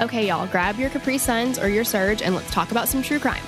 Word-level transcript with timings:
Okay, 0.00 0.28
y'all, 0.28 0.46
grab 0.48 0.78
your 0.78 0.90
Capri 0.90 1.16
Suns 1.16 1.58
or 1.58 1.68
your 1.68 1.84
Surge 1.84 2.20
and 2.20 2.34
let's 2.34 2.50
talk 2.50 2.70
about 2.70 2.86
some 2.86 3.02
true 3.02 3.18
crime. 3.18 3.42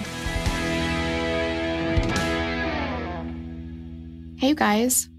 Hey, 4.38 4.48
you 4.48 4.54
guys. 4.54 5.10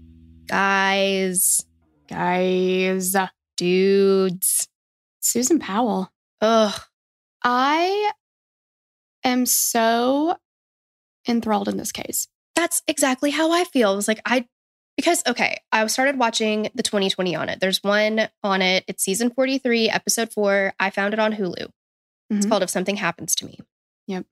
Guys, 0.48 1.64
Guys. 2.08 3.16
dudes. 3.56 4.66
Susan 5.20 5.60
Powell. 5.60 6.10
Ugh. 6.40 6.80
I 7.44 8.10
am 9.22 9.46
so 9.46 10.36
enthralled 11.28 11.68
in 11.68 11.76
this 11.76 11.92
case. 11.92 12.26
That's 12.56 12.82
exactly 12.88 13.30
how 13.30 13.52
I 13.52 13.64
feel. 13.64 13.92
It 13.92 13.96
was 13.96 14.08
like, 14.08 14.20
I, 14.26 14.46
because, 15.00 15.22
okay, 15.26 15.56
I 15.72 15.86
started 15.86 16.18
watching 16.18 16.68
the 16.74 16.82
2020 16.82 17.34
on 17.34 17.48
it. 17.48 17.58
There's 17.60 17.82
one 17.82 18.28
on 18.42 18.60
it. 18.60 18.84
It's 18.86 19.02
season 19.02 19.30
43, 19.30 19.88
episode 19.88 20.30
four. 20.32 20.74
I 20.78 20.90
found 20.90 21.14
it 21.14 21.20
on 21.20 21.32
Hulu. 21.32 21.68
It's 22.30 22.44
Mhm. 22.46 22.48
called 22.50 22.62
If 22.62 22.70
Something 22.70 22.96
Happens 22.96 23.34
to 23.36 23.46
Me. 23.46 23.58
Yep. 24.08 24.26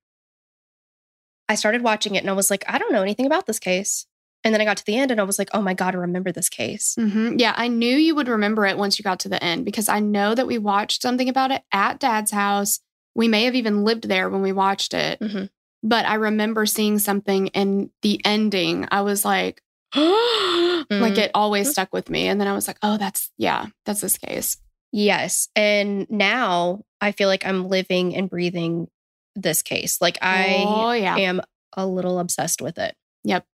I 1.48 1.54
started 1.54 1.82
watching 1.82 2.14
it 2.14 2.18
and 2.22 2.28
I 2.30 2.34
was 2.34 2.50
like, 2.50 2.64
I 2.68 2.78
don't 2.78 2.92
know 2.92 3.02
anything 3.02 3.26
about 3.26 3.46
this 3.46 3.58
case. 3.58 4.06
And 4.44 4.54
then 4.54 4.60
I 4.60 4.64
got 4.64 4.76
to 4.76 4.84
the 4.84 4.96
end 4.96 5.10
and 5.10 5.20
I 5.20 5.24
was 5.24 5.38
like, 5.38 5.48
oh 5.54 5.62
my 5.62 5.74
God, 5.74 5.94
I 5.94 5.98
remember 5.98 6.30
this 6.30 6.48
case. 6.48 6.94
hmm 6.96 7.36
Yeah, 7.38 7.54
I 7.56 7.68
knew 7.68 7.96
you 7.96 8.14
would 8.14 8.28
remember 8.28 8.66
it 8.66 8.76
once 8.78 8.98
you 8.98 9.02
got 9.02 9.20
to 9.20 9.28
the 9.28 9.42
end 9.42 9.64
because 9.64 9.88
I 9.88 9.98
know 10.00 10.34
that 10.34 10.46
we 10.46 10.58
watched 10.58 11.02
something 11.02 11.28
about 11.28 11.50
it 11.50 11.62
at 11.72 11.98
dad's 11.98 12.30
house. 12.30 12.80
We 13.14 13.26
may 13.26 13.44
have 13.44 13.54
even 13.54 13.84
lived 13.84 14.08
there 14.08 14.28
when 14.28 14.42
we 14.42 14.52
watched 14.52 14.94
it, 14.94 15.18
Mhm. 15.20 15.48
but 15.82 16.04
I 16.06 16.14
remember 16.14 16.66
seeing 16.66 16.98
something 16.98 17.48
in 17.48 17.90
the 18.02 18.20
ending. 18.24 18.86
I 18.90 19.00
was 19.00 19.24
like, 19.24 19.62
like 19.96 21.18
it 21.18 21.30
always 21.34 21.70
stuck 21.70 21.92
with 21.92 22.10
me. 22.10 22.28
And 22.28 22.40
then 22.40 22.48
I 22.48 22.54
was 22.54 22.66
like, 22.66 22.78
oh, 22.82 22.96
that's, 22.96 23.30
yeah, 23.38 23.66
that's 23.86 24.00
this 24.00 24.18
case. 24.18 24.56
Yes. 24.92 25.48
And 25.54 26.06
now 26.10 26.82
I 27.00 27.12
feel 27.12 27.28
like 27.28 27.46
I'm 27.46 27.68
living 27.68 28.14
and 28.14 28.28
breathing 28.28 28.88
this 29.34 29.62
case. 29.62 30.00
Like 30.00 30.18
I 30.22 30.64
oh, 30.66 30.92
yeah. 30.92 31.16
am 31.16 31.40
a 31.76 31.86
little 31.86 32.18
obsessed 32.18 32.60
with 32.62 32.78
it. 32.78 32.94
Yep. 33.24 33.44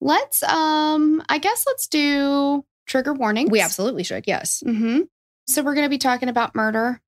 Let's, 0.00 0.42
um, 0.42 1.22
I 1.28 1.38
guess 1.38 1.64
let's 1.66 1.86
do 1.86 2.64
trigger 2.86 3.14
warnings. 3.14 3.50
We 3.50 3.60
absolutely 3.60 4.02
should. 4.02 4.24
Yes. 4.26 4.62
hmm 4.64 5.00
So 5.46 5.62
we're 5.62 5.74
going 5.74 5.86
to 5.86 5.90
be 5.90 5.98
talking 5.98 6.28
about 6.28 6.54
murder. 6.54 7.00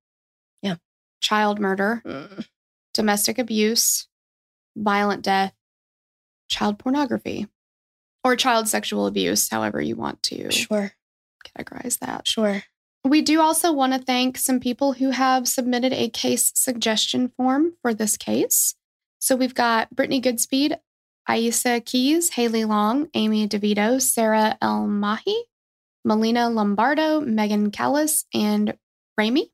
Yeah. 0.61 0.75
Child 1.21 1.59
murder. 1.59 2.01
Mm. 2.05 2.47
domestic 2.93 3.37
abuse, 3.37 4.07
violent 4.75 5.21
death, 5.21 5.53
child 6.49 6.79
pornography, 6.79 7.47
or 8.23 8.35
child 8.35 8.67
sexual 8.67 9.07
abuse, 9.07 9.49
however 9.49 9.81
you 9.81 9.95
want 9.95 10.21
to 10.23 10.51
Sure. 10.51 10.93
categorize 11.45 11.99
that. 11.99 12.27
Sure. 12.27 12.63
We 13.03 13.21
do 13.21 13.39
also 13.39 13.71
want 13.71 13.93
to 13.93 13.99
thank 13.99 14.37
some 14.37 14.59
people 14.59 14.93
who 14.93 15.11
have 15.11 15.47
submitted 15.47 15.93
a 15.93 16.09
case 16.09 16.51
suggestion 16.53 17.29
form 17.29 17.73
for 17.81 17.93
this 17.93 18.17
case. 18.17 18.75
So 19.19 19.35
we've 19.35 19.55
got 19.55 19.95
Brittany 19.95 20.21
Goodspeed, 20.21 20.77
Aisa 21.27 21.83
Keys, 21.85 22.31
Haley 22.31 22.65
Long, 22.65 23.07
Amy 23.13 23.47
DeVito, 23.47 24.01
Sarah 24.01 24.57
El 24.61 24.87
Mahi, 24.87 25.43
Melina 26.03 26.49
Lombardo, 26.49 27.21
Megan 27.21 27.71
Callis, 27.71 28.25
and 28.33 28.77
Rami. 29.17 29.51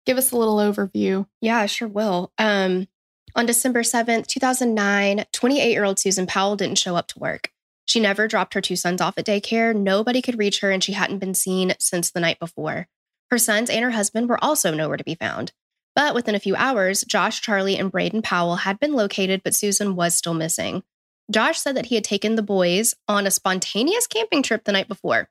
Give 0.07 0.17
us 0.17 0.33
a 0.33 0.37
little 0.37 0.57
overview. 0.57 1.27
Yeah, 1.41 1.59
I 1.59 1.67
sure 1.67 1.89
will. 1.89 2.33
Um, 2.39 2.89
on 3.35 3.47
December 3.47 3.83
7th, 3.83 4.27
2009, 4.27 5.27
28 5.33 5.71
year 5.71 5.85
old 5.85 5.99
Susan 5.99 6.27
Powell 6.27 6.57
didn't 6.57 6.79
show 6.79 6.97
up 6.97 7.09
to 7.09 7.19
work. 7.19 7.51
She 7.85 8.01
never 8.01 8.29
dropped 8.29 8.55
her 8.55 8.61
two 8.61 8.77
sons 8.77 9.01
off 9.01 9.19
at 9.19 9.27
daycare. 9.27 9.75
Nobody 9.75 10.23
could 10.23 10.39
reach 10.39 10.61
her, 10.61 10.71
and 10.71 10.83
she 10.83 10.93
hadn't 10.93 11.19
been 11.19 11.35
seen 11.35 11.75
since 11.79 12.11
the 12.11 12.21
night 12.21 12.39
before. 12.39 12.87
Her 13.31 13.39
sons 13.39 13.71
and 13.71 13.85
her 13.85 13.91
husband 13.91 14.29
were 14.29 14.43
also 14.43 14.75
nowhere 14.75 14.97
to 14.97 15.05
be 15.05 15.15
found. 15.15 15.53
But 15.99 16.15
within 16.15 16.37
a 16.37 16.41
few 16.41 16.55
hours, 16.55 17.03
Josh, 17.03 17.41
Charlie, 17.41 17.77
and 17.77 17.91
Braden 17.91 18.23
Powell 18.23 18.55
had 18.55 18.79
been 18.79 18.93
located, 18.93 19.43
but 19.43 19.53
Susan 19.53 19.97
was 19.97 20.15
still 20.15 20.33
missing. 20.33 20.85
Josh 21.29 21.59
said 21.59 21.75
that 21.77 21.87
he 21.87 21.97
had 21.97 22.05
taken 22.05 22.37
the 22.37 22.43
boys 22.43 22.95
on 23.09 23.27
a 23.27 23.33
spontaneous 23.33 24.07
camping 24.07 24.45
trip 24.45 24.63
the 24.63 24.71
night 24.71 24.87
before. 24.87 25.29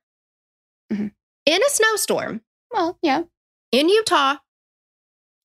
Mhm. 0.92 1.14
In 1.46 1.64
a 1.64 1.70
snowstorm 1.70 2.42
Well, 2.70 3.00
yeah. 3.02 3.24
in 3.72 3.88
Utah 3.88 4.40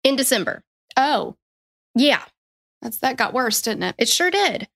in 0.03 0.17
December. 0.17 0.65
Oh, 0.97 1.37
Yeah, 1.95 2.25
that's 2.81 2.99
that 2.99 3.17
got 3.17 3.33
worse, 3.33 3.63
didn't 3.63 3.85
it? 3.85 3.95
It 3.99 4.09
sure 4.09 4.31
did. 4.33 4.67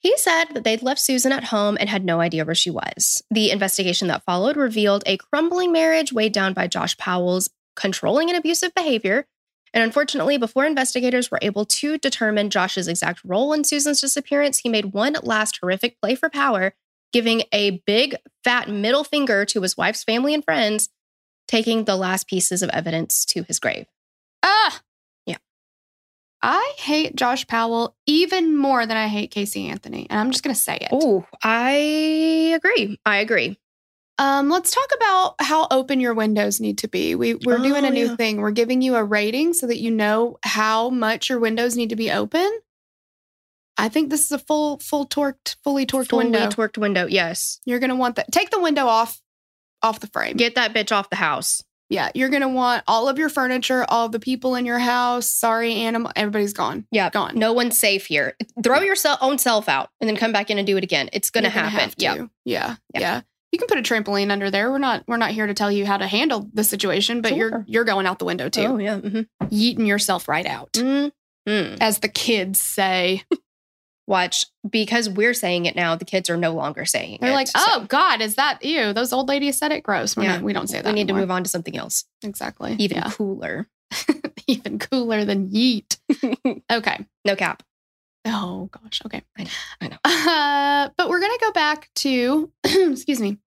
He 0.00 0.14
said 0.18 0.50
that 0.52 0.64
they'd 0.64 0.82
left 0.82 1.00
Susan 1.00 1.32
at 1.32 1.44
home 1.44 1.78
and 1.80 1.88
had 1.88 2.04
no 2.04 2.20
idea 2.20 2.44
where 2.44 2.54
she 2.54 2.68
was. 2.68 3.22
The 3.30 3.50
investigation 3.50 4.08
that 4.08 4.24
followed 4.24 4.58
revealed 4.58 5.02
a 5.06 5.16
crumbling 5.16 5.72
marriage 5.72 6.12
weighed 6.12 6.32
down 6.34 6.52
by 6.52 6.66
Josh 6.66 6.94
Powell's 6.98 7.48
controlling 7.74 8.28
and 8.28 8.36
abusive 8.36 8.74
behavior. 8.74 9.26
And 9.74 9.82
unfortunately, 9.82 10.38
before 10.38 10.64
investigators 10.64 11.32
were 11.32 11.40
able 11.42 11.64
to 11.66 11.98
determine 11.98 12.48
Josh's 12.48 12.86
exact 12.86 13.20
role 13.24 13.52
in 13.52 13.64
Susan's 13.64 14.00
disappearance, 14.00 14.60
he 14.60 14.68
made 14.68 14.94
one 14.94 15.16
last 15.24 15.58
horrific 15.60 16.00
play 16.00 16.14
for 16.14 16.30
power, 16.30 16.74
giving 17.12 17.42
a 17.52 17.82
big 17.84 18.14
fat 18.44 18.68
middle 18.68 19.02
finger 19.02 19.44
to 19.46 19.60
his 19.60 19.76
wife's 19.76 20.04
family 20.04 20.32
and 20.32 20.44
friends, 20.44 20.88
taking 21.48 21.84
the 21.84 21.96
last 21.96 22.28
pieces 22.28 22.62
of 22.62 22.70
evidence 22.70 23.24
to 23.26 23.42
his 23.42 23.58
grave. 23.58 23.86
Ah. 24.44 24.80
Yeah. 25.26 25.38
I 26.40 26.74
hate 26.78 27.16
Josh 27.16 27.44
Powell 27.48 27.96
even 28.06 28.56
more 28.56 28.86
than 28.86 28.96
I 28.96 29.08
hate 29.08 29.32
Casey 29.32 29.66
Anthony. 29.66 30.06
And 30.08 30.20
I'm 30.20 30.30
just 30.30 30.44
going 30.44 30.54
to 30.54 30.60
say 30.60 30.76
it. 30.80 30.90
Oh, 30.92 31.26
I 31.42 32.52
agree. 32.54 33.00
I 33.04 33.16
agree. 33.16 33.58
Um, 34.18 34.48
let's 34.48 34.70
talk 34.70 34.88
about 34.94 35.34
how 35.40 35.66
open 35.70 35.98
your 36.00 36.14
windows 36.14 36.60
need 36.60 36.78
to 36.78 36.88
be. 36.88 37.14
We, 37.16 37.34
we're 37.34 37.58
Oh, 37.58 37.62
doing 37.62 37.84
a 37.84 37.90
new 37.90 38.06
yeah. 38.10 38.16
thing. 38.16 38.40
We're 38.40 38.52
giving 38.52 38.80
you 38.80 38.94
a 38.94 39.02
rating 39.02 39.54
so 39.54 39.66
that 39.66 39.80
you 39.80 39.90
know 39.90 40.38
how 40.44 40.90
much 40.90 41.28
your 41.28 41.40
windows 41.40 41.76
need 41.76 41.88
to 41.90 41.96
be 41.96 42.10
open. 42.12 42.48
I 43.76 43.88
think 43.88 44.10
this 44.10 44.24
is 44.24 44.30
a 44.30 44.38
full, 44.38 44.78
full 44.78 45.04
torqued, 45.06 45.56
fully 45.64 45.84
torqued 45.84 46.10
Fully 46.10 46.26
window. 46.26 46.46
torqued 46.48 46.78
window. 46.78 47.06
Yes. 47.06 47.58
you're 47.64 47.80
gonna 47.80 47.96
want 47.96 48.14
that. 48.16 48.30
Take 48.30 48.50
the 48.50 48.60
window 48.60 48.86
off, 48.86 49.20
off 49.82 49.98
the 49.98 50.06
frame. 50.06 50.36
Get 50.36 50.54
that 50.54 50.72
bitch 50.72 50.92
off 50.92 51.10
the 51.10 51.16
house. 51.16 51.64
yeah, 51.90 52.10
you're 52.14 52.28
gonna 52.28 52.48
want 52.48 52.84
all 52.86 53.08
of 53.08 53.18
your 53.18 53.28
furniture, 53.28 53.84
all 53.88 54.06
of 54.06 54.12
the 54.12 54.20
people 54.20 54.54
in 54.54 54.64
your 54.64 54.78
house. 54.78 55.28
Sorry, 55.28 55.74
animal. 55.74 56.12
Everybody's 56.14 56.52
gone. 56.52 56.86
Yeah. 56.92 57.10
Gone. 57.10 57.36
No 57.36 57.52
one's 57.52 57.76
safe 57.76 58.06
here. 58.06 58.36
Throw 58.62 58.80
your 58.82 58.94
own 59.20 59.38
self 59.38 59.68
out 59.68 59.90
and 60.00 60.08
then 60.08 60.16
come 60.16 60.30
back 60.32 60.50
in 60.50 60.58
and 60.58 60.66
do 60.68 60.76
it 60.76 60.84
again. 60.84 61.10
It's 61.12 61.30
going 61.30 61.42
to 61.42 61.50
You're 61.50 61.56
gonna 61.56 61.68
happen. 61.70 61.94
Yeah. 61.98 62.14
to. 62.14 62.30
yeah, 62.44 62.76
Yeah. 62.94 63.00
yeah. 63.00 63.20
You 63.54 63.58
can 63.58 63.68
put 63.68 63.78
a 63.78 63.82
trampoline 63.82 64.32
under 64.32 64.50
there. 64.50 64.68
We're 64.68 64.78
not. 64.78 65.04
We're 65.06 65.16
not 65.16 65.30
here 65.30 65.46
to 65.46 65.54
tell 65.54 65.70
you 65.70 65.86
how 65.86 65.96
to 65.96 66.08
handle 66.08 66.50
the 66.52 66.64
situation, 66.64 67.20
but 67.22 67.36
you're 67.36 67.64
you're 67.68 67.84
going 67.84 68.04
out 68.04 68.18
the 68.18 68.24
window 68.24 68.48
too, 68.48 68.62
Oh, 68.62 68.78
yeah. 68.78 68.98
Mm-hmm. 68.98 69.44
yeeting 69.46 69.86
yourself 69.86 70.26
right 70.26 70.44
out, 70.44 70.72
Mm. 70.72 71.12
Mm. 71.48 71.76
as 71.80 72.00
the 72.00 72.08
kids 72.08 72.60
say. 72.60 73.22
Watch, 74.08 74.46
because 74.68 75.08
we're 75.08 75.34
saying 75.34 75.66
it 75.66 75.76
now, 75.76 75.94
the 75.94 76.04
kids 76.04 76.28
are 76.28 76.36
no 76.36 76.52
longer 76.52 76.84
saying 76.84 77.18
They're 77.20 77.30
it. 77.30 77.34
like, 77.34 77.46
So 77.46 77.60
"Oh 77.60 77.86
God, 77.88 78.20
is 78.20 78.34
that 78.34 78.64
you? 78.64 78.92
Those 78.92 79.12
old 79.12 79.28
ladies 79.28 79.56
said 79.56 79.70
it 79.70 79.84
gross." 79.84 80.16
We're 80.16 80.24
Yeah. 80.24 80.32
not, 80.34 80.42
we 80.42 80.52
don't 80.52 80.66
say 80.68 80.80
that. 80.82 80.84
we 80.92 80.92
need 80.94 81.06
to 81.08 81.14
move 81.14 81.30
on 81.30 81.44
to 81.44 81.48
something 81.48 81.76
else, 81.76 82.04
Exactly. 82.24 82.74
even 82.80 82.96
Yeah. 82.98 83.10
cooler. 83.12 83.68
even 84.48 84.80
cooler 84.80 85.24
than 85.24 85.48
yeet. 85.50 85.96
okay. 86.72 87.06
No 87.24 87.36
cap. 87.36 87.62
Oh 88.26 88.68
gosh. 88.72 89.00
Okay. 89.06 89.22
I 89.38 89.44
know, 89.44 89.50
I 89.80 89.88
know. 89.88 89.98
Uh, 90.04 90.90
but 90.96 91.08
we're 91.08 91.20
gonna 91.20 91.38
go 91.40 91.52
back 91.52 91.88
to, 91.96 92.50
excuse 92.64 93.20
me, 93.20 93.38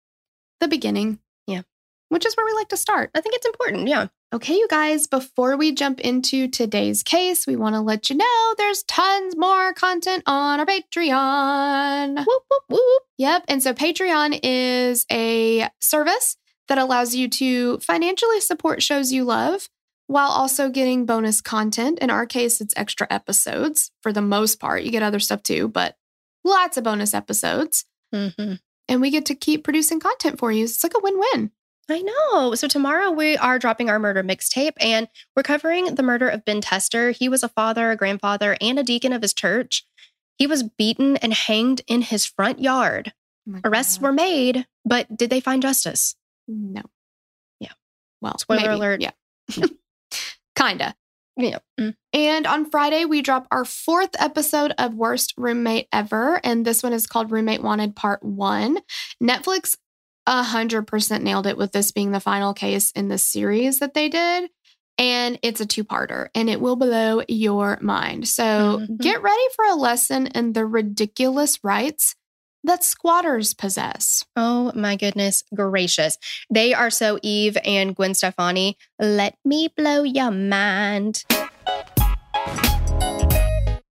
the 0.59 0.67
beginning. 0.67 1.19
Yeah. 1.45 1.61
Which 2.09 2.25
is 2.25 2.35
where 2.35 2.45
we 2.45 2.53
like 2.53 2.69
to 2.69 2.77
start. 2.77 3.11
I 3.13 3.21
think 3.21 3.35
it's 3.35 3.45
important. 3.45 3.87
Yeah. 3.87 4.07
Okay, 4.33 4.55
you 4.55 4.67
guys, 4.69 5.07
before 5.07 5.55
we 5.55 5.71
jump 5.71 6.01
into 6.01 6.49
today's 6.49 7.01
case, 7.01 7.47
we 7.47 7.55
want 7.55 7.75
to 7.75 7.81
let 7.81 8.09
you 8.09 8.17
know 8.17 8.55
there's 8.57 8.83
tons 8.83 9.37
more 9.37 9.71
content 9.73 10.23
on 10.25 10.59
our 10.59 10.65
Patreon. 10.65 12.17
Whoop, 12.17 12.43
whoop, 12.49 12.63
whoop. 12.67 13.03
Yep. 13.17 13.45
And 13.47 13.63
so 13.63 13.73
Patreon 13.73 14.37
is 14.43 15.05
a 15.09 15.69
service 15.79 16.35
that 16.67 16.77
allows 16.77 17.15
you 17.15 17.29
to 17.29 17.77
financially 17.79 18.41
support 18.41 18.83
shows 18.83 19.13
you 19.13 19.23
love 19.23 19.69
while 20.07 20.29
also 20.29 20.69
getting 20.69 21.05
bonus 21.05 21.39
content. 21.39 21.99
In 21.99 22.09
our 22.09 22.25
case, 22.25 22.59
it's 22.59 22.73
extra 22.75 23.07
episodes 23.09 23.91
for 24.01 24.11
the 24.11 24.21
most 24.21 24.59
part. 24.59 24.83
You 24.83 24.91
get 24.91 25.03
other 25.03 25.19
stuff 25.19 25.43
too, 25.43 25.69
but 25.69 25.95
lots 26.43 26.75
of 26.75 26.83
bonus 26.83 27.13
episodes. 27.13 27.85
Mm-hmm. 28.13 28.55
And 28.87 29.01
we 29.01 29.09
get 29.09 29.25
to 29.27 29.35
keep 29.35 29.63
producing 29.63 29.99
content 29.99 30.39
for 30.39 30.51
you. 30.51 30.63
It's 30.63 30.83
like 30.83 30.93
a 30.95 31.01
win 31.01 31.19
win. 31.19 31.51
I 31.89 32.01
know. 32.01 32.55
So 32.55 32.67
tomorrow 32.67 33.11
we 33.11 33.37
are 33.37 33.59
dropping 33.59 33.89
our 33.89 33.99
murder 33.99 34.23
mixtape 34.23 34.73
and 34.79 35.07
we're 35.35 35.43
covering 35.43 35.95
the 35.95 36.03
murder 36.03 36.27
of 36.27 36.43
Ben 36.43 36.59
Tester. 36.59 37.11
He 37.11 37.29
was 37.29 37.43
a 37.43 37.49
father, 37.49 37.91
a 37.91 37.95
grandfather, 37.95 38.57
and 38.59 38.77
a 38.77 38.83
deacon 38.83 39.13
of 39.13 39.21
his 39.21 39.33
church. 39.33 39.85
He 40.37 40.47
was 40.47 40.63
beaten 40.63 41.17
and 41.17 41.33
hanged 41.33 41.81
in 41.87 42.01
his 42.01 42.25
front 42.25 42.59
yard. 42.59 43.13
Oh 43.49 43.59
Arrests 43.63 44.01
were 44.01 44.11
made, 44.11 44.67
but 44.85 45.15
did 45.15 45.29
they 45.29 45.39
find 45.39 45.61
justice? 45.61 46.15
No. 46.47 46.81
Yeah. 47.59 47.71
Well, 48.21 48.37
Spoiler 48.37 48.61
maybe. 48.61 48.73
alert. 48.73 49.01
Yeah. 49.01 49.11
Kinda. 50.57 50.95
Yeah. 51.37 51.59
Mm. 51.79 51.95
And 52.13 52.47
on 52.47 52.69
Friday, 52.69 53.05
we 53.05 53.21
drop 53.21 53.47
our 53.51 53.63
fourth 53.63 54.09
episode 54.19 54.73
of 54.77 54.95
Worst 54.95 55.33
Roommate 55.37 55.87
Ever. 55.93 56.41
And 56.43 56.65
this 56.65 56.81
one 56.81 56.93
is 56.93 57.07
called 57.07 57.31
Roommate 57.31 57.61
Wanted 57.61 57.95
Part 57.95 58.23
One. 58.23 58.79
Netflix 59.23 59.75
100% 60.27 61.21
nailed 61.21 61.47
it 61.47 61.57
with 61.57 61.71
this 61.71 61.91
being 61.91 62.11
the 62.11 62.19
final 62.19 62.53
case 62.53 62.91
in 62.91 63.07
the 63.07 63.17
series 63.17 63.79
that 63.79 63.93
they 63.93 64.09
did. 64.09 64.49
And 64.97 65.37
it's 65.43 65.61
a 65.61 65.65
two 65.65 65.83
parter 65.83 66.29
and 66.33 66.49
it 66.49 66.59
will 66.59 66.75
blow 66.75 67.21
your 67.27 67.77
mind. 67.81 68.27
So 68.27 68.81
Mhm. 68.89 68.97
get 68.99 69.21
ready 69.21 69.43
for 69.55 69.63
a 69.65 69.75
lesson 69.75 70.27
in 70.27 70.53
the 70.53 70.65
ridiculous 70.65 71.63
rights 71.63 72.15
that 72.67 72.83
squatters 72.83 73.53
possess. 73.53 74.23
Oh 74.35 74.71
my 74.75 74.95
goodness 74.95 75.43
gracious. 75.53 76.17
They 76.49 76.73
are 76.73 76.89
so 76.89 77.17
Eve 77.23 77.57
and 77.63 77.95
Gwen 77.95 78.13
Stefani. 78.13 78.77
Let 78.99 79.37
me 79.43 79.69
blow 79.75 80.03
your 80.03 80.31
mind. 80.31 81.23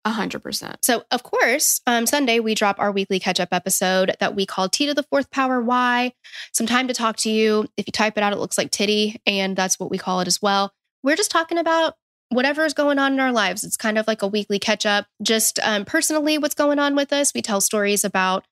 100%. 0.06 0.76
So, 0.84 1.04
of 1.10 1.24
course, 1.24 1.82
um, 1.88 2.06
Sunday 2.06 2.40
we 2.40 2.54
drop 2.54 2.80
our 2.80 2.92
weekly 2.92 3.20
catch 3.20 3.40
up 3.40 3.50
episode 3.52 4.16
that 4.20 4.36
we 4.36 4.46
call 4.46 4.70
T 4.70 4.86
to 4.86 4.94
the 4.94 5.04
fourth 5.04 5.32
power 5.32 5.62
Y. 5.62 6.14
Some 6.54 6.68
time 6.68 6.88
to 6.88 6.94
talk 6.94 7.18
to 7.18 7.30
you. 7.30 7.68
If 7.76 7.88
you 7.88 7.92
type 7.92 8.18
it 8.18 8.24
out, 8.24 8.34
it 8.34 8.40
looks 8.40 8.58
like 8.58 8.72
titty, 8.72 9.20
and 9.26 9.56
that's 9.56 9.80
what 9.80 9.90
we 9.90 9.98
call 9.98 10.20
it 10.20 10.28
as 10.28 10.42
well. 10.42 10.72
We're 11.02 11.16
just 11.16 11.32
talking 11.32 11.58
about 11.58 11.96
whatever 12.30 12.66
is 12.66 12.74
going 12.74 13.00
on 13.00 13.14
in 13.14 13.20
our 13.20 13.32
lives. 13.32 13.64
It's 13.64 13.78
kind 13.78 13.98
of 13.98 14.08
like 14.08 14.22
a 14.22 14.28
weekly 14.28 14.60
catch 14.60 14.86
up. 14.86 15.08
Just 15.22 15.60
um, 15.64 15.86
personally, 15.86 16.38
what's 16.38 16.56
going 16.56 16.80
on 16.80 16.96
with 16.96 17.12
us. 17.12 17.34
We 17.34 17.42
tell 17.42 17.62
stories 17.62 18.04
about 18.04 18.46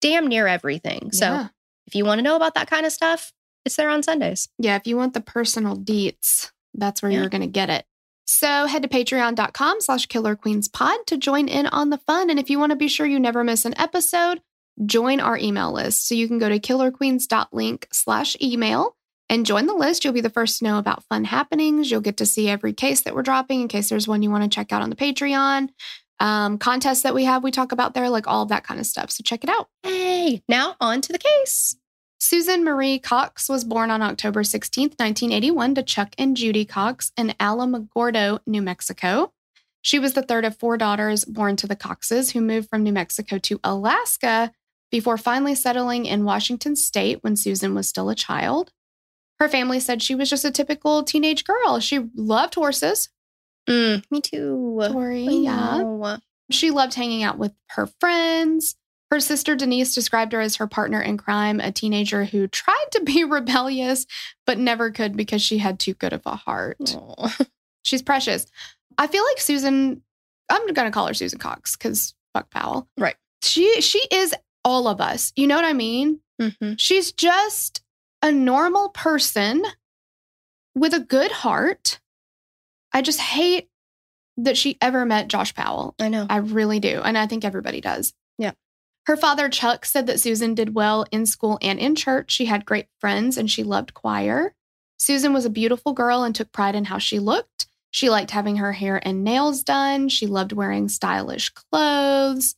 damn 0.00 0.26
near 0.28 0.46
everything. 0.46 1.12
So, 1.12 1.26
Yeah. 1.26 1.48
if 1.86 1.94
you 1.94 2.04
want 2.04 2.18
to 2.18 2.22
know 2.22 2.36
about 2.36 2.54
that 2.54 2.68
kind 2.70 2.86
of 2.86 2.92
stuff, 2.92 3.32
it's 3.64 3.76
there 3.76 3.90
on 3.90 4.02
Sundays. 4.02 4.48
Yeah, 4.58 4.76
if 4.76 4.86
you 4.86 4.96
want 4.96 5.14
the 5.14 5.20
personal 5.20 5.76
deets, 5.76 6.50
that's 6.74 7.02
where 7.02 7.10
Yeah. 7.10 7.20
you're 7.20 7.28
going 7.28 7.40
to 7.42 7.46
get 7.46 7.68
it. 7.70 7.84
So 8.26 8.66
head 8.66 8.82
to 8.82 8.88
patreon.com 8.88 9.80
slash 9.80 10.06
killer 10.06 10.36
queens 10.36 10.68
pod 10.68 10.98
to 11.08 11.16
join 11.16 11.48
in 11.48 11.66
on 11.66 11.90
the 11.90 11.98
fun. 11.98 12.30
And 12.30 12.38
if 12.38 12.48
you 12.48 12.58
want 12.60 12.70
to 12.70 12.76
be 12.76 12.86
sure 12.88 13.04
you 13.06 13.18
never 13.18 13.42
miss 13.42 13.64
an 13.64 13.74
episode, 13.78 14.40
join 14.86 15.18
our 15.20 15.36
email 15.36 15.72
list. 15.72 16.06
So 16.06 16.14
you 16.14 16.28
can 16.28 16.38
go 16.38 16.48
to 16.48 16.60
killerqueens.link 16.60 17.88
slash 17.92 18.36
email 18.40 18.96
and 19.28 19.44
join 19.44 19.66
the 19.66 19.74
list. 19.74 20.04
You'll 20.04 20.12
be 20.14 20.20
the 20.20 20.30
first 20.30 20.58
to 20.58 20.64
know 20.64 20.78
about 20.78 21.04
fun 21.04 21.24
happenings. 21.24 21.90
You'll 21.90 22.00
get 22.00 22.16
to 22.18 22.26
see 22.26 22.48
every 22.48 22.72
case 22.72 23.00
that 23.02 23.14
we're 23.14 23.22
dropping 23.22 23.62
in 23.62 23.68
case 23.68 23.88
there's 23.88 24.08
one 24.08 24.22
you 24.22 24.30
want 24.30 24.44
to 24.44 24.48
check 24.54 24.72
out 24.72 24.82
on 24.82 24.90
the 24.90 24.96
Patreon. 24.96 25.70
Um, 26.20 26.58
contests 26.58 27.02
that 27.02 27.14
we 27.14 27.24
have, 27.24 27.42
we 27.42 27.50
talk 27.50 27.72
about 27.72 27.94
there, 27.94 28.10
like 28.10 28.26
all 28.26 28.42
of 28.42 28.50
that 28.50 28.62
kind 28.62 28.78
of 28.78 28.86
stuff. 28.86 29.10
So 29.10 29.22
check 29.24 29.42
it 29.42 29.50
out. 29.50 29.68
Hey, 29.82 30.42
now 30.48 30.76
on 30.80 31.00
to 31.00 31.12
the 31.12 31.18
case. 31.18 31.76
Susan 32.18 32.62
Marie 32.62 32.98
Cox 32.98 33.48
was 33.48 33.64
born 33.64 33.90
on 33.90 34.02
October 34.02 34.42
16th, 34.42 34.98
1981, 35.00 35.74
to 35.76 35.82
Chuck 35.82 36.14
and 36.18 36.36
Judy 36.36 36.66
Cox 36.66 37.10
in 37.16 37.34
Alamogordo, 37.40 38.40
New 38.46 38.60
Mexico. 38.60 39.32
She 39.80 39.98
was 39.98 40.12
the 40.12 40.22
third 40.22 40.44
of 40.44 40.58
four 40.58 40.76
daughters 40.76 41.24
born 41.24 41.56
to 41.56 41.66
the 41.66 41.74
Coxes, 41.74 42.32
who 42.32 42.42
moved 42.42 42.68
from 42.68 42.82
New 42.82 42.92
Mexico 42.92 43.38
to 43.38 43.58
Alaska 43.64 44.52
before 44.90 45.16
finally 45.16 45.54
settling 45.54 46.04
in 46.04 46.24
Washington 46.24 46.76
state 46.76 47.22
when 47.22 47.36
Susan 47.36 47.74
was 47.74 47.88
still 47.88 48.10
a 48.10 48.14
child. 48.14 48.72
Her 49.38 49.48
family 49.48 49.80
said 49.80 50.02
she 50.02 50.14
was 50.14 50.28
just 50.28 50.44
a 50.44 50.50
typical 50.50 51.02
teenage 51.02 51.44
girl. 51.44 51.80
She 51.80 52.10
loved 52.14 52.54
horses. 52.54 53.08
Mm, 53.68 54.02
me 54.10 54.20
too. 54.20 54.78
Tori, 54.90 55.24
yeah. 55.24 56.16
She 56.50 56.70
loved 56.70 56.94
hanging 56.94 57.22
out 57.22 57.38
with 57.38 57.52
her 57.70 57.86
friends. 58.00 58.76
Her 59.10 59.20
sister 59.20 59.56
Denise 59.56 59.94
described 59.94 60.32
her 60.32 60.40
as 60.40 60.56
her 60.56 60.66
partner 60.66 61.00
in 61.00 61.16
crime, 61.16 61.58
a 61.60 61.72
teenager 61.72 62.24
who 62.24 62.46
tried 62.48 62.86
to 62.92 63.02
be 63.02 63.24
rebellious, 63.28 64.06
but 64.46 64.58
never 64.58 64.90
could 64.90 65.16
because 65.16 65.42
she 65.42 65.58
had 65.58 65.78
too 65.78 65.94
good 65.94 66.12
of 66.12 66.22
a 66.26 66.36
heart. 66.36 66.78
Aw. 66.94 67.36
She's 67.82 68.02
precious. 68.02 68.46
I 68.98 69.06
feel 69.06 69.24
like 69.24 69.40
Susan, 69.40 70.02
I'm 70.50 70.62
going 70.72 70.86
to 70.86 70.90
call 70.90 71.06
her 71.06 71.14
Susan 71.14 71.38
Cox 71.38 71.76
because 71.76 72.14
fuck 72.34 72.50
Powell. 72.50 72.88
Right. 72.98 73.16
She, 73.42 73.80
she 73.80 74.00
is 74.10 74.34
all 74.64 74.86
of 74.86 75.00
us. 75.00 75.32
You 75.36 75.46
know 75.46 75.56
what 75.56 75.64
I 75.64 75.72
mean? 75.72 76.20
Mhm. 76.40 76.74
She's 76.78 77.10
just 77.12 77.82
a 78.22 78.30
normal 78.30 78.90
person 78.90 79.64
with 80.74 80.92
a 80.94 81.00
good 81.00 81.32
heart. 81.32 82.00
I 82.92 83.02
just 83.02 83.20
hate 83.20 83.68
that 84.36 84.56
she 84.56 84.78
ever 84.80 85.04
met 85.04 85.28
Josh 85.28 85.54
Powell. 85.54 85.94
I 86.00 86.08
know. 86.08 86.26
I 86.28 86.38
really 86.38 86.80
do. 86.80 87.00
And 87.02 87.16
I 87.16 87.26
think 87.26 87.44
everybody 87.44 87.80
does. 87.80 88.14
Yeah. 88.38 88.52
Her 89.06 89.16
father, 89.16 89.48
Chuck, 89.48 89.84
said 89.84 90.06
that 90.06 90.20
Susan 90.20 90.54
did 90.54 90.74
well 90.74 91.04
in 91.10 91.26
school 91.26 91.58
and 91.62 91.78
in 91.78 91.94
church. 91.94 92.32
She 92.32 92.46
had 92.46 92.64
great 92.64 92.86
friends 93.00 93.36
and 93.36 93.50
she 93.50 93.62
loved 93.62 93.94
choir. 93.94 94.54
Susan 94.98 95.32
was 95.32 95.44
a 95.44 95.50
beautiful 95.50 95.92
girl 95.92 96.22
and 96.22 96.34
took 96.34 96.52
pride 96.52 96.74
in 96.74 96.84
how 96.84 96.98
she 96.98 97.18
looked. 97.18 97.66
She 97.90 98.10
liked 98.10 98.30
having 98.30 98.56
her 98.56 98.72
hair 98.72 99.00
and 99.02 99.24
nails 99.24 99.62
done. 99.62 100.08
She 100.08 100.26
loved 100.26 100.52
wearing 100.52 100.88
stylish 100.88 101.50
clothes. 101.50 102.54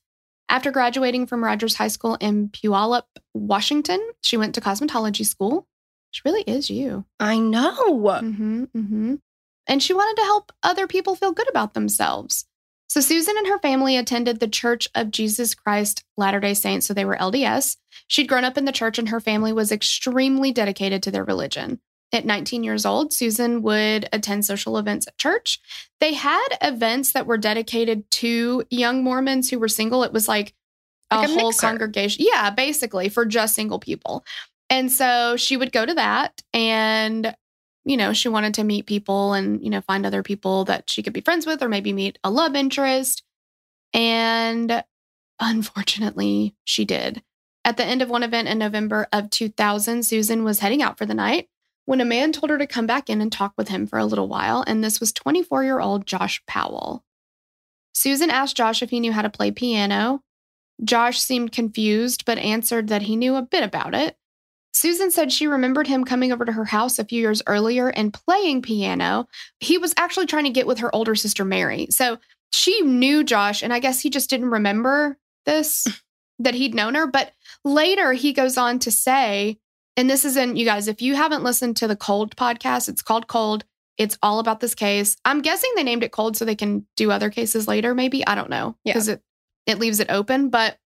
After 0.49 0.71
graduating 0.71 1.27
from 1.27 1.43
Rogers 1.43 1.77
High 1.77 1.89
School 1.89 2.17
in 2.21 2.51
Puyallup, 2.51 3.05
Washington, 3.33 4.01
she 4.23 4.37
went 4.37 4.55
to 4.57 4.61
cosmetology 4.61 5.25
school. 5.25 5.67
She 6.11 6.21
really 6.27 6.43
is 6.43 6.69
you. 6.69 7.07
I 7.19 7.39
know. 7.39 7.97
Mm-hmm, 8.03 8.65
mm-hmm. 8.65 9.15
And 9.67 9.83
she 9.83 9.95
wanted 9.95 10.21
to 10.21 10.27
help 10.27 10.53
other 10.63 10.87
people 10.87 11.15
feel 11.15 11.33
good 11.33 11.49
about 11.49 11.75
themselves. 11.75 12.47
So 12.89 13.01
Susan 13.01 13.37
and 13.39 13.47
her 13.47 13.59
family 13.59 13.97
attended 13.97 14.39
the 14.39 14.49
Church 14.49 14.87
of 14.95 15.11
Jesus 15.11 15.55
Christ 15.55 16.05
Latter 16.17 16.41
day 16.41 16.53
Saints, 16.53 16.87
so 16.87 16.93
they 16.93 17.05
were 17.07 17.17
LDS. 17.17 17.77
She'd 18.09 18.29
grown 18.29 18.45
up 18.45 18.59
in 18.59 18.67
the 18.67 18.73
church 18.73 18.99
and 18.99 19.09
her 19.09 19.21
family 19.21 19.53
was 19.53 19.73
extremely 19.73 20.53
dedicated 20.53 21.03
to 21.05 21.11
their 21.11 21.25
religion. 21.25 21.81
At 22.13 22.27
19 22.27 22.63
years 22.63 22.85
old, 22.85 23.15
Susan 23.15 23.63
would 23.63 24.07
attend 24.13 24.45
social 24.45 24.77
events 24.77 25.07
at 25.07 25.17
church. 25.17 25.59
They 26.01 26.13
had 26.13 26.47
events 26.61 27.13
that 27.13 27.27
were 27.27 27.39
dedicated 27.39 28.11
to 28.11 28.65
young 28.69 29.03
Mormons 29.03 29.49
who 29.49 29.59
were 29.59 29.69
single. 29.69 30.03
It 30.05 30.13
was 30.13 30.29
like 30.29 30.53
a, 31.11 31.17
Like 31.17 31.29
a 31.31 31.33
whole 31.33 31.49
mixer. 31.49 31.67
congregation. 31.67 32.27
Yeah, 32.29 32.51
basically 32.51 33.09
for 33.09 33.25
just 33.25 33.55
single 33.55 33.79
people. 33.79 34.27
And 34.69 34.93
so 34.93 35.37
she 35.39 35.57
would 35.57 35.73
go 35.73 35.87
to 35.87 35.95
that 35.95 36.43
and 36.53 37.35
you 37.85 37.97
know, 37.97 38.13
she 38.13 38.29
wanted 38.29 38.55
to 38.55 38.65
meet 38.65 38.87
people 38.87 39.33
and, 39.33 39.63
you 39.63 39.71
know, 39.71 39.81
find 39.81 40.07
other 40.07 40.23
people 40.23 40.65
that 40.67 40.89
she 40.89 41.03
could 41.03 41.13
be 41.13 41.21
friends 41.21 41.47
with 41.47 41.63
or 41.63 41.69
maybe 41.69 41.93
meet 41.93 42.19
a 42.23 42.31
love 42.31 42.55
interest. 42.55 43.23
And 43.93 44.85
unfortunately, 45.41 46.55
she 46.65 46.85
did. 46.85 47.23
At 47.65 47.77
the 47.77 47.85
end 47.85 48.03
of 48.03 48.11
one 48.11 48.23
event 48.23 48.49
in 48.49 48.59
November 48.59 49.07
of 49.13 49.31
2000, 49.31 50.05
Susan 50.05 50.45
was 50.45 50.61
heading 50.61 50.83
out 50.83 50.99
for 50.99 51.07
the 51.07 51.15
night 51.15 51.49
when 51.85 52.01
a 52.01 52.05
man 52.05 52.33
told 52.33 52.51
her 52.51 52.59
to 52.59 52.67
come 52.67 52.87
back 52.87 53.11
in 53.11 53.21
and 53.21 53.31
talk 53.31 53.55
with 53.57 53.69
him 53.69 53.87
for 53.87 53.99
a 53.99 54.05
little 54.05 54.29
while. 54.29 54.65
And 54.67 54.83
this 54.83 55.01
was 55.01 55.13
24 55.13 55.65
year 55.65 55.81
old 55.81 56.07
Josh 56.07 56.43
Powell. 56.47 57.05
Susan 57.93 58.31
asked 58.31 58.57
Josh 58.57 58.83
if 58.83 58.91
he 58.91 59.01
knew 59.01 59.13
how 59.13 59.23
to 59.23 59.31
play 59.31 59.51
piano. 59.51 60.23
Josh 60.83 61.21
seemed 61.21 61.53
confused, 61.53 62.25
but 62.25 62.39
answered 62.39 62.89
that 62.89 63.03
he 63.03 63.17
knew 63.17 63.37
a 63.37 63.43
bit 63.43 63.63
about 63.63 63.95
it. 63.95 64.17
Susan 64.73 65.11
said 65.11 65.31
she 65.31 65.47
remembered 65.47 65.87
him 65.87 66.05
coming 66.05 66.33
over 66.33 66.45
to 66.45 66.53
her 66.53 66.65
house 66.65 66.99
a 66.99 67.05
few 67.05 67.21
years 67.21 67.43
earlier 67.47 67.89
and 67.89 68.13
playing 68.13 68.63
piano. 68.63 69.29
He 69.61 69.79
was 69.79 69.95
actually 69.97 70.27
trying 70.27 70.45
to 70.45 70.51
get 70.51 70.67
with 70.67 70.79
her 70.79 70.95
older 70.95 71.15
sister, 71.15 71.45
Mary. 71.45 71.89
So 71.91 72.19
she 72.53 72.81
knew 72.83 73.23
Josh, 73.23 73.63
and 73.63 73.73
I 73.73 73.79
guess 73.79 74.01
he 74.01 74.11
just 74.11 74.31
didn't 74.31 74.51
remember 74.51 75.19
this, 75.45 75.87
that 76.39 76.55
he'd 76.55 76.75
known 76.75 76.95
her. 76.95 77.07
But 77.07 77.33
later 77.65 78.13
he 78.13 78.33
goes 78.33 78.57
on 78.57 78.79
to 78.81 78.91
say, 78.91 79.59
and 79.97 80.09
this 80.09 80.25
is 80.25 80.37
in, 80.37 80.57
you 80.57 80.65
guys, 80.65 80.89
if 80.89 81.03
you 81.03 81.15
haven't 81.15 81.45
listened 81.45 81.77
to 81.79 81.87
the 81.87 81.97
Cold 81.97 82.35
podcast, 82.37 82.89
it's 82.89 83.03
called 83.03 83.27
Cold. 83.27 83.65
It's 83.99 84.17
all 84.23 84.39
about 84.39 84.61
this 84.61 84.75
case. 84.75 85.17
I'm 85.27 85.43
guessing 85.43 85.71
they 85.77 85.83
named 85.83 86.03
it 86.03 86.13
Cold 86.13 86.37
so 86.37 86.45
they 86.47 86.55
can 86.55 86.87
do 86.97 87.11
other 87.11 87.29
cases 87.29 87.69
later, 87.69 87.95
maybe. 87.95 88.27
I 88.27 88.35
don't 88.35 88.49
know. 88.49 88.75
Because 88.95 89.09
it, 89.09 89.23
it 89.67 89.79
leaves 89.79 90.01
it 90.01 90.11
open. 90.11 90.49
But 90.49 90.79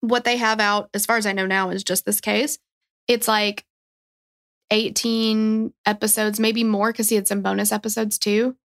what 0.00 0.22
they 0.22 0.36
have 0.36 0.60
out, 0.60 0.90
as 0.94 1.04
far 1.04 1.16
as 1.16 1.26
I 1.26 1.32
know 1.32 1.46
now, 1.46 1.70
is 1.70 1.82
just 1.82 2.04
this 2.04 2.20
case. 2.20 2.58
It's 3.08 3.28
like 3.28 3.64
18 4.70 5.72
episodes, 5.84 6.40
maybe 6.40 6.64
more, 6.64 6.92
because 6.92 7.08
he 7.08 7.16
had 7.16 7.28
some 7.28 7.42
bonus 7.42 7.72
episodes 7.72 8.18
too. 8.18 8.56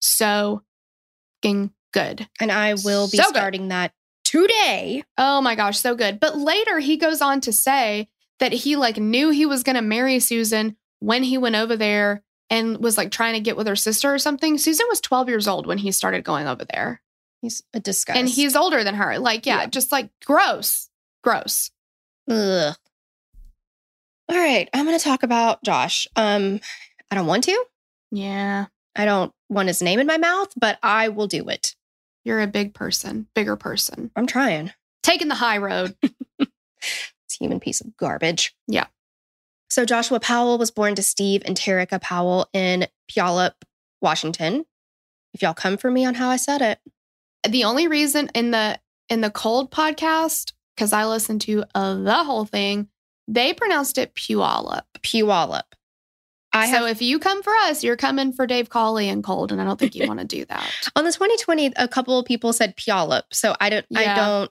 So 0.00 0.62
good. 1.92 2.28
And 2.40 2.50
I 2.50 2.74
will 2.74 3.08
be 3.08 3.18
so 3.18 3.24
starting 3.24 3.62
good. 3.62 3.70
that 3.70 3.92
today. 4.24 5.04
Oh 5.16 5.40
my 5.40 5.54
gosh, 5.54 5.78
so 5.78 5.94
good. 5.94 6.18
But 6.20 6.36
later 6.36 6.78
he 6.78 6.96
goes 6.96 7.20
on 7.20 7.40
to 7.42 7.52
say 7.52 8.08
that 8.40 8.52
he 8.52 8.76
like 8.76 8.96
knew 8.96 9.30
he 9.30 9.46
was 9.46 9.62
going 9.62 9.76
to 9.76 9.82
marry 9.82 10.18
Susan 10.18 10.76
when 11.00 11.22
he 11.22 11.38
went 11.38 11.56
over 11.56 11.76
there 11.76 12.22
and 12.50 12.78
was 12.78 12.96
like 12.96 13.10
trying 13.10 13.34
to 13.34 13.40
get 13.40 13.56
with 13.56 13.66
her 13.66 13.76
sister 13.76 14.12
or 14.12 14.18
something. 14.18 14.58
Susan 14.58 14.86
was 14.88 15.00
12 15.00 15.28
years 15.28 15.48
old 15.48 15.66
when 15.66 15.78
he 15.78 15.92
started 15.92 16.24
going 16.24 16.46
over 16.46 16.64
there. 16.64 17.00
He's 17.40 17.62
a 17.72 17.80
disgust. 17.80 18.18
And 18.18 18.28
he's 18.28 18.56
older 18.56 18.84
than 18.84 18.94
her. 18.94 19.18
Like, 19.18 19.46
yeah, 19.46 19.60
yeah. 19.60 19.66
just 19.66 19.92
like 19.92 20.10
gross. 20.24 20.88
Gross. 21.22 21.70
Ugh. 22.28 22.74
All 24.28 24.36
right, 24.36 24.68
I'm 24.72 24.86
going 24.86 24.98
to 24.98 25.04
talk 25.04 25.22
about 25.22 25.62
Josh. 25.62 26.06
Um 26.16 26.60
I 27.10 27.14
don't 27.14 27.26
want 27.26 27.44
to. 27.44 27.64
Yeah. 28.10 28.66
I 28.96 29.04
don't 29.04 29.32
want 29.48 29.68
his 29.68 29.82
name 29.82 30.00
in 30.00 30.06
my 30.06 30.18
mouth, 30.18 30.52
but 30.56 30.78
I 30.82 31.08
will 31.08 31.26
do 31.26 31.48
it. 31.48 31.74
You're 32.24 32.40
a 32.40 32.46
big 32.46 32.74
person, 32.74 33.28
bigger 33.34 33.56
person. 33.56 34.10
I'm 34.16 34.26
trying. 34.26 34.72
Taking 35.02 35.28
the 35.28 35.34
high 35.34 35.58
road. 35.58 35.94
it's 36.02 37.36
human 37.38 37.60
piece 37.60 37.80
of 37.80 37.96
garbage. 37.96 38.54
Yeah. 38.66 38.86
So 39.68 39.84
Joshua 39.84 40.20
Powell 40.20 40.58
was 40.58 40.70
born 40.70 40.94
to 40.94 41.02
Steve 41.02 41.42
and 41.44 41.56
Terrica 41.56 41.98
Powell 41.98 42.48
in 42.52 42.86
Puyallup, 43.10 43.54
Washington. 44.00 44.64
If 45.34 45.42
y'all 45.42 45.54
come 45.54 45.76
for 45.76 45.90
me 45.90 46.04
on 46.04 46.14
how 46.14 46.30
I 46.30 46.36
said 46.36 46.62
it. 46.62 46.78
The 47.48 47.64
only 47.64 47.88
reason 47.88 48.30
in 48.34 48.52
the 48.52 48.78
in 49.08 49.20
the 49.20 49.30
cold 49.30 49.70
podcast, 49.70 50.52
because 50.74 50.92
I 50.92 51.04
listened 51.04 51.42
to 51.42 51.64
uh, 51.74 51.94
the 51.94 52.24
whole 52.24 52.44
thing, 52.46 52.88
they 53.28 53.52
pronounced 53.52 53.98
it 53.98 54.14
Puyallup. 54.14 54.82
Puyallup. 55.00 55.62
I 56.52 56.70
so 56.70 56.86
have, 56.86 56.96
if 56.96 57.02
you 57.02 57.18
come 57.18 57.42
for 57.42 57.54
us, 57.54 57.82
you're 57.82 57.96
coming 57.96 58.32
for 58.32 58.46
Dave 58.46 58.70
Cawley 58.70 59.08
and 59.08 59.24
Cold, 59.24 59.50
and 59.50 59.60
I 59.60 59.64
don't 59.64 59.78
think 59.78 59.96
you 59.96 60.06
want 60.08 60.20
to 60.20 60.26
do 60.26 60.44
that. 60.44 60.70
On 60.94 61.04
the 61.04 61.12
2020, 61.12 61.72
a 61.76 61.88
couple 61.88 62.18
of 62.18 62.26
people 62.26 62.52
said 62.52 62.76
Puyallup, 62.76 63.22
so 63.32 63.56
I 63.60 63.70
don't. 63.70 63.86
Yeah. 63.90 64.12
I 64.12 64.16
don't. 64.16 64.50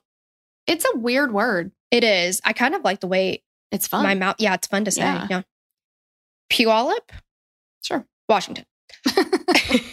It's 0.67 0.85
a 0.93 0.97
weird 0.97 1.31
word. 1.33 1.71
It 1.91 2.03
is. 2.03 2.41
I 2.43 2.53
kind 2.53 2.75
of 2.75 2.83
like 2.83 2.99
the 2.99 3.07
way 3.07 3.43
it's 3.71 3.87
fun. 3.87 4.03
My 4.03 4.15
mouth. 4.15 4.35
Yeah, 4.39 4.53
it's 4.53 4.67
fun 4.67 4.85
to 4.85 4.91
say. 4.91 5.01
Yeah. 5.01 5.27
yeah. 5.29 5.41
Puyallup. 6.51 7.09
Sure. 7.81 8.05
Washington. 8.27 8.65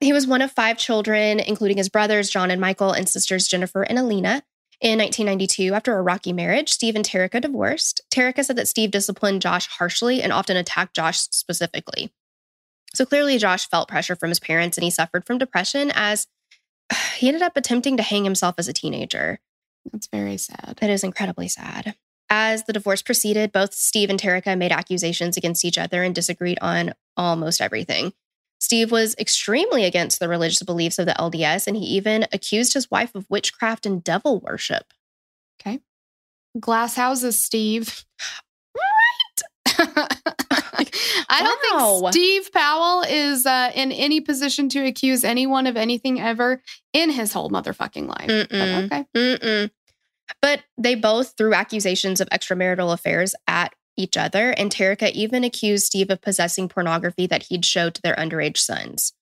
He 0.00 0.12
was 0.12 0.26
one 0.26 0.42
of 0.42 0.52
five 0.52 0.76
children, 0.76 1.40
including 1.40 1.76
his 1.76 1.88
brothers, 1.88 2.30
John 2.30 2.50
and 2.50 2.60
Michael, 2.60 2.92
and 2.92 3.08
sisters, 3.08 3.48
Jennifer 3.48 3.82
and 3.82 3.98
Alina. 3.98 4.42
In 4.80 4.98
1992, 4.98 5.72
after 5.72 5.96
a 5.96 6.02
rocky 6.02 6.32
marriage, 6.32 6.70
Steve 6.72 6.96
and 6.96 7.04
Terrica 7.04 7.40
divorced. 7.40 8.02
Terrica 8.10 8.44
said 8.44 8.56
that 8.56 8.68
Steve 8.68 8.90
disciplined 8.90 9.40
Josh 9.40 9.66
harshly 9.66 10.20
and 10.20 10.32
often 10.32 10.56
attacked 10.56 10.96
Josh 10.96 11.20
specifically. 11.20 12.12
So 12.94 13.06
clearly, 13.06 13.38
Josh 13.38 13.68
felt 13.68 13.88
pressure 13.88 14.16
from 14.16 14.30
his 14.30 14.40
parents 14.40 14.76
and 14.76 14.84
he 14.84 14.90
suffered 14.90 15.26
from 15.26 15.38
depression 15.38 15.90
as 15.94 16.26
he 17.16 17.28
ended 17.28 17.42
up 17.42 17.56
attempting 17.56 17.96
to 17.96 18.02
hang 18.02 18.24
himself 18.24 18.56
as 18.58 18.68
a 18.68 18.72
teenager. 18.72 19.40
That's 19.92 20.08
very 20.08 20.36
sad. 20.36 20.78
It 20.80 20.90
is 20.90 21.04
incredibly 21.04 21.48
sad. 21.48 21.94
As 22.30 22.64
the 22.64 22.72
divorce 22.72 23.02
proceeded, 23.02 23.52
both 23.52 23.74
Steve 23.74 24.10
and 24.10 24.18
Terrica 24.18 24.56
made 24.56 24.72
accusations 24.72 25.36
against 25.36 25.64
each 25.64 25.78
other 25.78 26.02
and 26.02 26.14
disagreed 26.14 26.58
on 26.60 26.94
almost 27.16 27.60
everything. 27.60 28.12
Steve 28.64 28.90
was 28.90 29.14
extremely 29.18 29.84
against 29.84 30.20
the 30.20 30.28
religious 30.28 30.62
beliefs 30.62 30.98
of 30.98 31.04
the 31.04 31.12
LDS, 31.12 31.66
and 31.66 31.76
he 31.76 31.84
even 31.84 32.26
accused 32.32 32.72
his 32.72 32.90
wife 32.90 33.14
of 33.14 33.28
witchcraft 33.28 33.84
and 33.84 34.02
devil 34.02 34.40
worship. 34.40 34.84
Okay. 35.60 35.80
Glass 36.58 36.96
houses, 36.96 37.38
Steve. 37.38 38.06
Right. 38.74 39.76
I 41.28 41.42
don't 41.42 42.00
think 42.00 42.12
Steve 42.14 42.52
Powell 42.54 43.02
is 43.02 43.44
uh, 43.44 43.70
in 43.74 43.92
any 43.92 44.22
position 44.22 44.70
to 44.70 44.86
accuse 44.86 45.24
anyone 45.24 45.66
of 45.66 45.76
anything 45.76 46.18
ever 46.18 46.62
in 46.94 47.10
his 47.10 47.34
whole 47.34 47.50
motherfucking 47.50 48.08
life. 48.08 48.30
Mm-mm. 48.30 48.88
But 48.88 48.96
okay. 48.96 49.04
Mm-mm. 49.14 49.70
But 50.40 50.62
they 50.78 50.94
both 50.94 51.34
threw 51.36 51.52
accusations 51.52 52.22
of 52.22 52.30
extramarital 52.30 52.94
affairs 52.94 53.34
at 53.46 53.74
each 53.96 54.16
other, 54.16 54.50
and 54.50 54.70
Terrica 54.70 55.12
even 55.12 55.44
accused 55.44 55.86
Steve 55.86 56.10
of 56.10 56.20
possessing 56.20 56.68
pornography 56.68 57.26
that 57.26 57.44
he'd 57.44 57.64
showed 57.64 57.94
to 57.94 58.02
their 58.02 58.16
underage 58.16 58.58
sons. 58.58 59.12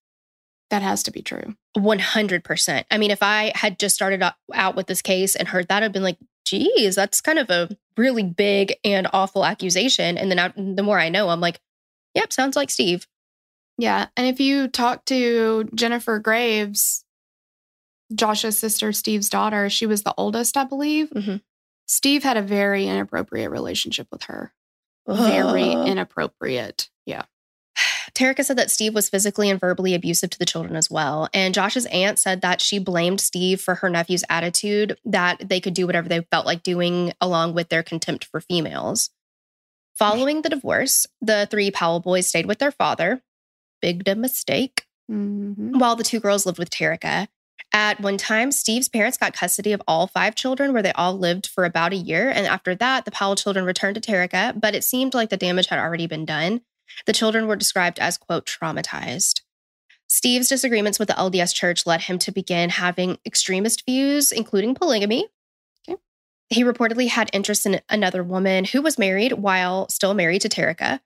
That 0.71 0.83
has 0.83 1.03
to 1.03 1.11
be 1.11 1.21
true. 1.21 1.55
100%. 1.77 2.85
I 2.91 2.99
mean, 2.99 3.11
if 3.11 3.23
I 3.23 3.53
had 3.55 3.79
just 3.79 3.95
started 3.95 4.23
out 4.55 4.75
with 4.75 4.87
this 4.87 5.03
case 5.03 5.37
and 5.37 5.47
heard 5.47 5.69
that, 5.69 5.83
I'd 5.83 5.93
been 5.93 6.03
like, 6.03 6.19
geez, 6.47 6.95
that's 6.95 7.21
kind 7.21 7.39
of 7.39 7.51
a 7.51 7.77
really 7.97 8.23
big 8.23 8.75
and 8.83 9.07
awful 9.13 9.45
accusation. 9.45 10.17
And 10.17 10.31
then 10.31 10.39
I, 10.39 10.49
the 10.57 10.83
more 10.83 10.99
I 10.99 11.11
know, 11.11 11.29
I'm 11.29 11.41
like, 11.41 11.61
yep, 12.15 12.33
sounds 12.33 12.57
like 12.57 12.71
Steve. 12.71 13.07
Yeah. 13.77 14.07
And 14.17 14.27
if 14.27 14.41
you 14.41 14.69
talk 14.69 15.05
to 15.07 15.69
Jennifer 15.75 16.19
Graves, 16.19 17.05
Josh's 18.15 18.59
sister, 18.59 18.93
Steve's 18.93 19.29
daughter, 19.29 19.69
she 19.69 19.87
was 19.87 20.03
the 20.03 20.15
oldest, 20.17 20.57
I 20.57 20.65
believe. 20.65 21.11
Mm-hmm. 21.11 21.37
Steve 21.87 22.23
had 22.23 22.37
a 22.37 22.43
very 22.43 22.87
inappropriate 22.87 23.51
relationship 23.51 24.09
with 24.11 24.23
her 24.25 24.53
very 25.07 25.73
inappropriate. 25.73 26.89
Yeah. 27.07 27.23
Terrica 28.15 28.45
said 28.45 28.59
that 28.59 28.71
Steve 28.71 28.95
was 28.95 29.09
physically 29.09 29.49
and 29.51 29.59
verbally 29.59 29.95
abusive 29.95 30.31
to 30.31 30.39
the 30.39 30.45
children 30.47 30.77
as 30.77 30.91
well. 30.91 31.29
And 31.33 31.55
Josh's 31.55 31.87
aunt 31.87 32.19
said 32.19 32.41
that 32.43 32.61
she 32.61 32.79
blamed 32.79 33.21
Steve 33.21 33.61
for 33.61 33.77
her 33.77 33.89
nephew's 33.89 34.25
attitude 34.29 34.99
that 35.05 35.49
they 35.49 35.61
could 35.61 35.75
do 35.75 35.87
whatever 35.87 36.09
they 36.09 36.21
felt 36.31 36.47
like 36.47 36.63
doing, 36.63 37.13
along 37.21 37.55
with 37.55 37.69
their 37.69 37.83
contempt 37.83 38.25
for 38.25 38.41
females. 38.41 39.11
Following 39.95 40.43
the 40.43 40.49
divorce, 40.49 41.07
the 41.21 41.47
three 41.51 41.71
Powell 41.71 42.01
boys 42.01 42.27
stayed 42.27 42.47
with 42.47 42.59
their 42.59 42.73
father. 42.73 43.23
Big 43.81 44.07
mistake. 44.17 44.87
Mhm. 45.11 45.79
while 45.79 45.97
the 45.97 46.05
two 46.05 46.21
girls 46.21 46.47
lived 46.47 46.59
with 46.59 46.71
Terrica. 46.71 47.29
At 47.75 48.01
one 48.01 48.19
time, 48.19 48.53
Steve's 48.53 48.89
parents 48.89 49.17
got 49.17 49.33
custody 49.33 49.73
of 49.73 49.81
all 49.89 50.07
five 50.07 50.35
children, 50.35 50.73
where 50.73 50.83
they 50.83 50.93
all 50.93 51.19
lived 51.19 51.47
for 51.47 51.65
about 51.65 51.95
a 51.95 51.97
year. 51.97 52.29
And 52.29 52.47
after 52.47 52.75
that, 52.75 53.07
the 53.07 53.11
Powell 53.11 53.35
children 53.35 53.65
returned 53.65 53.95
to 53.95 54.01
Terrica, 54.01 54.55
but 54.55 54.75
it 54.75 54.85
seemed 54.85 55.15
like 55.15 55.31
the 55.31 55.39
damage 55.39 55.69
had 55.69 55.79
already 55.79 56.07
been 56.07 56.27
done. 56.27 56.61
The 57.07 57.15
children 57.15 57.47
were 57.47 57.57
described 57.57 57.99
as, 57.99 58.19
quote, 58.19 58.45
traumatized. 58.47 59.41
Steve's 60.07 60.51
disagreements 60.51 60.99
with 60.99 61.09
the 61.09 61.15
LDS 61.15 61.55
church 61.55 61.87
led 61.87 62.03
him 62.03 62.19
to 62.19 62.31
begin 62.31 62.69
having 62.69 63.17
extremist 63.25 63.87
views, 63.87 64.31
including 64.31 64.75
polygamy. 64.75 65.29
Okay. 65.89 65.99
He 66.51 66.65
reportedly 66.65 67.09
had 67.09 67.31
interest 67.33 67.65
in 67.65 67.81
another 67.89 68.23
woman 68.23 68.67
who 68.67 68.83
was 68.83 68.99
married 68.99 69.33
while 69.33 69.89
still 69.89 70.13
married 70.13 70.43
to 70.43 70.51
Terrica. 70.51 71.01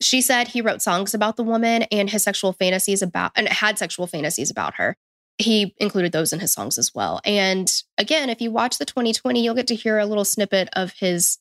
She 0.00 0.20
said 0.20 0.48
he 0.48 0.62
wrote 0.62 0.82
songs 0.82 1.12
about 1.14 1.36
the 1.36 1.42
woman 1.42 1.82
and 1.90 2.10
his 2.10 2.22
sexual 2.22 2.52
fantasies 2.52 3.02
about 3.02 3.32
and 3.34 3.48
had 3.48 3.78
sexual 3.78 4.06
fantasies 4.06 4.50
about 4.50 4.74
her. 4.74 4.96
He 5.38 5.74
included 5.78 6.12
those 6.12 6.32
in 6.32 6.40
his 6.40 6.52
songs 6.52 6.78
as 6.78 6.94
well. 6.94 7.20
And 7.24 7.70
again, 7.98 8.30
if 8.30 8.40
you 8.40 8.50
watch 8.50 8.78
the 8.78 8.84
2020, 8.84 9.42
you'll 9.42 9.54
get 9.54 9.66
to 9.68 9.74
hear 9.74 9.98
a 9.98 10.06
little 10.06 10.24
snippet 10.24 10.68
of 10.74 10.92
his 10.92 11.38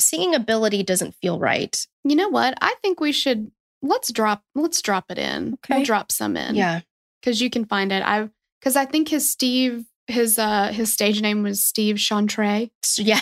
singing 0.00 0.34
ability 0.34 0.82
doesn't 0.82 1.14
feel 1.16 1.38
right. 1.38 1.86
You 2.04 2.16
know 2.16 2.28
what? 2.30 2.54
I 2.60 2.74
think 2.82 3.00
we 3.00 3.12
should 3.12 3.50
let's 3.82 4.10
drop 4.12 4.42
let's 4.54 4.80
drop 4.82 5.06
it 5.10 5.18
in. 5.18 5.56
We'll 5.68 5.78
Okay. 5.78 5.84
drop 5.84 6.10
some 6.12 6.36
in. 6.36 6.54
Yeah. 6.54 6.80
because 7.20 7.40
you 7.40 7.50
can 7.50 7.64
find 7.66 7.92
it. 7.92 8.02
I 8.02 8.28
because 8.60 8.76
I 8.76 8.84
think 8.86 9.08
his 9.08 9.28
Steve 9.30 9.84
his 10.06 10.38
uh 10.38 10.68
his 10.72 10.92
stage 10.92 11.20
name 11.22 11.42
was 11.42 11.64
Steve 11.64 11.96
Chantre, 11.96 12.70
yeah. 12.98 13.20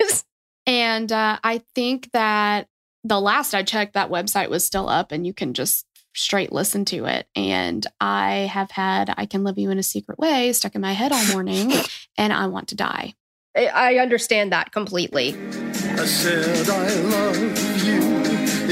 and 0.66 1.10
uh, 1.12 1.38
I 1.42 1.62
think 1.74 2.10
that 2.12 2.68
the 3.04 3.20
last 3.20 3.54
I 3.54 3.62
checked, 3.64 3.94
that 3.94 4.10
website 4.10 4.48
was 4.48 4.64
still 4.64 4.88
up, 4.88 5.12
and 5.12 5.26
you 5.26 5.34
can 5.34 5.54
just 5.54 5.84
straight 6.14 6.52
listen 6.52 6.84
to 6.86 7.04
it. 7.06 7.26
And 7.36 7.86
I 8.00 8.48
have 8.52 8.70
had 8.70 9.12
"I 9.16 9.26
Can 9.26 9.44
Love 9.44 9.58
You 9.58 9.70
in 9.70 9.78
a 9.78 9.82
Secret 9.82 10.18
Way" 10.18 10.52
stuck 10.52 10.74
in 10.74 10.80
my 10.80 10.92
head 10.92 11.12
all 11.12 11.24
morning, 11.32 11.72
and 12.18 12.32
I 12.32 12.46
want 12.48 12.68
to 12.68 12.74
die. 12.74 13.14
I- 13.56 13.66
I 13.66 13.94
understand 13.98 14.52
that 14.52 14.72
completely. 14.72 15.34
I 15.34 16.06
said 16.06 16.68
I 16.68 16.88
love 17.00 17.84
you. 17.84 18.00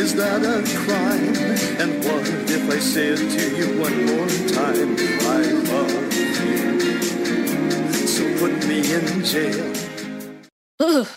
Is 0.01 0.15
that 0.15 0.43
a 0.43 0.63
crime? 0.79 1.35
And 1.81 2.05
what 2.05 2.27
if 2.49 2.71
I 2.71 2.79
said 2.79 3.19
to 3.19 3.57
you 3.59 3.79
one 3.81 4.07
more 4.07 4.29
time, 4.49 4.97
I 5.29 5.43
love 5.69 6.15
you? 6.15 8.07
So 8.07 8.39
put 8.39 8.67
me 8.67 8.79
in 8.95 9.25
jail. 9.25 9.75
Ugh, 10.81 11.09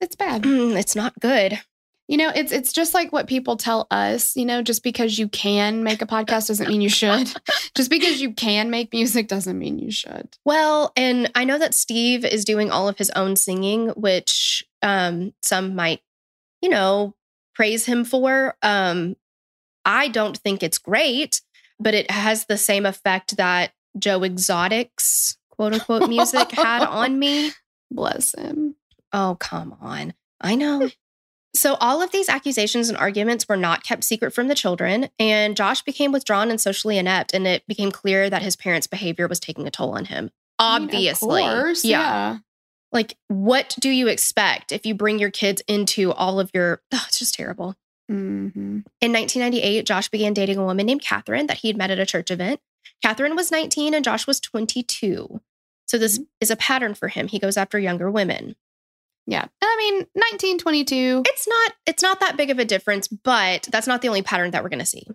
It's 0.00 0.14
bad. 0.14 0.42
mm, 0.42 0.76
it's 0.78 0.94
not 0.94 1.18
good. 1.18 1.60
You 2.08 2.16
know, 2.16 2.30
it's 2.34 2.52
it's 2.52 2.72
just 2.72 2.94
like 2.94 3.12
what 3.12 3.26
people 3.26 3.56
tell 3.56 3.86
us, 3.90 4.36
you 4.36 4.44
know, 4.44 4.62
just 4.62 4.82
because 4.82 5.18
you 5.18 5.28
can 5.28 5.82
make 5.82 6.02
a 6.02 6.06
podcast 6.06 6.48
doesn't 6.48 6.68
mean 6.68 6.80
you 6.80 6.88
should. 6.88 7.32
just 7.74 7.90
because 7.90 8.20
you 8.20 8.32
can 8.32 8.70
make 8.70 8.92
music 8.92 9.28
doesn't 9.28 9.58
mean 9.58 9.78
you 9.78 9.90
should. 9.90 10.36
Well, 10.44 10.92
and 10.96 11.30
I 11.34 11.44
know 11.44 11.58
that 11.58 11.74
Steve 11.74 12.24
is 12.24 12.44
doing 12.44 12.70
all 12.70 12.88
of 12.88 12.98
his 12.98 13.10
own 13.10 13.36
singing, 13.36 13.88
which 13.90 14.64
um, 14.82 15.32
some 15.42 15.74
might, 15.74 16.00
you 16.60 16.68
know, 16.68 17.14
praise 17.54 17.86
him 17.86 18.04
for. 18.04 18.56
Um, 18.62 19.16
I 19.84 20.08
don't 20.08 20.36
think 20.36 20.62
it's 20.62 20.78
great, 20.78 21.40
but 21.78 21.94
it 21.94 22.10
has 22.10 22.46
the 22.46 22.58
same 22.58 22.84
effect 22.84 23.36
that 23.36 23.72
Joe 23.98 24.22
Exotic's 24.22 25.36
quote 25.50 25.74
unquote 25.74 26.08
music 26.08 26.50
had 26.50 26.82
on 26.82 27.18
me. 27.18 27.52
Bless 27.90 28.34
him. 28.34 28.76
Oh, 29.12 29.36
come 29.38 29.76
on. 29.80 30.14
I 30.40 30.54
know. 30.56 30.90
So, 31.54 31.74
all 31.80 32.00
of 32.00 32.12
these 32.12 32.30
accusations 32.30 32.88
and 32.88 32.96
arguments 32.96 33.46
were 33.46 33.58
not 33.58 33.84
kept 33.84 34.04
secret 34.04 34.32
from 34.32 34.48
the 34.48 34.54
children, 34.54 35.10
and 35.18 35.54
Josh 35.54 35.82
became 35.82 36.10
withdrawn 36.10 36.50
and 36.50 36.60
socially 36.60 36.96
inept, 36.96 37.34
and 37.34 37.46
it 37.46 37.66
became 37.66 37.92
clear 37.92 38.30
that 38.30 38.42
his 38.42 38.56
parents' 38.56 38.86
behavior 38.86 39.28
was 39.28 39.38
taking 39.38 39.66
a 39.66 39.70
toll 39.70 39.90
on 39.90 40.06
him. 40.06 40.30
I 40.58 40.78
mean, 40.78 40.88
of 40.88 40.94
Obviously. 40.94 41.42
course, 41.42 41.84
yeah. 41.84 41.98
yeah. 42.00 42.38
Like, 42.90 43.16
what 43.28 43.76
do 43.80 43.90
you 43.90 44.08
expect 44.08 44.72
if 44.72 44.86
you 44.86 44.94
bring 44.94 45.18
your 45.18 45.30
kids 45.30 45.62
into 45.68 46.12
all 46.12 46.40
of 46.40 46.50
your. 46.54 46.80
Oh, 46.92 47.02
it's 47.06 47.18
just 47.18 47.34
terrible. 47.34 47.74
hmm 48.08 48.80
In 49.00 49.12
1998, 49.12 49.84
Josh 49.84 50.08
began 50.08 50.32
dating 50.32 50.56
a 50.58 50.64
woman 50.64 50.86
named 50.86 51.02
Catherine 51.02 51.48
that 51.48 51.58
he 51.58 51.68
had 51.68 51.76
met 51.76 51.90
at 51.90 51.98
a 51.98 52.06
church 52.06 52.30
event. 52.30 52.60
Catherine 53.02 53.36
was 53.36 53.50
19 53.50 53.94
and 53.94 54.04
Josh 54.04 54.26
was 54.26 54.40
22. 54.40 55.40
So, 55.86 55.98
this 55.98 56.18
is 56.40 56.50
a 56.50 56.56
pattern 56.56 56.94
for 56.94 57.08
him. 57.08 57.28
He 57.28 57.38
goes 57.38 57.58
after 57.58 57.78
younger 57.78 58.10
women. 58.10 58.56
Yeah. 59.26 59.42
And 59.42 59.50
I 59.62 59.76
mean, 59.78 59.94
1922. 60.14 61.22
It's 61.26 61.48
not 61.48 61.72
it's 61.86 62.02
not 62.02 62.20
that 62.20 62.36
big 62.36 62.50
of 62.50 62.58
a 62.58 62.64
difference, 62.64 63.08
but 63.08 63.68
that's 63.70 63.86
not 63.86 64.02
the 64.02 64.08
only 64.08 64.22
pattern 64.22 64.50
that 64.50 64.62
we're 64.62 64.68
going 64.68 64.78
to 64.80 64.86
see. 64.86 65.06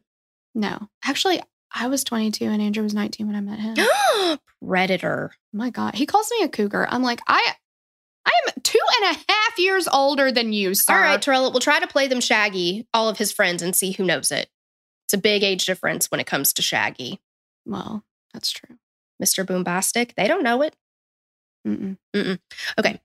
No. 0.56 0.90
Actually, 1.04 1.42
I 1.74 1.88
was 1.88 2.04
22 2.04 2.46
and 2.46 2.62
Andrew 2.62 2.84
was 2.84 2.94
19 2.94 3.28
when 3.28 3.36
I 3.36 3.42
met 3.42 3.60
him. 3.60 4.40
Predator. 4.66 5.32
my 5.54 5.70
God. 5.70 5.96
He 5.96 6.06
calls 6.06 6.30
me 6.32 6.44
a 6.44 6.50
cougar. 6.50 6.88
I'm 6.90 7.04
like, 7.04 7.20
I 7.28 7.54
I 8.26 8.32
am 8.48 8.54
two 8.62 8.80
and 9.02 9.16
a 9.16 9.20
half 9.32 9.60
years 9.60 9.88
older 9.88 10.32
than 10.32 10.52
you, 10.52 10.74
sir. 10.74 10.94
All 10.94 11.00
right, 11.00 11.22
Terrell, 11.22 11.50
we'll 11.52 11.62
try 11.62 11.80
to 11.80 11.88
play 11.88 12.08
them 12.08 12.20
Shaggy, 12.20 12.86
all 12.94 13.08
of 13.08 13.18
his 13.18 13.32
friends, 13.32 13.62
and 13.62 13.74
see 13.76 13.92
who 13.92 14.04
knows 14.04 14.32
it. 14.32 14.50
It's 15.06 15.14
a 15.14 15.18
big 15.18 15.44
age 15.44 15.66
difference 15.66 16.12
when 16.12 16.20
it 16.20 16.28
comes 16.28 16.52
to 16.54 16.62
Shaggy. 16.62 17.22
Well, 17.66 18.04
that's 18.34 18.52
true. 18.52 18.78
Mr. 19.24 19.46
Boombastic, 19.46 20.14
they 20.16 20.28
don't 20.28 20.44
know 20.44 20.62
it. 20.62 20.76
Mm-mm. 21.66 21.98
Okay. 22.78 23.00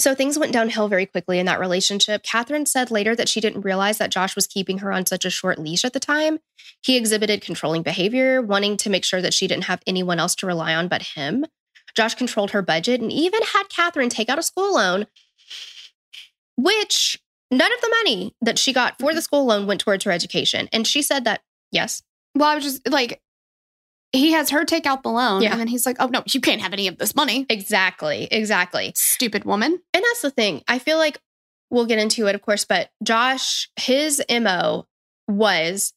So 0.00 0.14
things 0.14 0.38
went 0.38 0.52
downhill 0.52 0.86
very 0.86 1.06
quickly 1.06 1.40
in 1.40 1.46
that 1.46 1.58
relationship. 1.58 2.22
Catherine 2.22 2.66
said 2.66 2.90
later 2.90 3.16
that 3.16 3.28
she 3.28 3.40
didn't 3.40 3.62
realize 3.62 3.98
that 3.98 4.10
Josh 4.10 4.36
was 4.36 4.46
keeping 4.46 4.78
her 4.78 4.92
on 4.92 5.06
such 5.06 5.24
a 5.24 5.30
short 5.30 5.58
leash 5.58 5.84
at 5.84 5.92
the 5.92 6.00
time. 6.00 6.38
He 6.82 6.96
exhibited 6.96 7.42
controlling 7.42 7.82
behavior, 7.82 8.40
wanting 8.40 8.76
to 8.78 8.90
make 8.90 9.04
sure 9.04 9.20
that 9.20 9.34
she 9.34 9.48
didn't 9.48 9.64
have 9.64 9.82
anyone 9.86 10.20
else 10.20 10.36
to 10.36 10.46
rely 10.46 10.74
on 10.74 10.86
but 10.86 11.02
him. 11.02 11.46
Josh 11.96 12.14
controlled 12.14 12.52
her 12.52 12.62
budget 12.62 13.00
and 13.00 13.10
even 13.10 13.40
had 13.42 13.68
Catherine 13.68 14.08
take 14.08 14.28
out 14.28 14.38
a 14.38 14.42
school 14.42 14.74
loan, 14.74 15.06
which 16.56 17.20
none 17.50 17.72
of 17.72 17.80
the 17.80 17.94
money 18.04 18.34
that 18.40 18.58
she 18.58 18.72
got 18.72 18.98
for 19.00 19.06
the 19.06 19.18
mm-hmm. 19.18 19.22
school 19.22 19.46
loan 19.46 19.66
went 19.66 19.80
towards 19.80 20.04
her 20.04 20.12
education. 20.12 20.68
And 20.72 20.86
she 20.86 21.02
said 21.02 21.24
that, 21.24 21.42
yes, 21.72 22.02
Well, 22.36 22.48
I 22.48 22.54
was 22.54 22.64
just 22.64 22.88
like, 22.88 23.20
he 24.12 24.32
has 24.32 24.50
her 24.50 24.64
take 24.64 24.86
out 24.86 25.02
the 25.02 25.10
loan. 25.10 25.42
Yeah. 25.42 25.52
And 25.52 25.60
then 25.60 25.68
he's 25.68 25.84
like, 25.84 25.96
oh, 26.00 26.06
no, 26.06 26.22
you 26.26 26.40
can't 26.40 26.62
have 26.62 26.72
any 26.72 26.88
of 26.88 26.98
this 26.98 27.14
money. 27.14 27.46
exactly, 27.48 28.28
exactly. 28.30 28.92
Stupid 28.94 29.44
woman. 29.44 29.78
And 29.92 30.04
that's 30.04 30.22
the 30.22 30.30
thing. 30.30 30.62
I 30.66 30.78
feel 30.78 30.98
like 30.98 31.18
we'll 31.70 31.86
get 31.86 31.98
into 31.98 32.26
it, 32.26 32.34
of 32.34 32.42
course, 32.42 32.64
but 32.64 32.90
Josh, 33.02 33.68
his 33.76 34.22
MO 34.30 34.86
was 35.26 35.92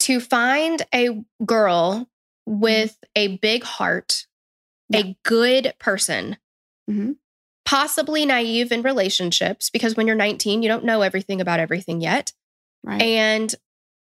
to 0.00 0.20
find 0.20 0.86
a 0.94 1.24
girl 1.44 2.08
with 2.46 2.96
a 3.16 3.36
big 3.38 3.64
heart, 3.64 4.26
a 4.94 5.16
good 5.24 5.74
person, 5.80 6.36
mm-hmm. 6.88 7.12
possibly 7.64 8.24
naive 8.24 8.70
in 8.70 8.82
relationships, 8.82 9.70
because 9.70 9.96
when 9.96 10.06
you're 10.06 10.16
19, 10.16 10.62
you 10.62 10.68
don't 10.68 10.84
know 10.84 11.02
everything 11.02 11.40
about 11.40 11.60
everything 11.60 12.00
yet. 12.00 12.32
Right. 12.84 13.02
And 13.02 13.54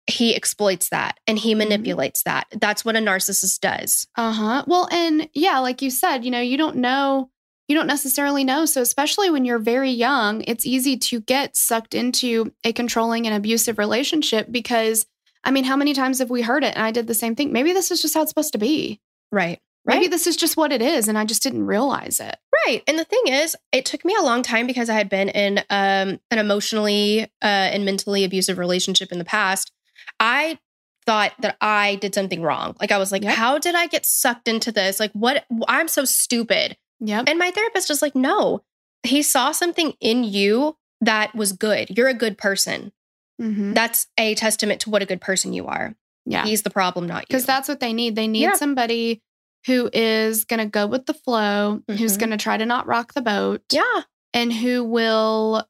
he 0.08 0.36
exploits 0.36 0.90
that 0.90 1.20
and 1.28 1.38
he 1.38 1.54
Mhm. 1.54 1.58
manipulates 1.58 2.24
that. 2.24 2.48
That's 2.52 2.86
what 2.86 2.96
a 2.96 3.00
narcissist 3.00 3.60
does. 3.60 4.08
Uh 4.16 4.32
huh. 4.32 4.64
Well, 4.68 4.88
and 4.92 5.30
yeah, 5.34 5.60
like 5.60 5.82
you 5.82 5.90
said, 5.90 6.24
you 6.24 6.32
know, 6.32 6.40
you 6.40 6.58
don't 6.58 6.78
know, 6.78 7.30
you 7.68 7.76
don't 7.76 7.88
necessarily 7.88 8.44
know. 8.46 8.66
So, 8.66 8.82
especially 8.82 9.30
when 9.30 9.44
you're 9.44 9.60
very 9.60 9.92
young, 9.92 10.44
it's 10.48 10.66
easy 10.66 10.96
to 10.98 11.20
get 11.22 11.58
sucked 11.58 11.94
into 11.94 12.54
a 12.64 12.72
controlling 12.72 13.28
and 13.28 13.36
abusive 13.36 13.78
relationship 13.78 14.48
because, 14.50 15.06
I 15.44 15.52
mean, 15.52 15.66
how 15.66 15.76
many 15.76 15.94
times 15.94 16.20
have 16.20 16.30
we 16.30 16.42
heard 16.42 16.64
it? 16.64 16.76
And 16.76 16.84
I 16.86 16.92
did 16.92 17.08
the 17.08 17.14
same 17.14 17.36
thing. 17.36 17.52
Maybe 17.52 17.74
this 17.74 17.92
is 17.92 18.02
just 18.02 18.14
how 18.14 18.22
it's 18.22 18.32
supposed 18.32 18.54
to 18.54 18.58
be. 18.58 19.02
Right. 19.32 19.60
Maybe 19.86 20.08
this 20.08 20.28
is 20.28 20.36
just 20.36 20.58
what 20.58 20.74
it 20.74 20.82
is. 20.82 21.08
And 21.08 21.18
I 21.18 21.24
just 21.24 21.42
didn't 21.42 21.66
realize 21.66 22.20
it. 22.20 22.36
Right. 22.66 22.84
And 22.88 23.00
the 23.00 23.06
thing 23.06 23.24
is, 23.28 23.56
it 23.72 23.86
took 23.86 24.04
me 24.04 24.16
a 24.20 24.22
long 24.22 24.44
time 24.44 24.68
because 24.68 24.90
I 24.90 24.96
had 24.96 25.08
been 25.08 25.30
in 25.30 25.60
um, 25.70 26.20
an 26.30 26.40
emotionally 26.40 27.24
uh, 27.42 27.46
and 27.46 27.86
mentally 27.86 28.26
abusive 28.26 28.58
relationship 28.58 29.14
in 29.14 29.18
the 29.18 29.24
past. 29.24 29.72
I 30.20 30.60
thought 31.06 31.34
that 31.40 31.58
I 31.62 31.96
did 31.96 32.14
something 32.14 32.42
wrong. 32.42 32.76
Like, 32.80 32.92
I 32.92 32.98
was 32.98 33.12
like, 33.12 33.24
Yep. 33.24 33.36
how 33.36 33.58
did 33.58 33.76
I 33.76 33.88
get 33.88 34.06
sucked 34.06 34.48
into 34.48 34.72
this? 34.72 35.00
Like, 35.00 35.12
what? 35.14 35.46
I'm 35.68 35.88
so 35.88 36.04
stupid. 36.06 36.78
Yep. 37.00 37.26
And 37.28 37.40
my 37.40 37.52
therapist 37.52 37.90
was 37.90 38.02
like, 38.02 38.16
no, 38.16 38.64
he 39.04 39.22
saw 39.22 39.52
something 39.52 39.94
in 40.02 40.24
you 40.24 40.76
that 41.02 41.34
was 41.36 41.54
good. 41.54 41.96
You're 41.98 42.08
a 42.10 42.14
good 42.14 42.38
person. 42.38 42.92
hmm 43.40 43.74
That's 43.74 44.08
a 44.18 44.34
testament 44.36 44.82
to 44.82 44.90
what 44.90 45.02
a 45.02 45.06
good 45.06 45.22
person 45.22 45.54
you 45.54 45.68
are. 45.68 45.96
Yeah. 46.26 46.44
He's 46.46 46.64
the 46.64 46.70
problem, 46.72 47.08
not 47.08 47.22
you. 47.22 47.26
because 47.28 47.46
that's 47.46 47.70
what 47.70 47.80
they 47.80 47.94
need. 47.94 48.16
They 48.16 48.28
need 48.28 48.42
Yeah. 48.42 48.56
somebody 48.56 49.22
who 49.66 49.90
is 49.94 50.44
going 50.46 50.60
to 50.60 50.66
go 50.66 50.88
with 50.88 51.06
the 51.06 51.14
flow, 51.14 51.82
who's 51.88 52.16
Mhm. 52.18 52.20
going 52.20 52.30
to 52.32 52.38
try 52.38 52.58
to 52.58 52.66
not 52.66 52.88
rock 52.88 53.14
the 53.14 53.22
boat, 53.22 53.62
yeah. 53.72 54.02
and 54.34 54.52
who 54.52 54.84
will, 54.84 55.66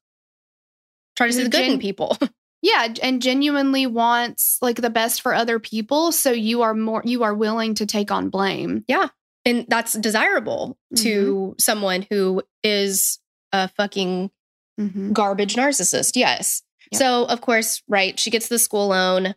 Try 1.15 1.27
to 1.27 1.33
see 1.33 1.43
the 1.43 1.49
good 1.49 1.65
in 1.65 1.79
people. 1.79 2.17
yeah, 2.61 2.93
and 3.03 3.21
genuinely 3.21 3.85
wants 3.85 4.57
like 4.61 4.81
the 4.81 4.89
best 4.89 5.21
for 5.21 5.33
other 5.33 5.59
people. 5.59 6.11
So 6.11 6.31
you 6.31 6.61
are 6.63 6.73
more, 6.73 7.01
you 7.05 7.23
are 7.23 7.33
willing 7.33 7.75
to 7.75 7.85
take 7.85 8.11
on 8.11 8.29
blame. 8.29 8.83
Yeah. 8.87 9.09
And 9.45 9.65
that's 9.69 9.93
desirable 9.93 10.77
to 10.97 11.55
someone 11.57 12.05
who 12.09 12.43
is 12.63 13.19
a 13.51 13.67
fucking 13.69 14.31
Mm-hmm. 14.79 15.13
garbage 15.13 15.55
narcissist. 15.55 16.15
Yes. 16.15 16.61
Yep. 16.91 16.99
So, 16.99 17.25
of 17.25 17.41
course, 17.41 17.81
right, 17.87 18.19
she 18.19 18.29
gets 18.29 18.47
the 18.47 18.59
school 18.59 18.89
loan. 18.89 19.33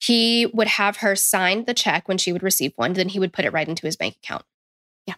He 0.00 0.46
would 0.46 0.66
have 0.66 0.96
her 0.96 1.14
sign 1.14 1.66
the 1.66 1.74
check 1.74 2.08
when 2.08 2.16
she 2.16 2.32
would 2.32 2.42
receive 2.42 2.72
one, 2.76 2.94
then 2.94 3.10
he 3.10 3.18
would 3.18 3.34
put 3.34 3.44
it 3.44 3.52
right 3.52 3.68
into 3.68 3.84
his 3.84 3.96
bank 3.96 4.16
account. 4.16 4.46
Yeah. 5.06 5.16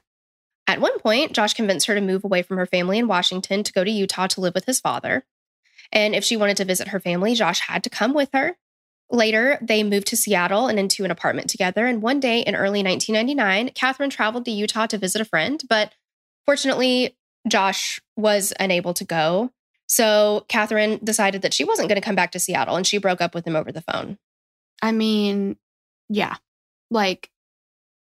At 0.66 0.80
one 0.80 0.98
point, 0.98 1.34
Josh 1.34 1.54
convinced 1.54 1.86
her 1.86 1.94
to 1.94 2.00
move 2.00 2.24
away 2.24 2.42
from 2.42 2.56
her 2.56 2.66
family 2.66 2.98
in 2.98 3.06
Washington 3.06 3.62
to 3.62 3.72
go 3.72 3.84
to 3.84 3.90
Utah 3.92 4.26
to 4.26 4.40
live 4.40 4.54
with 4.54 4.64
his 4.64 4.80
father. 4.80 5.24
And 5.92 6.14
if 6.14 6.24
she 6.24 6.36
wanted 6.36 6.56
to 6.58 6.64
visit 6.64 6.88
her 6.88 7.00
family, 7.00 7.34
Josh 7.34 7.60
had 7.60 7.84
to 7.84 7.90
come 7.90 8.14
with 8.14 8.30
her. 8.32 8.56
Later, 9.10 9.58
they 9.62 9.82
moved 9.82 10.08
to 10.08 10.16
Seattle 10.16 10.66
and 10.66 10.78
into 10.78 11.04
an 11.04 11.10
apartment 11.10 11.48
together. 11.48 11.86
And 11.86 12.02
one 12.02 12.20
day 12.20 12.40
in 12.40 12.54
early 12.54 12.82
1999, 12.82 13.70
Catherine 13.74 14.10
traveled 14.10 14.44
to 14.44 14.50
Utah 14.50 14.86
to 14.86 14.98
visit 14.98 15.22
a 15.22 15.24
friend, 15.24 15.62
but 15.68 15.92
fortunately, 16.44 17.16
Josh 17.48 18.00
was 18.16 18.52
unable 18.60 18.92
to 18.94 19.04
go. 19.04 19.50
So 19.86 20.44
Catherine 20.48 21.00
decided 21.02 21.42
that 21.42 21.54
she 21.54 21.64
wasn't 21.64 21.88
going 21.88 22.00
to 22.00 22.04
come 22.04 22.14
back 22.14 22.32
to 22.32 22.38
Seattle 22.38 22.76
and 22.76 22.86
she 22.86 22.98
broke 22.98 23.22
up 23.22 23.34
with 23.34 23.46
him 23.46 23.56
over 23.56 23.72
the 23.72 23.80
phone. 23.80 24.18
I 24.82 24.92
mean, 24.92 25.56
yeah, 26.10 26.36
like 26.90 27.30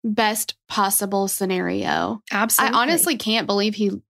best 0.04 0.56
possible 0.68 1.28
scenario. 1.28 2.22
Absolutely. 2.32 2.76
I 2.76 2.80
honestly 2.82 3.18
can't 3.18 3.48
believe 3.48 3.76
he, 3.76 4.02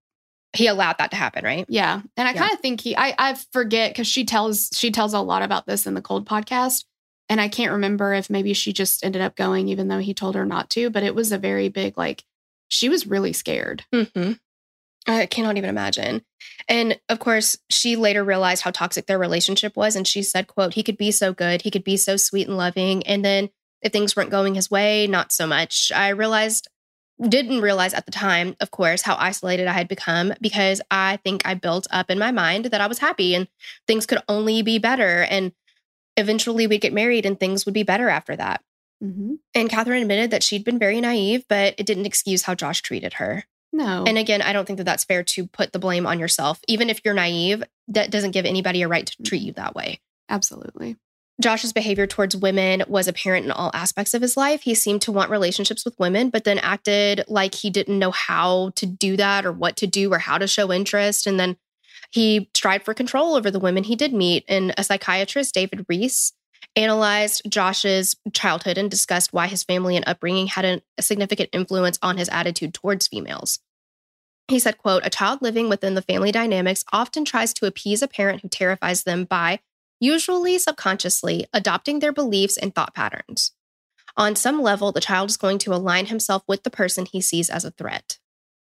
he 0.53 0.67
allowed 0.67 0.97
that 0.97 1.11
to 1.11 1.17
happen, 1.17 1.45
right? 1.45 1.65
yeah. 1.69 2.01
And 2.17 2.27
I 2.27 2.31
Yeah. 2.33 2.39
kind 2.39 2.53
of 2.53 2.59
think 2.59 2.81
he, 2.81 2.95
I, 2.95 3.15
I 3.17 3.33
forget 3.53 3.91
because 3.91 4.07
she 4.07 4.25
tells, 4.25 4.69
she 4.73 4.91
tells 4.91 5.13
a 5.13 5.19
lot 5.19 5.43
about 5.43 5.65
this 5.65 5.87
in 5.87 5.93
the 5.93 6.01
cold 6.01 6.27
podcast. 6.27 6.85
And 7.29 7.39
I 7.39 7.47
can't 7.47 7.71
remember 7.71 8.13
if 8.13 8.29
maybe 8.29 8.53
she 8.53 8.73
just 8.73 9.05
ended 9.05 9.21
up 9.21 9.37
going, 9.37 9.69
even 9.69 9.87
though 9.87 9.99
he 9.99 10.13
told 10.13 10.35
her 10.35 10.45
not 10.45 10.69
to, 10.71 10.89
but 10.89 11.03
it 11.03 11.15
was 11.15 11.31
a 11.31 11.37
very 11.37 11.69
big, 11.69 11.97
like, 11.97 12.25
she 12.67 12.89
was 12.89 13.07
really 13.07 13.31
scared. 13.31 13.85
Mm-hmm. 13.93 14.33
I 15.07 15.25
cannot 15.25 15.57
even 15.57 15.69
imagine. 15.69 16.23
And 16.67 16.99
of 17.09 17.19
course, 17.19 17.57
she 17.69 17.95
later 17.95 18.23
realized 18.23 18.63
how 18.63 18.71
toxic 18.71 19.07
their 19.07 19.17
relationship 19.17 19.75
was. 19.77 19.95
And 19.95 20.05
she 20.07 20.21
said, 20.21 20.47
quote, 20.47 20.73
he 20.73 20.83
could 20.83 20.97
be 20.97 21.11
so 21.11 21.33
good. 21.33 21.61
He 21.61 21.71
could 21.71 21.83
be 21.83 21.97
so 21.97 22.17
sweet 22.17 22.47
and 22.47 22.57
loving. 22.57 23.01
And 23.07 23.23
then 23.23 23.49
if 23.81 23.91
things 23.91 24.15
weren't 24.15 24.29
going 24.29 24.55
his 24.55 24.69
way, 24.69 25.07
not 25.07 25.31
so 25.31 25.47
much. 25.47 25.91
I 25.95 26.09
realized, 26.09 26.67
didn't 27.27 27.62
realize 27.62 27.93
at 27.93 28.05
the 28.05 28.12
time, 28.12 28.55
of 28.60 28.71
course, 28.71 29.03
how 29.03 29.15
isolated 29.19 29.67
I 29.67 29.73
had 29.73 29.88
become 29.88 30.34
because 30.41 30.81
I 30.89 31.17
think 31.17 31.45
I 31.45 31.53
built 31.53 31.88
up 31.91 32.10
in 32.10 32.17
my 32.17 32.31
mind 32.31 32.65
that 32.65 32.81
I 32.81 32.88
was 32.88 32.99
happy 32.99 33.36
and 33.36 33.47
things 33.88 34.05
could 34.05 34.19
only 34.27 34.62
be 34.62 34.79
better. 34.79 35.23
And 35.23 35.51
eventually 36.17 36.67
we'd 36.67 36.81
get 36.81 36.93
married 36.93 37.25
and 37.25 37.39
things 37.39 37.65
would 37.65 37.73
be 37.73 37.84
better 37.84 38.10
after 38.10 38.36
that. 38.36 38.63
Mm-hmm. 39.03 39.36
And 39.55 39.69
Catherine 39.69 40.01
admitted 40.01 40.31
that 40.31 40.43
she'd 40.43 40.63
been 40.63 40.79
very 40.79 41.01
naive, 41.01 41.45
but 41.47 41.75
it 41.77 41.86
didn't 41.86 42.05
excuse 42.05 42.43
how 42.43 42.55
Josh 42.55 42.81
treated 42.81 43.13
her. 43.13 43.45
No. 43.73 44.03
And 44.05 44.17
again, 44.17 44.41
I 44.41 44.53
don't 44.53 44.65
think 44.65 44.77
that 44.77 44.84
that's 44.84 45.05
fair 45.05 45.23
to 45.23 45.47
put 45.47 45.71
the 45.71 45.79
blame 45.79 46.05
on 46.05 46.19
yourself. 46.19 46.60
Even 46.67 46.89
if 46.89 47.01
you're 47.05 47.13
naive, 47.13 47.63
that 47.88 48.12
doesn't 48.12 48.31
give 48.31 48.45
anybody 48.45 48.81
a 48.81 48.88
right 48.88 49.05
to 49.05 49.23
treat 49.23 49.41
you 49.41 49.53
that 49.53 49.75
way. 49.75 49.99
absolutely. 50.29 50.97
Josh's 51.41 51.73
behavior 51.73 52.08
towards 52.08 52.36
women 52.36 52.84
was 52.88 53.08
apparent 53.08 53.45
in 53.45 53.51
all 53.51 53.71
aspects 53.73 54.13
of 54.13 54.21
his 54.21 54.38
life. 54.38 54.62
He 54.62 54.75
seemed 54.75 55.01
to 55.04 55.12
want 55.12 55.30
relationships 55.30 55.84
with 55.84 55.99
women, 55.99 56.30
but 56.30 56.43
then 56.43 56.60
acted 56.60 57.23
like 57.27 57.56
he 57.56 57.69
didn't 57.69 57.99
know 57.99 58.12
how 58.12 58.71
to 58.75 58.86
do 58.86 59.17
that 59.17 59.45
or 59.45 59.51
what 59.51 59.75
to 59.77 59.88
do 59.88 60.13
or 60.13 60.19
how 60.19 60.38
to 60.38 60.47
show 60.47 60.71
interest. 60.71 61.27
And 61.27 61.39
then 61.39 61.58
he 62.12 62.49
strived 62.54 62.86
for 62.86 62.93
control 62.93 63.36
over 63.36 63.49
the 63.49 63.60
women 63.60 63.84
he 63.84 63.95
did 63.95 64.13
meet. 64.13 64.45
And 64.47 64.73
a 64.77 64.84
psychiatrist, 64.84 65.54
David 65.54 65.86
Reese, 65.89 66.34
analyzed 66.75 67.41
Josh's 67.49 68.15
childhood 68.34 68.77
and 68.77 68.89
discussed 68.89 69.34
why 69.34 69.47
his 69.47 69.63
family 69.63 69.95
and 69.95 70.08
upbringing 70.08 70.47
had 70.47 70.65
an- 70.65 70.82
a 70.97 71.01
significant 71.01 71.49
influence 71.51 71.97
on 72.01 72.17
his 72.17 72.30
attitude 72.30 72.73
towards 72.73 73.08
females. 73.08 73.60
He 74.47 74.60
said, 74.60 74.77
quote, 74.77 75.06
a 75.06 75.10
child 75.10 75.41
living 75.41 75.69
within 75.69 75.95
the 75.95 76.01
family 76.01 76.32
dynamics 76.32 76.84
often 76.91 77.25
tries 77.25 77.54
to 77.56 77.65
appease 77.65 78.01
a 78.01 78.08
parent 78.08 78.41
who 78.41 78.49
terrifies 78.49 79.04
them 79.04 79.23
by, 79.23 79.60
usually 80.01 80.57
subconsciously, 80.57 81.45
adopting 81.53 81.99
their 81.99 82.11
beliefs 82.11 82.57
and 82.57 82.75
thought 82.75 82.93
patterns. 82.93 83.53
On 84.17 84.35
some 84.35 84.61
level, 84.61 84.91
the 84.91 84.99
child 84.99 85.29
is 85.29 85.37
going 85.37 85.59
to 85.59 85.73
align 85.73 86.07
himself 86.07 86.43
with 86.47 86.63
the 86.63 86.69
person 86.69 87.05
he 87.05 87.21
sees 87.21 87.49
as 87.49 87.63
a 87.63 87.71
threat. 87.71 88.19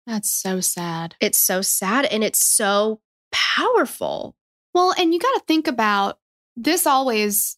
That's 0.06 0.30
so 0.30 0.60
sad. 0.60 1.16
It's 1.22 1.38
so 1.38 1.62
sad 1.62 2.06
and 2.06 2.24
it's 2.24 2.46
so 2.46 3.00
powerful. 3.32 4.36
Well, 4.74 4.94
and 4.98 5.14
you 5.14 5.20
got 5.20 5.34
to 5.36 5.44
think 5.48 5.68
about 5.68 6.20
this 6.58 6.86
always 6.86 7.58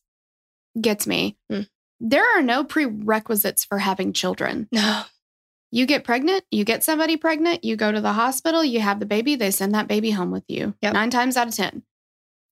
gets 0.80 1.08
me. 1.08 1.38
Mm. 1.52 1.67
There 1.99 2.38
are 2.38 2.41
no 2.41 2.63
prerequisites 2.63 3.63
for 3.63 3.80
having 3.80 4.13
children. 4.13 4.67
No. 4.71 5.04
You 5.71 5.88
get 5.88 6.04
pregnant, 6.04 6.43
you 6.52 6.65
get 6.65 6.84
somebody 6.84 7.17
pregnant, 7.17 7.63
you 7.63 7.76
go 7.76 7.91
to 7.91 7.99
the 7.99 8.13
hospital, 8.13 8.63
you 8.63 8.80
have 8.82 8.99
the 8.99 9.08
baby, 9.08 9.34
they 9.34 9.49
send 9.49 9.73
that 9.73 9.88
baby 9.88 10.12
home 10.12 10.30
with 10.30 10.43
you. 10.47 10.76
Yep. 10.84 10.93
Nine 10.93 11.10
times 11.10 11.36
out 11.36 11.47
of 11.47 11.56
10. 11.56 11.82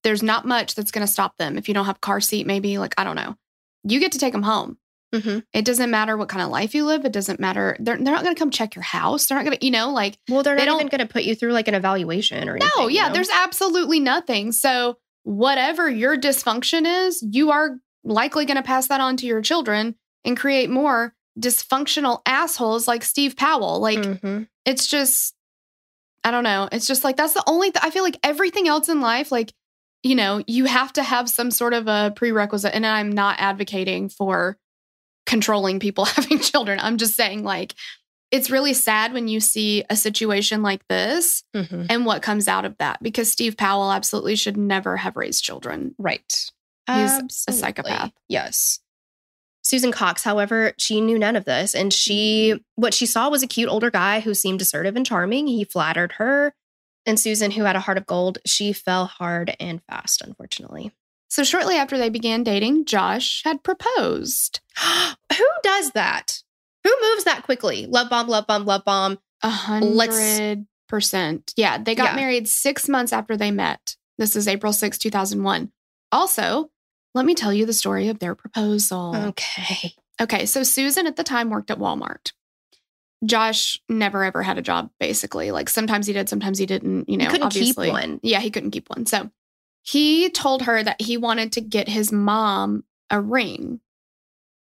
There's 0.04 0.24
not 0.24 0.46
much 0.46 0.76
that's 0.76 0.92
going 0.92 1.06
to 1.06 1.12
stop 1.12 1.38
them. 1.38 1.58
If 1.58 1.68
you 1.68 1.74
don't 1.74 1.86
have 1.86 1.98
a 1.98 2.00
car 2.00 2.22
seat, 2.22 2.48
maybe, 2.48 2.78
like, 2.78 2.94
I 2.98 3.04
don't 3.04 3.16
know. 3.16 3.36
You 3.84 4.00
get 4.00 4.12
to 4.14 4.20
take 4.20 4.34
them 4.34 4.44
home. 4.44 4.78
hmm 5.14 5.40
It 5.54 5.66
doesn't 5.66 5.92
matter 5.92 6.16
what 6.18 6.30
kind 6.30 6.42
of 6.44 6.50
life 6.50 6.74
you 6.76 6.86
live. 6.86 7.06
It 7.06 7.12
doesn't 7.12 7.40
matter. 7.40 7.76
They're, 7.80 7.98
they're 7.98 8.14
not 8.14 8.24
going 8.24 8.36
to 8.36 8.40
come 8.40 8.52
check 8.52 8.76
your 8.76 8.84
house. 8.84 9.28
They're 9.28 9.38
not 9.38 9.46
going 9.46 9.58
to, 9.58 9.66
you 9.66 9.72
know, 9.72 9.92
like, 9.92 10.18
Well, 10.30 10.44
they're 10.44 10.56
They 10.56 10.66
not 10.66 10.74
don't- 10.74 10.82
even 10.82 10.90
going 10.90 11.08
to 11.08 11.12
put 11.14 11.24
you 11.24 11.36
through 11.36 11.52
like 11.54 11.68
an 11.68 11.76
evaluation 11.76 12.48
or 12.50 12.56
anything. 12.56 12.70
No, 12.78 12.88
you 12.88 12.96
yeah, 12.98 13.08
know? 13.08 13.14
there's 13.16 13.30
absolutely 13.30 14.00
nothing. 14.00 14.52
So, 14.52 14.98
whatever 15.24 15.90
your 15.90 16.18
dysfunction 16.18 17.08
is, 17.08 17.24
you 17.28 17.52
are 17.52 17.78
likely 18.04 18.46
going 18.46 18.58
to 18.58 18.64
pass 18.64 18.88
that 18.88 19.02
on 19.02 19.18
to 19.18 19.28
your 19.28 19.42
children 19.42 19.96
and 20.26 20.36
create 20.36 20.70
more 20.70 21.14
dysfunctional 21.40 22.22
assholes 22.26 22.88
like 22.88 23.04
Steve 23.04 23.36
Powell. 23.36 23.80
Like, 23.80 24.00
Mhm. 24.00 24.48
it's 24.66 24.88
just, 24.88 25.36
I 26.24 26.32
don't 26.32 26.44
know. 26.44 26.70
It's 26.72 26.88
just 26.88 27.04
like, 27.04 27.18
that's 27.18 27.34
the 27.34 27.44
only, 27.48 27.72
th- 27.72 27.84
I 27.84 27.90
feel 27.92 28.04
like 28.04 28.18
everything 28.24 28.68
else 28.68 28.90
in 28.90 29.02
life, 29.02 29.32
like, 29.32 29.54
you 30.04 30.16
know, 30.16 30.44
you 30.48 30.66
have 30.66 30.92
to 30.94 31.04
have 31.04 31.30
some 31.30 31.52
sort 31.52 31.74
of 31.74 31.88
a 31.88 32.12
prerequisite. 32.16 32.74
And 32.74 32.86
I'm 32.86 33.12
not 33.12 33.36
advocating 33.40 34.10
for 34.10 34.58
controlling 35.26 35.80
people 35.80 36.06
having 36.06 36.40
children. 36.40 36.80
I'm 36.82 36.98
just 36.98 37.16
saying, 37.16 37.44
like, 37.44 37.74
it's 38.32 38.50
really 38.50 38.74
sad 38.74 39.12
when 39.14 39.28
you 39.28 39.40
see 39.42 39.84
a 39.90 39.96
situation 39.96 40.62
like 40.64 40.88
this 40.88 41.44
Mhm. 41.56 41.88
and 41.90 42.06
what 42.06 42.22
comes 42.22 42.48
out 42.48 42.64
of 42.64 42.78
that 42.78 43.04
because 43.04 43.30
Steve 43.30 43.58
Powell 43.58 43.92
absolutely 43.92 44.36
should 44.38 44.56
never 44.58 44.96
have 44.98 45.18
raised 45.18 45.44
children. 45.44 45.94
Right. 45.98 46.50
He's 46.88 47.44
a 47.48 47.52
psychopath. 47.54 48.12
Yes. 48.28 48.80
Susan 49.64 49.92
Cox, 49.92 50.24
however, 50.24 50.74
she 50.78 51.00
knew 51.02 51.20
none 51.20 51.36
of 51.36 51.46
this. 51.46 51.76
And 51.76 51.94
she, 51.94 52.56
what 52.76 52.94
she 52.94 53.06
saw 53.06 53.30
was 53.30 53.44
a 53.44 53.48
cute 53.48 53.70
older 53.70 53.92
guy 53.92 54.20
who 54.22 54.34
seemed 54.34 54.62
assertive 54.62 54.96
and 54.96 55.06
charming. 55.06 55.48
He 55.48 55.64
flattered 55.64 56.14
her. 56.14 56.54
And 57.06 57.20
Susan, 57.20 57.52
who 57.52 57.64
had 57.64 57.76
a 57.76 57.80
heart 57.80 57.98
of 57.98 58.06
gold, 58.06 58.38
she 58.46 58.74
fell 58.74 59.06
hard 59.06 59.56
and 59.60 59.82
fast, 59.90 60.22
unfortunately. 60.22 60.92
So 61.30 61.44
shortly 61.44 61.76
after 61.78 61.98
they 61.98 62.10
began 62.10 62.44
dating, 62.44 62.86
Josh 62.86 63.42
had 63.44 63.64
proposed. 63.64 64.60
who 64.80 65.48
does 65.64 65.92
that? 65.92 66.44
Who 66.84 66.94
moves 67.02 67.24
that 67.24 67.44
quickly? 67.44 67.86
Love 67.88 68.10
bomb, 68.10 68.28
love 68.28 68.48
bomb, 68.48 68.66
love 68.66 68.84
bomb. 68.86 69.18
A 69.44 69.50
hundred 69.50 70.68
percent. 70.88 71.54
Yeah, 71.56 71.78
they 71.78 71.96
got 71.96 72.12
Yeah. 72.12 72.16
married 72.16 72.48
six 72.48 72.88
months 72.90 73.14
after 73.14 73.36
they 73.38 73.50
met. 73.52 73.96
This 74.18 74.36
is 74.36 74.48
April 74.48 74.74
6, 74.74 74.98
2001. 74.98 75.72
Also, 76.12 76.70
let 77.16 77.26
me 77.26 77.34
tell 77.34 77.54
you 77.54 77.66
the 77.66 77.74
story 77.74 78.10
of 78.10 78.20
their 78.20 78.36
proposal. 78.36 79.16
Okay. 79.16 79.94
Okay, 80.22 80.46
so 80.46 80.62
Susan 80.64 81.08
at 81.08 81.16
the 81.16 81.24
time 81.24 81.50
worked 81.50 81.72
at 81.72 81.80
Walmart. 81.80 82.34
Josh 83.24 83.80
never 83.88 84.24
ever 84.24 84.42
had 84.42 84.58
a 84.58 84.62
job, 84.62 84.90
basically. 85.00 85.52
Like 85.52 85.70
sometimes 85.70 86.08
he 86.08 86.14
did, 86.14 86.28
sometimes 86.30 86.58
he 86.58 86.66
didn't. 86.66 87.08
You 87.08 87.18
know, 87.18 87.26
he 87.26 87.32
couldn't 87.32 87.52
keep 87.52 87.78
one. 87.78 88.20
Yeah, 88.24 88.40
he 88.40 88.50
couldn't 88.50 88.72
keep 88.72 88.90
one. 88.90 89.06
So 89.06 89.30
he 89.84 90.30
told 90.30 90.64
her 90.64 90.82
that 90.82 91.02
he 91.02 91.18
wanted 91.18 91.52
to 91.54 91.62
get 91.62 91.88
his 91.88 92.12
mom 92.12 92.84
a 93.10 93.20
ring, 93.20 93.80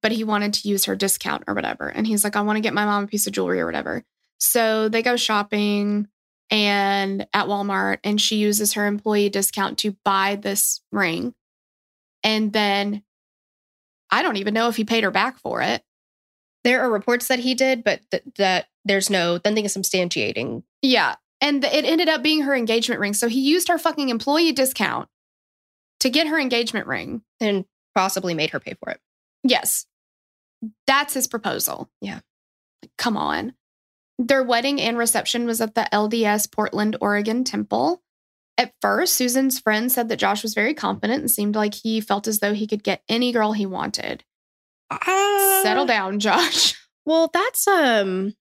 but 0.03 0.13
he 0.13 0.25
wanted 0.25 0.55
to 0.55 0.69
use 0.69 0.85
her 0.87 0.97
discount 0.97 1.45
or 1.47 1.55
whatever. 1.55 1.89
And 1.89 2.07
he's 2.07 2.25
like, 2.25 2.37
I 2.37 2.43
want 2.43 2.57
to 2.57 2.63
get 2.63 2.75
my 2.75 2.85
mom 2.85 3.05
a 3.05 3.07
piece 3.07 3.27
of 3.27 3.33
jewelry 3.33 3.61
or 3.61 3.67
whatever. 3.67 4.05
So 4.39 4.89
they 4.89 5.03
go 5.03 5.17
shopping 5.17 6.09
and 6.51 7.27
at 7.33 7.47
Walmart, 7.47 7.99
and 8.03 8.21
she 8.21 8.37
uses 8.37 8.73
her 8.73 8.87
employee 8.87 9.29
discount 9.29 9.79
to 9.79 9.97
buy 10.05 10.37
this 10.37 10.81
ring. 10.91 11.35
And 12.25 12.53
then 12.53 13.05
I 14.11 14.23
don't 14.23 14.37
even 14.37 14.53
know 14.53 14.69
if 14.69 14.77
he 14.77 14.85
paid 14.85 15.05
her 15.05 15.13
back 15.13 15.39
for 15.39 15.63
it. 15.63 15.83
There 16.65 16.83
are 16.83 16.91
reports 16.91 17.29
that 17.29 17.39
he 17.39 17.55
did, 17.55 17.83
but 17.85 18.01
th- 18.11 18.23
that 18.37 18.67
there's 18.85 19.11
no 19.11 19.41
nothing 19.45 19.65
is 19.65 19.77
substantiating. 19.77 20.63
Yeah. 20.83 21.17
And 21.41 21.63
th- 21.63 21.73
it 21.73 21.87
ended 21.87 22.09
up 22.09 22.23
being 22.23 22.43
her 22.43 22.55
engagement 22.55 23.01
ring. 23.01 23.15
So 23.15 23.29
he 23.29 23.41
used 23.41 23.69
her 23.69 23.79
fucking 23.79 24.09
employee 24.11 24.53
discount 24.53 25.09
to 26.01 26.11
get 26.11 26.27
her 26.27 26.39
engagement 26.39 26.87
ring. 26.87 27.23
and 27.41 27.65
possibly 27.95 28.35
made 28.35 28.51
her 28.51 28.61
pay 28.61 28.75
for 28.75 28.91
it. 28.91 29.01
Yes. 29.43 29.85
That's 30.87 31.15
his 31.15 31.27
proposal. 31.27 31.91
Yeah. 32.01 32.21
Like, 32.83 32.93
come 32.97 33.17
on. 33.17 33.55
Their 34.19 34.43
wedding 34.45 34.81
and 34.81 34.99
reception 34.99 35.47
was 35.47 35.61
at 35.61 35.75
the 35.75 35.89
LDS 35.93 36.53
Portland, 36.53 36.97
Oregon 37.01 37.43
temple. 37.43 38.03
At 38.59 38.75
first, 38.83 39.17
Susan's 39.17 39.59
friend 39.59 39.91
said 39.91 40.09
that 40.09 40.19
Josh 40.19 40.43
was 40.43 40.55
very 40.55 40.75
confident 40.75 41.21
and 41.21 41.31
seemed 41.31 41.57
like 41.57 41.75
he 41.75 42.01
felt 42.01 42.29
as 42.29 42.41
though 42.41 42.53
he 42.53 42.67
could 42.67 42.83
get 42.85 43.03
any 43.09 43.33
girl 43.33 43.53
he 43.53 43.65
wanted. 43.67 44.23
Settle 45.63 45.87
down, 45.87 46.19
Josh. 46.21 46.77
Well, 47.07 47.31
that's 47.33 47.67
um 47.67 48.35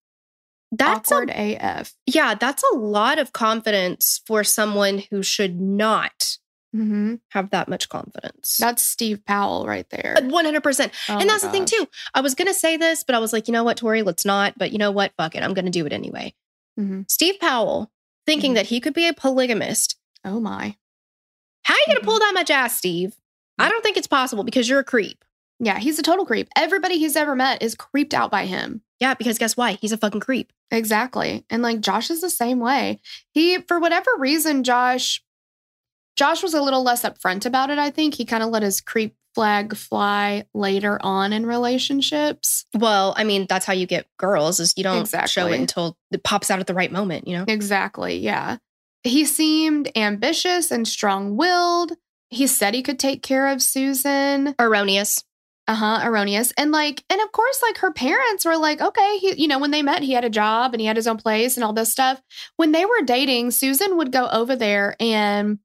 that's 0.71 1.09
a- 1.12 1.15
Awkward 1.15 1.31
AF. 1.33 1.93
yeah, 2.05 2.35
that's 2.35 2.62
a 2.73 2.75
lot 2.75 3.17
of 3.17 3.31
confidence 3.33 4.21
for 4.27 4.43
someone 4.43 5.01
who 5.09 5.23
should 5.23 5.59
not 5.59 6.38
hmm 6.73 7.15
have 7.31 7.49
that 7.51 7.67
much 7.69 7.88
confidence. 7.89 8.57
That's 8.59 8.83
Steve 8.83 9.25
Powell 9.25 9.65
right 9.65 9.89
there. 9.89 10.15
Uh, 10.17 10.21
100%. 10.21 10.91
Oh 11.07 11.17
and 11.19 11.27
that's 11.29 11.41
the 11.41 11.49
thing 11.49 11.65
too. 11.65 11.88
I 12.13 12.21
was 12.21 12.35
going 12.35 12.47
to 12.49 12.53
say 12.53 12.77
this, 12.77 13.03
but 13.03 13.15
I 13.15 13.19
was 13.19 13.33
like, 13.33 13.47
you 13.47 13.53
know 13.53 13.63
what, 13.63 13.77
Tori, 13.77 14.03
let's 14.03 14.25
not. 14.25 14.55
But 14.57 14.71
you 14.71 14.77
know 14.77 14.91
what? 14.91 15.13
Fuck 15.17 15.35
it. 15.35 15.41
I'm 15.41 15.53
going 15.55 15.65
to 15.65 15.71
do 15.71 15.85
it 15.88 15.93
anyway. 15.93 16.35
Mhm. 16.79 17.09
Steve 17.09 17.39
Powell 17.39 17.89
thinking 18.27 18.51
Mhm. 18.51 18.55
that 18.55 18.65
he 18.67 18.79
could 18.81 18.93
be 18.93 19.07
a 19.07 19.13
polygamist. 19.13 19.95
Oh 20.25 20.39
my. 20.41 20.75
How 21.63 21.73
are 21.73 21.77
you 21.77 21.85
going 21.88 21.99
to 22.01 22.05
pull 22.05 22.19
that 22.19 22.33
much 22.35 22.51
ass, 22.51 22.75
Steve? 22.77 23.15
I 23.57 23.69
don't 23.69 23.81
think 23.83 23.97
it's 23.97 24.05
possible 24.05 24.43
because 24.43 24.67
you're 24.69 24.79
a 24.79 24.83
creep. 24.83 25.23
Yeah, 25.59 25.77
he's 25.77 25.99
a 25.99 26.03
total 26.03 26.25
creep. 26.25 26.47
Everybody 26.55 26.97
he's 26.97 27.15
ever 27.15 27.35
met 27.35 27.61
is 27.61 27.75
creeped 27.75 28.13
out 28.13 28.31
by 28.31 28.45
him. 28.45 28.81
Yeah, 28.99 29.13
because 29.13 29.37
guess 29.37 29.57
why? 29.57 29.73
He's 29.73 29.91
a 29.91 29.97
fucking 29.97 30.21
creep. 30.21 30.53
Exactly. 30.71 31.45
And 31.49 31.61
like 31.61 31.81
Josh 31.81 32.09
is 32.09 32.21
the 32.21 32.29
same 32.29 32.59
way. 32.59 32.99
He, 33.31 33.59
for 33.59 33.79
whatever 33.79 34.09
reason, 34.17 34.63
Josh, 34.63 35.23
Josh 36.15 36.43
was 36.43 36.53
a 36.53 36.61
little 36.61 36.83
less 36.83 37.03
upfront 37.03 37.45
about 37.45 37.69
it. 37.69 37.77
I 37.77 37.89
think 37.89 38.15
he 38.15 38.25
kind 38.25 38.43
of 38.43 38.49
let 38.49 38.63
his 38.63 38.81
creep 38.81 39.15
flag 39.35 39.75
fly 39.75 40.45
later 40.53 40.97
on 41.01 41.33
in 41.33 41.45
relationships. 41.45 42.65
Well, 42.73 43.13
I 43.15 43.23
mean, 43.23 43.45
that's 43.47 43.65
how 43.65 43.73
you 43.73 43.85
get 43.85 44.07
girls 44.17 44.59
is 44.59 44.73
you 44.75 44.83
don't 44.83 45.09
show 45.27 45.47
it 45.47 45.59
until 45.59 45.97
it 46.11 46.23
pops 46.23 46.49
out 46.51 46.59
at 46.59 46.67
the 46.67 46.73
right 46.73 46.91
moment, 46.91 47.27
you 47.27 47.37
know? 47.37 47.45
Exactly. 47.47 48.17
Yeah. 48.17 48.57
He 49.03 49.25
seemed 49.25 49.91
ambitious 49.95 50.71
and 50.71 50.87
strong 50.87 51.37
willed. 51.37 51.93
He 52.29 52.47
said 52.47 52.73
he 52.73 52.83
could 52.83 52.99
take 52.99 53.23
care 53.23 53.47
of 53.47 53.61
Susan. 53.61 54.55
Erroneous. 54.59 55.23
Uh 55.69 55.75
huh. 55.75 55.99
Erroneous. 56.03 56.51
And 56.58 56.71
like, 56.71 57.03
and 57.12 57.21
of 57.21 57.32
course, 57.32 57.62
like 57.62 57.77
her 57.77 57.93
parents 57.93 58.43
were 58.43 58.58
like, 58.58 58.82
okay, 58.82 59.17
he, 59.19 59.39
you 59.39 59.47
know, 59.47 59.60
when 59.60 59.69
they 59.69 59.84
met, 59.84 60.01
he 60.01 60.13
had 60.13 60.25
a 60.25 60.29
job 60.29 60.73
and 60.73 60.82
he 60.82 60.88
had 60.88 60.95
his 60.95 61.05
own 61.05 61.17
place 61.17 61.55
and 61.58 61.63
all 61.63 61.73
this 61.73 61.91
stuff. 61.91 62.19
When 62.55 62.71
they 62.71 62.86
were 62.86 63.03
dating, 63.05 63.51
Susan 63.51 63.95
would 63.97 64.12
go 64.12 64.27
over 64.29 64.55
there 64.55 64.95
and 64.99 65.60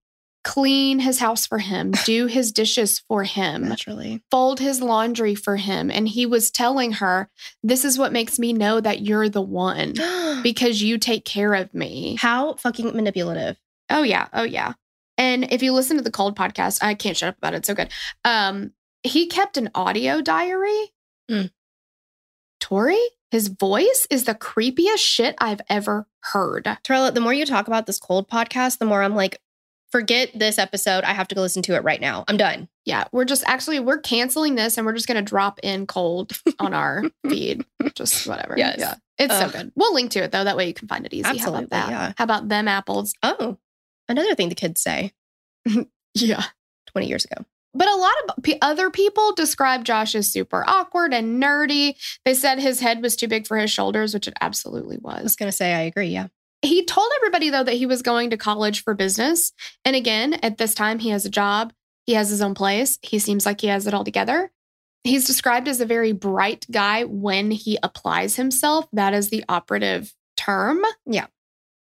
clean 0.45 0.99
his 0.99 1.21
house 1.21 1.47
for 1.47 1.57
him, 1.57 1.93
do 2.05 2.27
his 2.27 2.53
dishes 2.53 3.03
for 3.09 3.25
him, 3.25 3.67
Naturally. 3.67 4.23
fold 4.31 4.61
his 4.61 4.83
laundry 4.83 5.35
for 5.35 5.57
him. 5.57 5.91
And 5.91 6.07
he 6.07 6.27
was 6.27 6.51
telling 6.51 6.93
her, 6.93 7.31
this 7.63 7.83
is 7.83 7.99
what 7.99 8.13
makes 8.13 8.39
me 8.39 8.53
know 8.53 8.83
that 8.83 9.01
you're 9.01 9.31
the 9.31 9.41
one 9.41 9.95
because 10.43 10.83
you 10.83 10.99
take 10.99 11.25
care 11.25 11.55
of 11.55 11.73
me. 11.73 12.17
How 12.17 12.57
fucking 12.57 12.95
manipulative. 12.95 13.57
Oh 13.89 14.03
yeah, 14.03 14.29
oh 14.35 14.43
yeah. 14.43 14.75
And 15.17 15.51
if 15.51 15.63
you 15.63 15.73
listen 15.73 15.97
to 15.97 16.03
the 16.03 16.11
Cold 16.11 16.37
podcast, 16.37 16.83
I 16.83 16.93
can't 16.93 17.17
shut 17.17 17.31
up 17.31 17.39
about 17.39 17.55
it. 17.55 17.59
It's 17.59 17.69
so 17.69 17.75
good. 17.75 17.89
Um, 18.27 18.73
he 19.05 19.27
kept 19.27 19.57
an 19.57 19.71
audio 19.75 20.21
diary. 20.21 20.93
Mm. 21.31 21.51
Tori, 22.61 23.01
his 23.31 23.49
voice 23.49 24.07
is 24.11 24.25
the 24.25 24.35
creepiest 24.35 24.99
shit 24.99 25.35
I've 25.39 25.61
ever 25.69 26.07
heard. 26.21 26.65
Torella, 26.65 27.13
the 27.13 27.21
more 27.21 27.35
you 27.35 27.45
talk 27.47 27.67
about 27.69 27.87
this 27.87 27.99
cold 27.99 28.29
podcast, 28.29 28.79
the 28.79 28.87
more 28.87 29.03
I'm 29.03 29.15
like, 29.15 29.41
forget 29.93 30.31
this 30.35 30.59
episode. 30.59 31.05
I 31.05 31.13
have 31.13 31.29
to 31.29 31.35
go 31.35 31.41
listen 31.43 31.63
to 31.63 31.75
it 31.77 31.85
right 31.85 32.01
now. 32.01 32.25
I'm 32.27 32.37
done. 32.37 32.69
Yeah, 32.85 33.05
we're 33.13 33.25
just 33.25 33.45
actually 33.47 33.81
we're 33.81 34.01
canceling 34.01 34.55
this 34.57 34.77
and 34.77 34.87
we're 34.87 34.93
just 34.95 35.07
gonna 35.07 35.23
drop 35.23 35.61
in 35.63 35.87
cold 35.87 36.33
on 36.59 36.75
our 36.75 37.05
feed. 37.29 37.65
Just 37.95 38.27
whatever. 38.27 38.55
Yes. 38.57 38.77
Yeah. 38.79 38.95
It's 39.19 39.39
so 39.39 39.49
good. 39.49 39.71
We'll 39.77 39.95
link 39.95 40.11
to 40.13 40.21
it 40.25 40.33
though. 40.33 40.45
That 40.45 40.57
way 40.57 40.67
you 40.67 40.75
can 40.75 40.89
find 40.89 41.07
it 41.07 41.13
easy. 41.15 41.23
How 41.23 41.31
Absolutely, 41.31 41.65
about 41.67 41.87
that? 41.87 41.91
yeah. 41.91 42.13
How 42.17 42.25
about 42.25 42.49
them 42.49 42.67
apples? 42.67 43.15
Oh, 43.23 43.59
another 44.09 44.35
thing 44.35 44.49
the 44.49 44.55
kids 44.55 44.81
say 44.81 45.13
Yeah. 46.15 46.45
20 46.87 47.09
years 47.09 47.25
ago. 47.25 47.45
But 47.75 47.89
a 47.89 47.97
lot 47.97 48.13
of 48.29 48.43
p- 48.43 48.59
other 48.63 48.89
people 48.91 49.35
describe 49.35 49.85
Josh 49.85 50.15
as 50.15 50.31
super 50.31 50.65
awkward 50.67 51.13
and 51.13 51.43
nerdy. 51.43 51.95
They 52.25 52.35
said 52.35 52.59
his 52.59 52.81
head 52.81 53.03
was 53.03 53.17
too 53.17 53.29
big 53.29 53.47
for 53.47 53.57
his 53.57 53.71
shoulders, 53.71 54.15
which 54.15 54.29
it 54.29 54.35
absolutely 54.41 54.99
was. 54.99 55.15
I 55.15 55.17
was 55.17 55.25
was. 55.25 55.37
going 55.37 55.49
to 55.49 55.57
say, 55.57 55.75
I 55.75 55.81
agree. 55.83 56.09
Yeah. 56.09 56.29
He 56.63 56.85
told 56.85 57.11
everybody, 57.17 57.51
though, 57.51 57.65
that 57.65 57.75
he 57.75 57.87
was 57.87 58.01
going 58.01 58.31
to 58.31 58.37
college 58.37 58.83
for 58.85 58.95
business. 58.95 59.53
And 59.85 59.95
again, 59.95 60.35
at 60.35 60.57
this 60.57 60.75
time, 60.75 60.99
he 60.99 61.11
has 61.11 61.27
a 61.27 61.31
job, 61.31 61.73
he 62.07 62.15
has 62.15 62.31
his 62.31 62.41
own 62.41 62.55
place, 62.55 62.99
he 63.03 63.19
seems 63.19 63.45
like 63.45 63.61
he 63.61 63.67
has 63.67 63.87
it 63.87 63.93
all 63.93 64.05
together. 64.05 64.51
He's 65.03 65.27
described 65.27 65.69
as 65.69 65.83
a 65.83 65.87
very 65.87 66.13
bright 66.13 66.65
guy 66.71 67.05
when 67.05 67.51
he 67.51 67.79
applies 67.83 68.37
himself. 68.37 68.87
That 68.95 69.13
is 69.13 69.29
the 69.29 69.45
operative 69.49 70.15
term. 70.39 70.83
Yeah. 71.05 71.27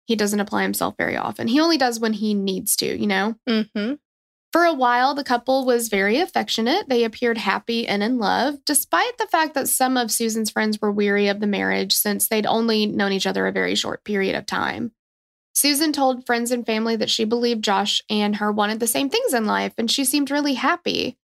He 0.04 0.16
doesn't 0.16 0.40
apply 0.40 0.62
himself 0.64 0.94
very 0.98 1.16
often. 1.16 1.48
He 1.48 1.60
only 1.60 1.78
does 1.78 1.98
when 1.98 2.12
he 2.12 2.34
needs 2.34 2.76
to, 2.76 2.86
you 2.86 3.06
know? 3.06 3.36
Mm-hmm. 3.48 3.94
For 4.54 4.64
a 4.64 4.72
while, 4.72 5.16
the 5.16 5.24
couple 5.24 5.64
was 5.64 5.88
very 5.88 6.18
affectionate. 6.18 6.88
They 6.88 7.02
appeared 7.02 7.38
happy 7.38 7.88
and 7.88 8.04
in 8.04 8.18
love, 8.18 8.64
despite 8.64 9.18
the 9.18 9.26
fact 9.26 9.54
that 9.54 9.68
some 9.68 9.96
of 9.96 10.12
Susan's 10.12 10.48
friends 10.48 10.80
were 10.80 10.92
weary 10.92 11.26
of 11.26 11.40
the 11.40 11.48
marriage 11.48 11.92
since 11.92 12.28
they'd 12.28 12.46
only 12.46 12.86
known 12.86 13.10
each 13.10 13.26
other 13.26 13.48
a 13.48 13.52
very 13.52 13.74
short 13.74 14.04
period 14.04 14.36
of 14.36 14.46
time. 14.46 14.92
Susan 15.54 15.92
told 15.92 16.24
friends 16.24 16.52
and 16.52 16.64
family 16.64 16.94
that 16.94 17.10
she 17.10 17.24
believed 17.24 17.64
Josh 17.64 18.00
and 18.08 18.36
her 18.36 18.52
wanted 18.52 18.78
the 18.78 18.86
same 18.86 19.10
things 19.10 19.34
in 19.34 19.44
life, 19.44 19.72
and 19.76 19.90
she 19.90 20.04
seemed 20.04 20.30
really 20.30 20.54
happy. 20.54 21.18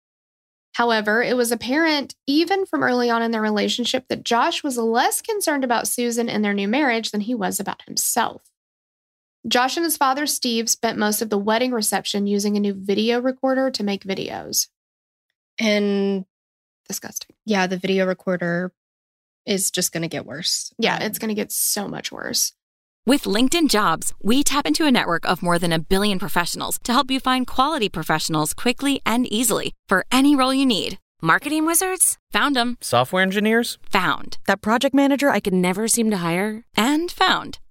However, 0.74 1.22
it 1.22 1.38
was 1.38 1.52
apparent, 1.52 2.16
even 2.26 2.66
from 2.66 2.82
early 2.82 3.12
on 3.12 3.22
in 3.22 3.30
their 3.30 3.44
relationship, 3.44 4.08
that 4.10 4.26
Josh 4.26 4.64
was 4.64 4.80
less 4.80 5.22
concerned 5.22 5.64
about 5.64 5.88
Susan 5.88 6.30
and 6.30 6.44
their 6.44 6.56
new 6.56 6.68
marriage 6.68 7.12
than 7.12 7.22
he 7.22 7.36
was 7.36 7.60
about 7.60 7.84
himself. 7.84 8.49
Josh 9.48 9.78
and 9.78 9.84
his 9.84 9.98
father, 9.98 10.26
Steve, 10.26 10.70
spent 10.70 10.98
most 10.98 11.22
of 11.22 11.30
the 11.30 11.38
wedding 11.38 11.72
reception 11.72 12.28
using 12.28 12.58
a 12.58 12.60
new 12.60 12.74
video 12.74 13.22
recorder 13.22 13.72
to 13.72 13.84
make 13.84 14.04
videos. 14.04 14.68
And 15.60 16.26
Disgusting. 16.88 17.36
yeah, 17.46 17.68
the 17.68 17.78
video 17.78 18.06
recorder 18.06 18.74
is 19.46 19.72
just 19.72 19.92
going 19.92 20.02
to 20.02 20.08
get 20.10 20.26
worse. 20.26 20.74
Yeah, 20.78 20.96
Um, 20.98 21.02
it's 21.04 21.20
going 21.20 21.30
to 21.30 21.36
get 21.36 21.52
so 21.52 21.88
much 21.88 22.12
worse. 22.12 22.54
With 23.06 23.24
LinkedIn 23.24 23.70
Jobs, 23.70 24.14
we 24.22 24.44
tap 24.44 24.66
into 24.68 24.86
a 24.86 24.92
network 24.92 25.26
of 25.26 25.42
more 25.42 25.58
than 25.58 25.72
a 25.72 25.80
billion 25.80 26.20
professionals 26.20 26.78
to 26.84 26.92
help 26.94 27.10
you 27.10 27.20
find 27.20 27.48
quality 27.48 27.90
professionals 27.90 28.54
quickly 28.54 29.02
and 29.06 29.26
easily 29.32 29.74
for 29.88 30.06
any 30.12 30.36
role 30.36 30.54
you 30.54 30.66
need. 30.66 31.00
Marketing 31.22 31.66
wizards? 31.66 32.18
Found 32.32 32.56
them. 32.56 32.78
Software 32.82 33.24
engineers? 33.24 33.78
Found. 33.92 34.38
That 34.48 34.62
project 34.62 34.94
manager 34.96 35.30
I 35.30 35.40
could 35.40 35.54
never 35.54 35.88
seem 35.88 36.10
to 36.12 36.18
hire? 36.18 36.64
And 36.78 37.12
found. 37.12 37.60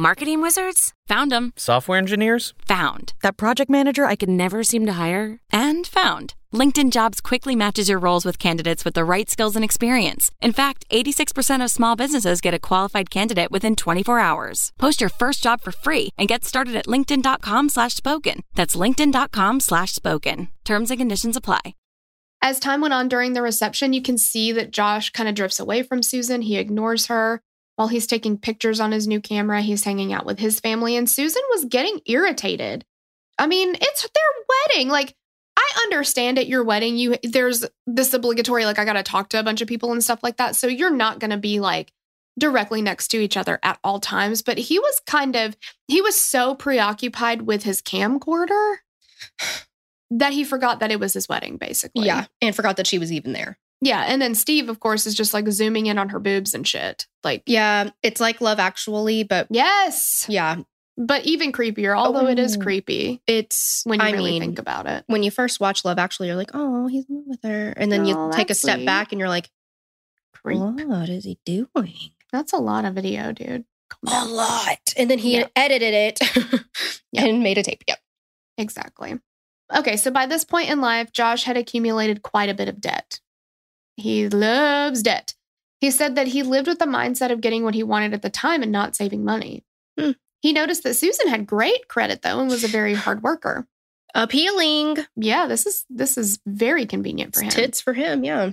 Marketing 0.00 0.40
wizards? 0.40 0.94
Found 1.08 1.30
them. 1.30 1.52
Software 1.58 1.98
engineers? 1.98 2.54
Found. 2.64 3.12
That 3.20 3.36
project 3.36 3.70
manager 3.70 4.06
I 4.06 4.16
could 4.16 4.30
never 4.30 4.64
seem 4.64 4.86
to 4.86 4.92
hire? 4.92 5.40
And 5.52 5.86
found. 5.86 6.32
LinkedIn 6.54 6.90
Jobs 6.90 7.20
quickly 7.20 7.54
matches 7.54 7.90
your 7.90 7.98
roles 7.98 8.24
with 8.24 8.38
candidates 8.38 8.82
with 8.82 8.94
the 8.94 9.04
right 9.04 9.28
skills 9.28 9.56
and 9.56 9.62
experience. 9.62 10.30
In 10.40 10.54
fact, 10.54 10.86
86% 10.88 11.62
of 11.62 11.70
small 11.70 11.96
businesses 11.96 12.40
get 12.40 12.54
a 12.54 12.58
qualified 12.58 13.10
candidate 13.10 13.50
within 13.50 13.76
24 13.76 14.18
hours. 14.20 14.72
Post 14.78 15.02
your 15.02 15.10
first 15.10 15.42
job 15.42 15.60
for 15.60 15.70
free 15.70 16.12
and 16.16 16.30
get 16.30 16.46
started 16.46 16.76
at 16.76 16.86
linkedin.com 16.86 17.68
slash 17.68 17.92
spoken. 17.92 18.40
That's 18.54 18.76
linkedin.com 18.76 19.60
slash 19.60 19.92
spoken. 19.92 20.48
Terms 20.64 20.90
and 20.90 20.98
conditions 20.98 21.36
apply. 21.36 21.74
As 22.40 22.58
time 22.58 22.80
went 22.80 22.94
on 22.94 23.08
during 23.08 23.34
the 23.34 23.42
reception, 23.42 23.92
you 23.92 24.00
can 24.00 24.16
see 24.16 24.50
that 24.52 24.70
Josh 24.70 25.10
kind 25.10 25.28
of 25.28 25.34
drifts 25.34 25.60
away 25.60 25.82
from 25.82 26.02
Susan. 26.02 26.40
He 26.40 26.56
ignores 26.56 27.08
her. 27.08 27.42
While 27.80 27.88
he's 27.88 28.06
taking 28.06 28.36
pictures 28.36 28.78
on 28.78 28.92
his 28.92 29.08
new 29.08 29.22
camera, 29.22 29.62
he's 29.62 29.84
hanging 29.84 30.12
out 30.12 30.26
with 30.26 30.38
his 30.38 30.60
family, 30.60 30.96
and 30.96 31.08
Susan 31.08 31.40
was 31.48 31.64
getting 31.64 32.02
irritated. 32.04 32.84
I 33.38 33.46
mean, 33.46 33.74
it's 33.74 34.02
their 34.02 34.44
wedding. 34.76 34.90
Like, 34.90 35.16
I 35.56 35.80
understand 35.84 36.38
at 36.38 36.46
your 36.46 36.62
wedding, 36.62 36.98
you 36.98 37.16
there's 37.22 37.64
this 37.86 38.12
obligatory, 38.12 38.66
like, 38.66 38.78
I 38.78 38.84
gotta 38.84 39.02
talk 39.02 39.30
to 39.30 39.40
a 39.40 39.42
bunch 39.42 39.62
of 39.62 39.68
people 39.68 39.92
and 39.92 40.04
stuff 40.04 40.22
like 40.22 40.36
that. 40.36 40.56
So 40.56 40.66
you're 40.66 40.94
not 40.94 41.20
gonna 41.20 41.38
be 41.38 41.58
like 41.58 41.90
directly 42.38 42.82
next 42.82 43.08
to 43.12 43.18
each 43.18 43.38
other 43.38 43.58
at 43.62 43.78
all 43.82 43.98
times. 43.98 44.42
But 44.42 44.58
he 44.58 44.78
was 44.78 45.00
kind 45.06 45.34
of, 45.34 45.56
he 45.88 46.02
was 46.02 46.20
so 46.20 46.54
preoccupied 46.54 47.40
with 47.40 47.62
his 47.62 47.80
camcorder 47.80 48.76
that 50.10 50.34
he 50.34 50.44
forgot 50.44 50.80
that 50.80 50.90
it 50.90 51.00
was 51.00 51.14
his 51.14 51.30
wedding, 51.30 51.56
basically. 51.56 52.04
Yeah. 52.04 52.26
And 52.42 52.54
forgot 52.54 52.76
that 52.76 52.86
she 52.86 52.98
was 52.98 53.10
even 53.10 53.32
there. 53.32 53.58
Yeah. 53.80 54.04
And 54.06 54.20
then 54.20 54.34
Steve, 54.34 54.68
of 54.68 54.80
course, 54.80 55.06
is 55.06 55.14
just 55.14 55.32
like 55.34 55.48
zooming 55.48 55.86
in 55.86 55.98
on 55.98 56.10
her 56.10 56.18
boobs 56.20 56.52
and 56.54 56.66
shit. 56.66 57.06
Like, 57.24 57.42
Yeah. 57.46 57.90
It's 58.02 58.20
like 58.20 58.40
Love 58.40 58.58
Actually, 58.58 59.22
but 59.24 59.46
yes. 59.50 60.26
yeah, 60.28 60.56
But 60.98 61.24
even 61.24 61.50
creepier, 61.52 61.96
although 61.96 62.26
it 62.26 62.38
is 62.38 62.56
Oh. 62.56 62.60
creepy 62.60 63.22
it's 63.26 63.82
when 63.84 64.00
you 64.00 64.06
I 64.06 64.10
really 64.10 64.32
mean, 64.32 64.42
think 64.42 64.58
about 64.58 64.86
it. 64.86 65.04
when 65.06 65.22
you 65.22 65.30
first 65.30 65.60
watch 65.60 65.84
Love 65.84 65.98
Actually, 65.98 66.28
you're 66.28 66.36
like, 66.36 66.50
oh, 66.52 66.88
he's 66.88 67.06
in 67.08 67.16
love 67.16 67.24
with 67.26 67.42
her. 67.44 67.70
And 67.76 67.90
then 67.90 68.04
you 68.04 68.14
Oh, 68.18 68.30
take 68.32 68.50
a 68.50 68.54
step 68.54 68.76
sweet. 68.76 68.86
back 68.86 69.12
and 69.12 69.18
you're 69.18 69.28
like, 69.30 69.48
Creep. 70.34 70.58
what 70.58 71.08
is 71.08 71.24
he 71.24 71.38
doing? 71.46 71.94
That's 72.32 72.52
a 72.52 72.58
lot 72.58 72.84
of 72.84 72.94
video, 72.94 73.32
dude. 73.32 73.64
A 74.06 74.24
lot. 74.26 74.92
And 74.96 75.10
then 75.10 75.18
he 75.18 75.38
Yeah. 75.38 75.48
edited 75.56 75.94
it 75.94 76.20
Yeah. 77.12 77.24
and 77.24 77.42
made 77.42 77.58
a 77.58 77.62
tape. 77.62 77.82
Yep. 77.88 77.98
Exactly. 78.58 79.18
Okay, 79.74 79.96
so 79.96 80.10
by 80.10 80.26
this 80.26 80.44
point 80.44 80.68
in 80.70 80.80
life, 80.80 81.12
Josh 81.12 81.44
had 81.44 81.56
accumulated 81.56 82.22
quite 82.22 82.48
a 82.50 82.54
bit 82.54 82.68
of 82.68 82.80
debt. 82.80 83.20
He 84.00 84.28
loves 84.28 85.02
debt. 85.02 85.34
He 85.80 85.90
said 85.90 86.14
that 86.14 86.28
he 86.28 86.42
lived 86.42 86.68
with 86.68 86.78
the 86.78 86.84
mindset 86.84 87.30
of 87.30 87.40
getting 87.40 87.64
what 87.64 87.74
he 87.74 87.82
wanted 87.82 88.12
at 88.12 88.22
the 88.22 88.30
time 88.30 88.62
and 88.62 88.70
not 88.70 88.94
saving 88.94 89.24
money. 89.24 89.64
Hmm. 89.98 90.12
He 90.40 90.52
noticed 90.52 90.82
that 90.82 90.94
Susan 90.94 91.28
had 91.28 91.46
great 91.46 91.88
credit 91.88 92.22
though 92.22 92.40
and 92.40 92.50
was 92.50 92.64
a 92.64 92.68
very 92.68 92.94
hard 93.06 93.22
worker. 93.22 93.66
Appealing. 94.14 94.98
Yeah, 95.16 95.46
this 95.46 95.66
is 95.66 95.84
this 95.88 96.18
is 96.18 96.40
very 96.46 96.84
convenient 96.84 97.34
for 97.34 97.42
him. 97.42 97.50
Tits 97.50 97.80
for 97.80 97.92
him. 97.92 98.24
Yeah. 98.24 98.52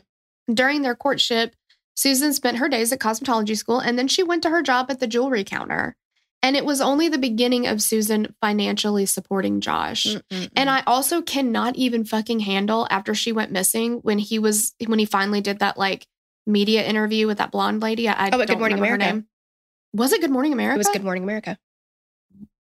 During 0.52 0.82
their 0.82 0.96
courtship, 0.96 1.56
Susan 1.96 2.32
spent 2.34 2.58
her 2.58 2.70
days 2.70 2.92
at 2.92 3.00
cosmetology 3.00 3.58
school 3.58 3.80
and 3.80 3.98
then 3.98 4.08
she 4.08 4.24
went 4.24 4.44
to 4.44 4.50
her 4.50 4.62
job 4.62 4.88
at 4.90 5.00
the 5.00 5.08
jewelry 5.08 5.44
counter. 5.44 5.98
And 6.44 6.56
it 6.56 6.66
was 6.66 6.82
only 6.82 7.10
the 7.10 7.18
beginning 7.18 7.68
of 7.68 7.82
Susan 7.82 8.34
financially 8.42 9.06
supporting 9.06 9.60
Josh. 9.60 10.06
Mm-mm-mm. 10.06 10.50
And 10.56 10.70
I 10.70 10.84
also 10.86 11.22
cannot 11.22 11.76
even 11.76 12.06
fucking 12.06 12.42
handle 12.42 12.88
after 12.90 13.16
she 13.16 13.32
went 13.32 13.52
missing 13.52 13.96
when 14.04 14.20
he 14.20 14.38
was 14.40 14.74
when 14.86 15.00
he 15.00 15.06
finally 15.06 15.42
did 15.42 15.60
that 15.60 15.78
like 15.78 16.08
media 16.46 16.86
interview 16.86 17.28
with 17.28 17.40
that 17.40 17.52
blonde 17.52 17.82
lady. 17.82 18.08
I, 18.08 18.30
Oh, 18.32 18.46
Good 18.46 18.60
Morning 18.60 18.78
America. 18.78 19.06
name. 19.06 19.28
Was 19.94 20.14
it 20.14 20.22
Good 20.22 20.32
Morning 20.32 20.54
America? 20.54 20.76
it 20.76 20.78
was 20.78 20.90
Good 20.90 21.04
Morning 21.04 21.24
America. 21.24 21.58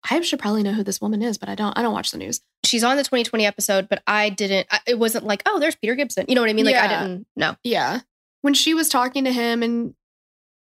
I 0.09 0.21
should 0.21 0.39
probably 0.39 0.63
know 0.63 0.73
who 0.73 0.85
this 0.85 1.01
woman 1.01 1.21
is, 1.21 1.37
but 1.37 1.49
I 1.49 1.55
don't. 1.57 1.77
I 1.77 1.83
don't 1.83 1.93
watch 1.93 2.13
the 2.13 2.19
news. 2.19 2.41
She's 2.65 2.85
on 2.85 2.97
the 2.97 3.03
2020 3.03 3.45
episode, 3.45 3.89
but 3.89 4.03
I 4.07 4.31
didn't. 4.31 4.69
I, 4.71 4.79
it 4.87 4.99
wasn't 4.99 5.25
like, 5.25 5.43
oh, 5.47 5.59
there's 5.59 5.75
Peter 5.75 5.95
Gibson. 5.95 6.27
You 6.29 6.35
know 6.37 6.41
what 6.41 6.51
I 6.51 6.53
mean? 6.53 6.67
Like 6.67 6.77
I 6.77 6.87
didn't 6.87 7.27
know. 7.35 7.57
Yeah. 7.65 8.01
When 8.43 8.55
she 8.55 8.75
was 8.75 8.89
talking 8.89 9.25
to 9.25 9.33
him 9.33 9.63
and 9.65 9.95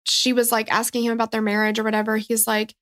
she 0.05 0.33
was 0.33 0.51
like 0.51 0.71
asking 0.71 1.03
him 1.03 1.13
about 1.13 1.31
their 1.31 1.41
marriage 1.41 1.77
or 1.77 1.83
whatever, 1.83 2.17
he's 2.17 2.47
like, 2.47 2.73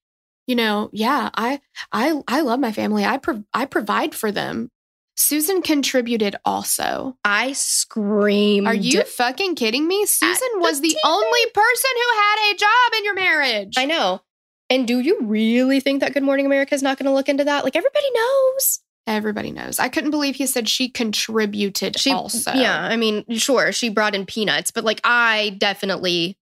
you 0.48 0.56
know, 0.56 0.90
yeah, 0.94 1.30
I 1.34 1.62
I 1.92 2.22
I 2.28 2.42
love 2.42 2.60
my 2.60 2.72
family. 2.72 3.06
I 3.06 3.18
pro- 3.18 3.44
I 3.54 3.66
provide 3.66 4.14
for 4.16 4.32
them. 4.32 4.70
Susan 5.18 5.62
contributed 5.62 6.36
also. 6.44 7.18
I 7.24 7.54
screamed. 7.54 8.68
Are 8.68 8.74
you 8.74 9.04
fucking 9.04 9.56
kidding 9.56 9.88
me? 9.88 10.06
Susan 10.06 10.48
was 10.56 10.82
the 10.82 10.90
TV. 10.90 10.96
only 11.06 11.46
person 11.54 11.90
who 11.96 12.18
had 12.18 12.52
a 12.52 12.58
job 12.58 12.98
in 12.98 13.06
your 13.06 13.16
marriage. 13.16 13.74
I 13.78 13.86
know. 13.86 14.22
And 14.70 14.88
do 14.88 15.00
you 15.00 15.20
really 15.22 15.80
think 15.80 16.02
that 16.02 16.14
Good 16.14 16.24
Morning 16.24 16.46
America 16.46 16.74
is 16.76 16.84
not 16.84 16.98
going 16.98 17.06
to 17.06 17.14
look 17.14 17.30
into 17.30 17.46
that? 17.46 17.64
Like 17.64 17.76
everybody 17.76 18.12
knows. 18.14 18.80
Everybody 19.08 19.52
knows. 19.52 19.80
I 19.80 19.88
couldn't 19.88 20.12
believe 20.12 20.36
he 20.36 20.48
said 20.48 20.68
she 20.68 20.90
contributed 20.90 22.00
She 22.00 22.12
also. 22.12 22.52
Yeah, 22.54 22.82
I 22.82 22.96
mean, 22.96 23.24
sure, 23.38 23.72
she 23.72 23.90
brought 23.90 24.16
in 24.16 24.26
peanuts, 24.26 24.72
but 24.72 24.84
like 24.84 25.00
I 25.04 25.56
definitely 25.60 26.38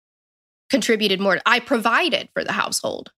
contributed 0.70 1.20
more. 1.20 1.39
I 1.46 1.60
provided 1.60 2.30
for 2.34 2.44
the 2.44 2.54
household. 2.54 3.12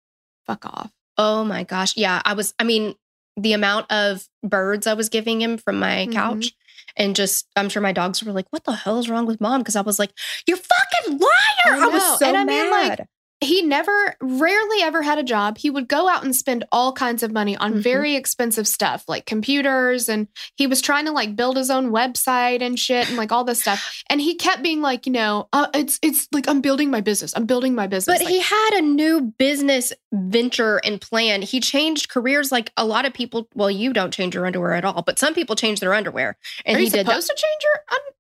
Fuck 0.47 0.67
off. 0.67 0.91
Oh 1.17 1.45
my 1.45 1.65
gosh. 1.65 1.97
Yeah, 1.97 2.21
I 2.25 2.35
was 2.35 2.55
I 2.59 2.65
mean, 2.65 2.95
the 3.37 3.53
amount 3.53 3.91
of 3.91 4.27
birds 4.43 4.87
I 4.87 4.95
was 4.95 5.09
giving 5.09 5.41
him 5.41 5.59
from 5.59 5.79
my 5.79 6.07
Mhm. 6.09 6.13
couch 6.13 6.53
and 6.97 7.17
just 7.17 7.47
I'm 7.57 7.69
sure 7.69 7.83
my 7.83 7.93
dogs 7.93 8.23
were 8.23 8.33
like, 8.33 8.47
"What 8.51 8.65
the 8.65 8.73
hell 8.75 8.99
is 8.99 9.09
wrong 9.09 9.27
with 9.27 9.41
mom?" 9.41 9.61
because 9.61 9.77
I 9.77 9.81
was 9.83 9.99
like, 9.99 10.13
"You're 10.47 10.59
fucking 10.59 11.19
liar." 11.19 11.79
I 11.81 11.85
I, 11.85 11.89
was 11.89 12.05
so 12.19 12.27
And 12.29 12.37
I 12.37 12.45
mad. 12.45 12.47
mean, 12.47 12.71
like, 12.71 12.99
he 13.41 13.61
never 13.63 14.17
rarely 14.23 14.79
ever 14.83 15.03
had 15.03 15.19
a 15.19 15.23
job 15.23 15.59
he 15.59 15.69
would 15.69 15.87
go 15.89 16.09
out 16.09 16.25
and 16.25 16.35
spend 16.35 16.65
all 16.73 16.93
kinds 16.93 17.23
of 17.23 17.31
money 17.33 17.57
on 17.57 17.75
Mhm. 17.75 17.79
very 17.83 18.15
expensive 18.15 18.67
stuff 18.67 19.05
like 19.09 19.27
computers 19.27 20.09
and 20.09 20.29
he 20.57 20.67
was 20.67 20.81
trying 20.81 21.05
to 21.05 21.13
like 21.13 21.37
build 21.37 21.57
his 21.57 21.69
own 21.69 21.91
website 21.91 22.63
and 22.63 22.79
shit 22.79 23.09
and 23.09 23.17
like 23.19 23.33
all 23.33 23.45
this 23.45 23.61
stuff 23.61 24.03
and 24.09 24.21
he 24.21 24.35
kept 24.37 24.63
being 24.63 24.81
like 24.81 25.05
you 25.05 25.13
know 25.13 25.49
uh, 25.53 25.67
it's 25.75 25.99
it's 26.01 26.27
like 26.33 26.49
i'm 26.49 26.61
building 26.61 26.91
my 26.91 27.01
business 27.01 27.35
i'm 27.37 27.45
building 27.47 27.75
my 27.75 27.87
business 27.87 28.19
But 28.19 28.25
Like, 28.25 28.33
he 28.33 28.41
had 28.41 28.71
a 28.75 28.81
new 28.83 29.21
business 29.39 29.93
venture 30.13 30.77
and 30.85 31.01
plan. 31.01 31.43
He 31.43 31.61
changed 31.61 32.09
careers 32.09 32.53
like 32.53 32.71
a 32.77 32.85
lot 32.87 33.05
of 33.05 33.13
people. 33.13 33.49
Well, 33.55 33.71
you 33.71 33.93
don't 33.93 34.13
change 34.15 34.35
your 34.37 34.47
underwear 34.47 34.73
at 34.73 34.85
all, 34.85 35.03
but 35.03 35.19
some 35.19 35.35
people 35.35 35.57
change 35.57 35.81
their 35.81 35.93
underwear. 35.93 36.37
And 36.65 36.77
are 36.77 36.79
he 36.79 36.85
you 36.85 36.91
did 36.93 37.07
supposed 37.07 37.27
to 37.27 37.35
change 37.35 37.63
your 37.65 37.75
un- 37.91 37.99
that. 38.07 38.15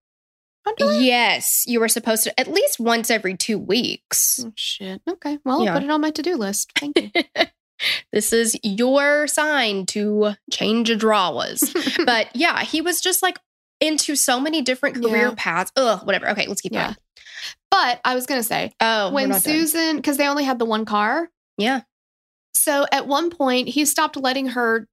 Underwear 0.66 1.00
Yes, 1.00 1.64
you 1.66 1.81
were 1.81 1.88
supposed 1.88 2.24
to 2.24 2.40
at 2.40 2.48
least 2.48 2.79
once 2.81 3.11
every 3.11 3.37
two 3.37 3.59
weeks. 3.59 4.40
oh, 4.44 4.53
shit 4.57 5.03
okay 5.09 5.38
well 5.44 5.62
Yeah. 5.62 5.72
i'll 5.74 5.81
put 5.81 5.85
it 5.85 5.90
on 5.90 6.00
my 6.00 6.11
to-do 6.11 6.37
list 6.37 6.72
thank 6.79 6.98
you 7.00 7.11
this 8.12 8.33
is 8.33 8.57
your 8.62 9.27
sign 9.27 9.85
to 9.87 10.35
change 10.50 10.90
a 10.90 10.96
drawas. 10.96 12.05
but 12.07 12.29
yeah, 12.35 12.62
he 12.62 12.81
was 12.81 13.00
just 13.00 13.22
like 13.22 13.38
into 13.81 14.14
so 14.16 14.38
many 14.40 14.62
different 14.62 14.94
career 15.03 15.29
Yeah. 15.29 15.35
paths. 15.37 15.72
Ugh, 15.77 16.00
whatever. 16.07 16.31
Okay, 16.31 16.46
let's 16.46 16.61
keep 16.61 16.72
yeah 16.72 16.85
going. 16.87 16.96
but 17.70 18.00
i 18.05 18.14
was 18.14 18.24
gonna 18.27 18.44
say 18.44 18.72
Oh, 18.81 19.11
when 19.12 19.33
susan 19.35 19.96
because 19.96 20.16
they 20.16 20.29
only 20.29 20.44
had 20.44 20.59
the 20.59 20.64
one 20.64 20.85
car 20.85 21.29
Yeah. 21.59 21.83
So 22.57 22.87
at 22.92 23.07
one 23.09 23.31
point, 23.31 23.68
he 23.68 23.85
stopped 23.85 24.16
letting 24.16 24.46
her. 24.50 24.87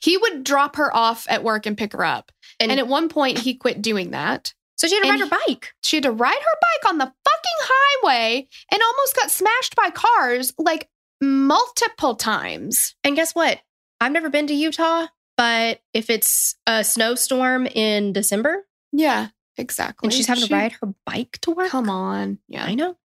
He 0.00 0.16
would 0.16 0.44
drop 0.44 0.76
her 0.76 0.94
off 0.96 1.26
at 1.28 1.42
work 1.42 1.66
and 1.66 1.76
pick 1.76 1.92
her 1.92 2.04
up. 2.04 2.30
And, 2.60 2.70
And, 2.70 2.78
at 2.80 2.86
one 2.86 3.08
point, 3.08 3.38
he 3.38 3.54
quit 3.54 3.82
doing 3.82 4.12
that. 4.12 4.54
So 4.80 4.88
she 4.88 4.94
had 4.96 5.04
to 5.04 5.10
ride 5.10 5.20
her 5.20 5.26
bike. 5.46 5.72
She 5.82 5.96
had 5.96 6.04
to 6.04 6.10
ride 6.10 6.32
her 6.40 6.58
bike 6.60 6.90
on 6.90 6.98
the 6.98 7.04
fucking 7.04 7.58
highway 7.60 8.48
and 8.72 8.80
almost 8.82 9.14
got 9.16 9.30
smashed 9.30 9.76
by 9.76 9.90
cars 9.90 10.52
like 10.58 10.88
multiple 11.20 12.16
times. 12.16 12.94
And 13.04 13.14
guess 13.16 13.34
what? 13.34 13.60
I've 14.00 14.12
never 14.12 14.30
been 14.30 14.46
to 14.46 14.54
Utah, 14.54 15.06
but 15.36 15.80
if 15.92 16.08
it's 16.10 16.54
a 16.66 16.82
snowstorm 16.82 17.66
in 17.66 18.12
December 18.14 18.66
Yeah, 18.92 19.28
exactly. 19.58 20.06
and 20.06 20.14
she's 20.14 20.26
having 20.26 20.42
She- 20.44 20.48
to 20.48 20.54
ride 20.54 20.72
her 20.80 20.94
bike 21.04 21.38
to 21.42 21.50
work, 21.50 21.68
Come 21.70 21.90
on. 21.90 22.38
Yeah. 22.48 22.64
I 22.64 22.74
know. 22.74 22.96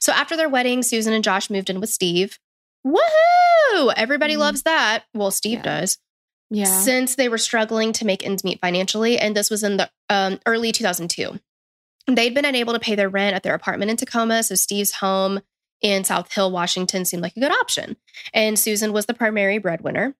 So 0.00 0.12
after 0.12 0.36
their 0.36 0.48
wedding, 0.48 0.82
Susan 0.82 1.12
and 1.12 1.22
Josh 1.24 1.50
moved 1.50 1.68
in 1.70 1.80
with 1.80 1.90
Steve. 1.90 2.38
Woohoo! 2.86 3.92
Everybody 3.96 4.34
Mm. 4.34 4.38
loves 4.38 4.62
that. 4.62 5.04
Well, 5.14 5.30
Steve 5.30 5.58
Yeah. 5.58 5.62
does. 5.80 5.98
Yeah. 6.54 6.80
Since 6.82 7.14
they 7.14 7.28
were 7.30 7.38
struggling 7.38 7.92
to 7.94 8.04
make 8.04 8.24
ends 8.26 8.44
meet 8.44 8.60
financially, 8.60 9.18
and 9.18 9.34
this 9.34 9.48
was 9.48 9.62
in 9.62 9.78
the 9.78 9.90
um, 10.10 10.38
early 10.46 10.70
2002. 10.70 11.38
They'd 12.08 12.34
been 12.34 12.44
unable 12.44 12.72
to 12.74 12.80
pay 12.80 12.94
their 12.94 13.08
rent 13.08 13.34
at 13.34 13.42
their 13.42 13.54
apartment 13.54 13.90
in 13.90 13.96
Tacoma, 13.96 14.42
so 14.42 14.54
Steve's 14.54 14.92
home 14.92 15.40
in 15.80 16.04
South 16.04 16.32
Hill, 16.32 16.50
Washington 16.52 17.04
seemed 17.04 17.22
like 17.22 17.36
a 17.36 17.40
good 17.40 17.52
option. 17.52 17.96
And 18.34 18.58
Susan 18.58 18.92
was 18.92 19.06
the 19.06 19.14
primary 19.14 19.58
breadwinner, 19.58 20.14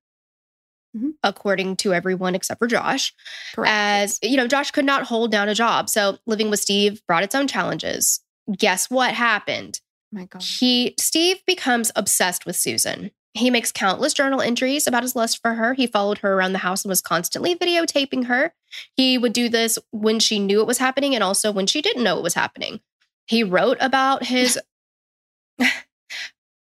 Mhm. 0.96 1.12
according 1.22 1.76
to 1.76 1.92
everyone 1.94 2.34
except 2.34 2.58
for 2.58 2.66
Josh 2.66 3.14
Correct. 3.54 3.70
as 3.72 4.18
you 4.22 4.36
know 4.36 4.46
josh 4.46 4.70
could 4.72 4.84
not 4.84 5.04
hold 5.04 5.30
down 5.30 5.48
a 5.48 5.54
job 5.54 5.88
so 5.88 6.18
living 6.26 6.50
with 6.50 6.60
steve 6.60 7.00
brought 7.06 7.22
its 7.22 7.34
own 7.34 7.48
challenges 7.48 8.20
guess 8.58 8.90
what 8.90 9.14
happened 9.14 9.80
Oh 10.14 10.18
my 10.18 10.24
God. 10.26 10.42
he 10.42 10.94
steve 11.00 11.38
becomes 11.46 11.92
obsessed 11.96 12.44
with 12.44 12.56
susan 12.56 13.10
he 13.34 13.50
makes 13.50 13.72
countless 13.72 14.12
journal 14.12 14.40
entries 14.40 14.86
about 14.86 15.02
his 15.02 15.16
lust 15.16 15.40
for 15.40 15.54
her 15.54 15.74
he 15.74 15.86
followed 15.86 16.18
her 16.18 16.34
around 16.34 16.52
the 16.52 16.58
house 16.58 16.84
and 16.84 16.90
was 16.90 17.00
constantly 17.00 17.54
videotaping 17.54 18.26
her 18.26 18.52
he 18.96 19.16
would 19.18 19.32
do 19.32 19.48
this 19.48 19.78
when 19.90 20.18
she 20.18 20.38
knew 20.38 20.60
it 20.60 20.66
was 20.66 20.78
happening 20.78 21.14
and 21.14 21.24
also 21.24 21.50
when 21.52 21.66
she 21.66 21.82
didn't 21.82 22.04
know 22.04 22.18
it 22.18 22.22
was 22.22 22.34
happening 22.34 22.80
he 23.26 23.42
wrote 23.42 23.78
about 23.80 24.24
his 24.24 24.58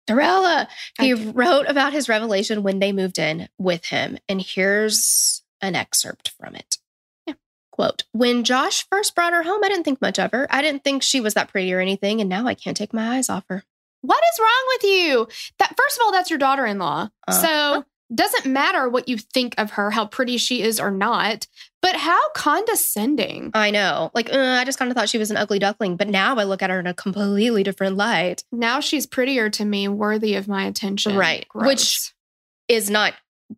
Dorella. 0.09 0.69
He 0.99 1.13
I- 1.13 1.33
wrote 1.33 1.67
about 1.69 1.93
his 1.93 2.09
revelation 2.09 2.63
when 2.63 2.79
they 2.79 2.93
moved 2.93 3.19
in 3.19 3.49
with 3.59 3.87
him. 3.87 4.19
And 4.29 4.41
here's 4.41 5.43
an 5.61 5.75
excerpt 5.75 6.31
from 6.41 6.55
it. 6.55 6.79
Yeah. 7.27 7.35
Quote 7.73 8.05
When 8.13 8.45
Josh 8.45 8.87
first 8.89 9.15
brought 9.15 9.33
her 9.33 9.43
home, 9.43 9.63
I 9.65 9.69
didn't 9.69 9.85
think 9.85 10.01
much 10.01 10.19
of 10.19 10.31
her. 10.33 10.47
I 10.51 10.63
didn't 10.63 10.85
think 10.85 11.03
she 11.03 11.21
was 11.21 11.35
that 11.35 11.49
pretty 11.49 11.73
or 11.75 11.81
anything. 11.81 12.21
And 12.21 12.31
now 12.31 12.47
I 12.47 12.55
can't 12.55 12.77
take 12.77 12.93
my 12.93 13.17
eyes 13.17 13.29
off 13.29 13.45
her. 13.49 13.65
What 14.07 14.23
is 14.33 14.41
wrong 14.41 14.65
with 14.75 14.85
you? 14.85 15.29
That 15.59 15.75
first 15.77 15.97
of 15.99 16.03
all, 16.05 16.13
that's 16.13 16.31
your 16.31 16.39
daughter-in-law. 16.39 17.09
Uh-huh. 17.29 17.33
So 17.33 17.85
doesn't 18.15 18.47
matter 18.47 18.89
what 18.89 19.09
you 19.09 19.19
think 19.19 19.55
of 19.59 19.73
her, 19.73 19.91
how 19.91 20.07
pretty 20.07 20.37
she 20.37 20.63
is 20.63 20.79
or 20.79 20.93
not, 20.93 21.49
but 21.83 21.97
how 21.97 22.21
condescending. 22.37 23.51
I 23.53 23.71
know. 23.73 24.13
Like, 24.15 24.33
uh, 24.33 24.39
I 24.39 24.65
just 24.65 24.79
kind 24.79 24.91
of 24.91 24.97
thought 24.97 25.09
she 25.09 25.19
was 25.19 25.33
an 25.33 25.37
ugly 25.37 25.59
duckling. 25.59 25.97
But 25.97 26.09
now 26.09 26.37
I 26.37 26.45
look 26.45 26.63
at 26.63 26.71
her 26.71 26.79
in 26.79 26.87
a 26.87 26.95
completely 26.95 27.65
different 27.65 27.97
light. 27.97 28.45
Now 28.53 28.79
she's 28.79 29.07
prettier 29.07 29.51
to 29.51 29.65
me, 29.65 29.89
worthy 29.89 30.37
of 30.37 30.47
my 30.47 30.67
attention. 30.67 31.17
Right. 31.17 31.47
Gross. 31.49 31.67
Which- 31.67 32.13
Is 32.69 32.91
not 32.91 33.15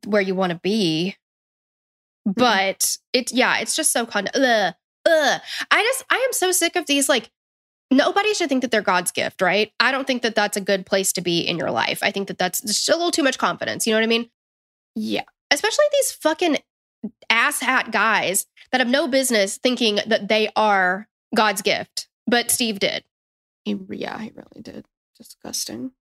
where 0.06 0.20
you 0.20 0.34
want 0.34 0.52
to 0.52 0.58
be. 0.58 1.16
But 2.26 2.98
it, 3.14 3.32
yeah, 3.32 3.58
it's 3.58 3.74
just 3.74 3.90
so 3.90 4.04
con. 4.04 4.28
Ugh, 4.34 4.74
ugh. 5.06 5.40
I 5.70 5.82
just, 5.82 6.04
I 6.11 6.16
am 6.16 6.32
so 6.32 6.52
sick 6.52 6.76
of 6.76 6.84
these 6.87 7.08
like 7.08 7.30
nobody 7.90 8.35
should 8.35 8.48
think 8.48 8.62
that 8.62 8.70
they're 8.70 8.83
God's 8.83 9.12
gift, 9.12 9.40
right? 9.40 9.72
I 9.81 9.92
don't 9.92 10.07
think 10.07 10.22
that 10.22 10.35
that's 10.35 10.57
a 10.57 10.61
good 10.61 10.87
place 10.87 11.12
to 11.15 11.21
be 11.21 11.40
in 11.40 11.58
your 11.58 11.71
life. 11.71 12.00
I 12.02 12.10
think 12.10 12.29
that 12.29 12.38
that's 12.38 12.60
just 12.60 12.88
a 12.88 12.96
little 12.96 13.10
too 13.10 13.23
much 13.23 13.38
confidence. 13.38 13.87
You 13.87 13.92
know 13.92 13.98
what 13.98 14.04
I 14.04 14.08
mean? 14.08 14.31
yeah. 14.98 15.23
Especially 15.50 15.85
these 15.92 16.12
fucking 16.12 16.58
asshat 17.31 17.90
guys 17.90 18.46
that 18.71 18.81
have 18.81 18.88
no 18.88 19.08
business 19.08 19.56
thinking 19.56 19.98
that 20.06 20.29
they 20.29 20.50
are 20.56 21.08
God's 21.35 21.62
gift, 21.62 22.08
but 22.27 22.50
Steve 22.50 22.79
did. 22.79 23.04
He, 23.65 23.79
yeah, 23.90 24.19
he 24.19 24.33
really 24.35 24.62
did. 24.62 24.85
Disgusting. 25.17 25.92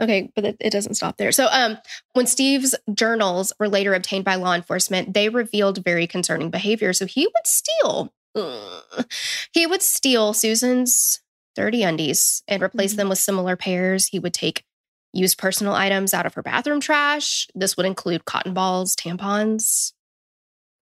Okay, 0.00 0.30
but 0.34 0.44
it, 0.44 0.70
doesn't 0.70 0.94
stop 0.94 1.16
there. 1.16 1.32
So, 1.32 1.48
um, 1.50 1.78
when 2.12 2.26
Steve's 2.26 2.74
journals 2.92 3.52
were 3.58 3.68
later 3.68 3.94
obtained 3.94 4.24
by 4.24 4.36
law 4.36 4.54
enforcement, 4.54 5.12
they 5.12 5.28
revealed 5.28 5.84
very 5.84 6.06
concerning 6.06 6.50
behavior. 6.50 6.92
So 6.92 7.06
he 7.06 7.26
would 7.26 7.46
steal. 7.46 8.12
Ugh. 8.36 9.06
he 9.52 9.66
would 9.66 9.82
steal 9.82 10.32
Susan's 10.34 11.20
dirty 11.58 11.82
undies 11.82 12.42
and 12.46 12.62
replace 12.62 12.94
Mhm. 12.94 12.96
them 12.96 13.08
with 13.08 13.18
similar 13.18 13.56
pairs. 13.56 14.06
He 14.06 14.18
would 14.20 14.32
take 14.32 14.64
used 15.12 15.38
personal 15.38 15.74
items 15.74 16.14
out 16.14 16.24
of 16.26 16.34
her 16.34 16.42
bathroom 16.42 16.80
trash. 16.80 17.48
This 17.54 17.76
would 17.76 17.84
include 17.86 18.24
cotton 18.24 18.54
balls, 18.54 18.94
tampons. 18.94 19.92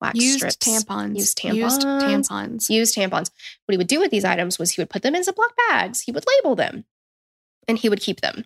wax 0.00 0.18
used 0.18 0.38
strips, 0.40 0.56
tampons. 0.56 1.16
used 1.16 1.38
tampons, 1.38 1.54
Used 1.56 1.80
tampons. 1.82 2.68
used 2.68 2.94
tampons. 2.96 3.30
What 3.64 3.72
he 3.72 3.76
would 3.78 3.86
do 3.86 4.00
with 4.00 4.10
these 4.10 4.24
items 4.24 4.58
was 4.58 4.72
he 4.72 4.80
would 4.82 4.90
put 4.90 5.02
them 5.02 5.14
in 5.14 5.22
Ziploc 5.22 5.50
bags, 5.68 6.00
he 6.02 6.12
would 6.12 6.24
label 6.26 6.54
them, 6.56 6.84
and 7.68 7.78
he 7.78 7.88
would 7.88 8.00
keep 8.00 8.20
them. 8.20 8.44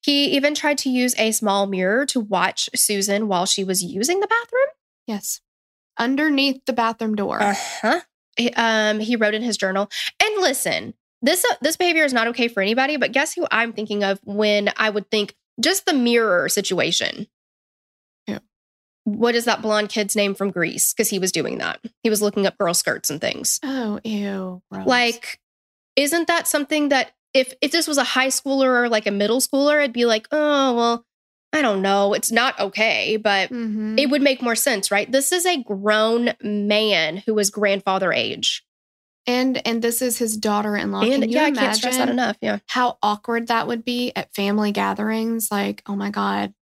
He 0.00 0.26
even 0.36 0.54
tried 0.54 0.78
to 0.78 0.88
use 0.90 1.14
a 1.18 1.32
small 1.32 1.66
mirror 1.66 2.06
to 2.06 2.20
watch 2.20 2.70
Susan 2.76 3.26
while 3.28 3.44
she 3.44 3.64
was 3.64 3.82
using 3.82 4.20
the 4.20 4.26
bathroom. 4.28 4.68
Yes. 5.06 5.40
Underneath 5.98 6.64
the 6.64 6.72
bathroom 6.72 7.16
door. 7.16 7.42
Uh 7.42 7.54
huh. 7.82 8.00
Um, 8.56 9.00
he 9.00 9.16
wrote 9.16 9.34
in 9.34 9.42
his 9.42 9.56
journal. 9.56 9.90
And 10.22 10.40
listen, 10.40 10.94
this 11.24 11.44
uh, 11.44 11.54
this 11.60 11.76
behavior 11.76 12.04
is 12.04 12.12
not 12.12 12.28
okay 12.28 12.48
for 12.48 12.62
anybody. 12.62 12.96
But 12.96 13.12
guess 13.12 13.32
who 13.34 13.46
I'm 13.50 13.72
thinking 13.72 14.04
of 14.04 14.20
when 14.24 14.70
I 14.76 14.90
would 14.90 15.10
think 15.10 15.34
just 15.60 15.86
the 15.86 15.92
mirror 15.94 16.48
situation. 16.48 17.26
Who? 18.26 18.38
What 19.04 19.34
is 19.34 19.44
that 19.46 19.62
blonde 19.62 19.88
kid's 19.88 20.14
name 20.16 20.34
from 20.34 20.50
Grease? 20.50 20.92
Because 20.92 21.10
he 21.10 21.18
was 21.18 21.32
doing 21.32 21.58
that. 21.58 21.80
He 22.02 22.10
was 22.10 22.22
looking 22.22 22.46
up 22.46 22.56
girl 22.58 22.74
skirts 22.74 23.10
and 23.10 23.20
things. 23.20 23.58
oh, 23.62 24.00
ew. 24.04 24.62
gross. 24.70 24.86
Like, 24.86 25.40
isn't 25.96 26.26
that 26.28 26.48
something 26.48 26.88
that 26.90 27.12
if 27.32 27.52
if 27.60 27.70
this 27.72 27.86
was 27.88 27.98
a 27.98 28.04
high 28.04 28.28
schooler 28.28 28.82
or 28.82 28.88
like 28.88 29.06
a 29.06 29.10
middle 29.10 29.40
schooler, 29.40 29.80
I'd 29.82 29.92
be 29.92 30.06
like, 30.06 30.26
oh 30.32 30.74
well, 30.74 31.04
I 31.52 31.62
don't 31.62 31.82
know. 31.82 32.14
It's 32.14 32.32
not 32.32 32.58
okay, 32.58 33.16
but 33.16 33.50
Mhm. 33.50 33.98
it 33.98 34.10
would 34.10 34.22
make 34.22 34.42
more 34.42 34.56
sense, 34.56 34.90
right? 34.90 35.10
This 35.10 35.30
is 35.32 35.46
a 35.46 35.62
grown 35.62 36.34
man 36.42 37.18
who 37.26 37.38
is 37.38 37.50
grandfather 37.50 38.12
age. 38.12 38.63
And 39.26 39.66
and 39.66 39.80
this 39.82 40.02
is 40.02 40.18
his 40.18 40.36
daughter-in-law. 40.36 41.00
And 41.02 41.22
Can 41.22 41.22
you 41.30 41.36
yeah, 41.36 41.44
I 41.44 41.50
can't 41.50 41.76
stress 41.76 41.96
that 41.96 42.08
enough. 42.08 42.36
Yeah. 42.40 42.58
how 42.66 42.98
awkward 43.02 43.46
that 43.48 43.66
would 43.66 43.84
be 43.84 44.12
at 44.16 44.34
family 44.34 44.72
gatherings? 44.72 45.50
Like, 45.50 45.82
oh 45.86 45.96
my 45.96 46.10
God, 46.10 46.54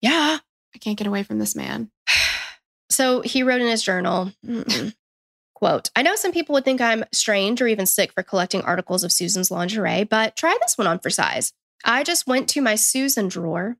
Yeah. 0.00 0.38
I 0.74 0.78
can't 0.78 0.98
get 0.98 1.06
away 1.06 1.22
from 1.22 1.38
this 1.38 1.54
man. 1.56 1.90
So 2.90 3.22
he 3.22 3.42
wrote 3.42 3.60
in 3.60 3.66
his 3.66 3.82
journal, 3.82 4.30
quote, 5.54 5.90
I 5.96 6.02
know 6.02 6.14
some 6.14 6.30
people 6.32 6.52
would 6.52 6.64
think 6.64 6.80
I'm 6.80 7.04
strange 7.12 7.60
or 7.60 7.66
even 7.66 7.86
sick 7.86 8.12
for 8.12 8.22
collecting 8.22 8.60
articles 8.62 9.02
of 9.02 9.10
Susan's 9.10 9.50
lingerie, 9.50 10.04
but 10.04 10.36
try 10.36 10.56
this 10.60 10.78
one 10.78 10.86
on 10.86 11.00
for 11.00 11.10
size. 11.10 11.52
I 11.84 12.04
just 12.04 12.26
went 12.28 12.48
to 12.50 12.60
my 12.60 12.76
Susan 12.76 13.26
drawer 13.28 13.76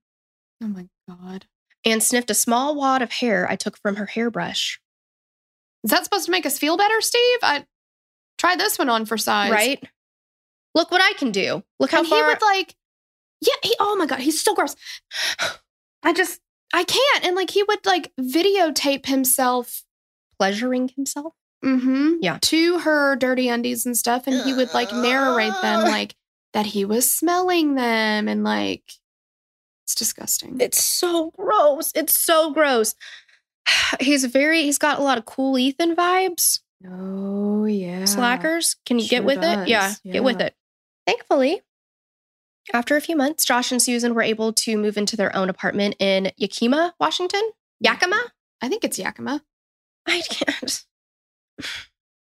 Oh 0.62 0.66
my 0.68 0.86
God. 1.08 1.46
and 1.84 2.02
sniffed 2.02 2.30
a 2.30 2.34
small 2.34 2.74
wad 2.74 3.02
of 3.02 3.12
hair 3.12 3.46
I 3.48 3.54
took 3.56 3.76
from 3.78 3.96
her 3.96 4.06
hairbrush. 4.06 4.80
Is 5.84 5.90
that 5.90 6.02
supposed 6.04 6.24
to 6.24 6.32
make 6.32 6.46
us 6.46 6.58
feel 6.58 6.76
better, 6.76 7.00
Steve? 7.00 7.38
I 7.42 7.66
try 8.38 8.56
this 8.56 8.78
one 8.78 8.88
on 8.88 9.06
for 9.06 9.16
size. 9.18 9.50
Right? 9.50 9.82
Look 10.74 10.90
what 10.90 11.00
I 11.02 11.12
can 11.14 11.30
do. 11.30 11.62
Look 11.78 11.90
how 11.92 12.00
and 12.00 12.08
far. 12.08 12.18
he 12.18 12.28
would 12.28 12.42
like, 12.42 12.74
yeah, 13.40 13.54
he, 13.62 13.74
oh 13.78 13.96
my 13.96 14.06
God, 14.06 14.18
he's 14.20 14.42
so 14.42 14.54
gross. 14.54 14.74
I 16.02 16.12
just, 16.12 16.40
I 16.72 16.84
can't. 16.84 17.24
And 17.24 17.36
like, 17.36 17.50
he 17.50 17.62
would 17.62 17.84
like 17.86 18.12
videotape 18.20 19.06
himself 19.06 19.84
pleasuring 20.38 20.88
himself. 20.96 21.32
mm-hmm, 21.64 22.14
Yeah. 22.20 22.38
to 22.42 22.78
her 22.80 23.14
dirty 23.16 23.48
undies 23.48 23.86
and 23.86 23.96
stuff. 23.96 24.26
And 24.26 24.42
he 24.44 24.52
would 24.52 24.74
like 24.74 24.92
narrate 24.92 25.52
them 25.62 25.82
like 25.84 26.16
that 26.52 26.66
he 26.66 26.84
was 26.84 27.08
smelling 27.08 27.74
them 27.76 28.26
and 28.28 28.42
like, 28.42 28.82
it's 29.84 29.94
disgusting. 29.94 30.56
It's 30.60 30.82
so 30.82 31.30
gross. 31.36 31.92
It's 31.94 32.18
so 32.18 32.52
gross. 32.52 32.94
He's 34.00 34.24
very, 34.24 34.62
he's 34.62 34.78
got 34.78 34.98
a 34.98 35.02
lot 35.02 35.18
of 35.18 35.24
cool 35.26 35.58
Ethan 35.58 35.94
vibes. 35.94 36.60
Oh, 36.90 37.64
yeah. 37.64 38.04
Slackers. 38.04 38.76
Can 38.86 38.98
you 38.98 39.04
Sure 39.06 39.18
get 39.20 39.24
with 39.24 39.38
it? 39.38 39.42
does. 39.42 39.68
Yeah, 39.68 39.94
get 40.10 40.24
with 40.24 40.40
it. 40.40 40.54
Thankfully, 41.06 41.60
after 42.72 42.96
a 42.96 43.00
few 43.00 43.16
months, 43.16 43.44
Josh 43.44 43.70
and 43.72 43.80
Susan 43.82 44.14
were 44.14 44.22
able 44.22 44.52
to 44.52 44.76
move 44.76 44.96
into 44.96 45.16
their 45.16 45.34
own 45.36 45.48
apartment 45.50 45.96
in 45.98 46.32
Yakima, 46.36 46.94
Washington. 46.98 47.42
Yakima? 47.80 48.20
I 48.62 48.68
think 48.68 48.84
it's 48.84 48.98
Yakima. 48.98 49.42
I 50.06 50.20
can't. 50.22 50.84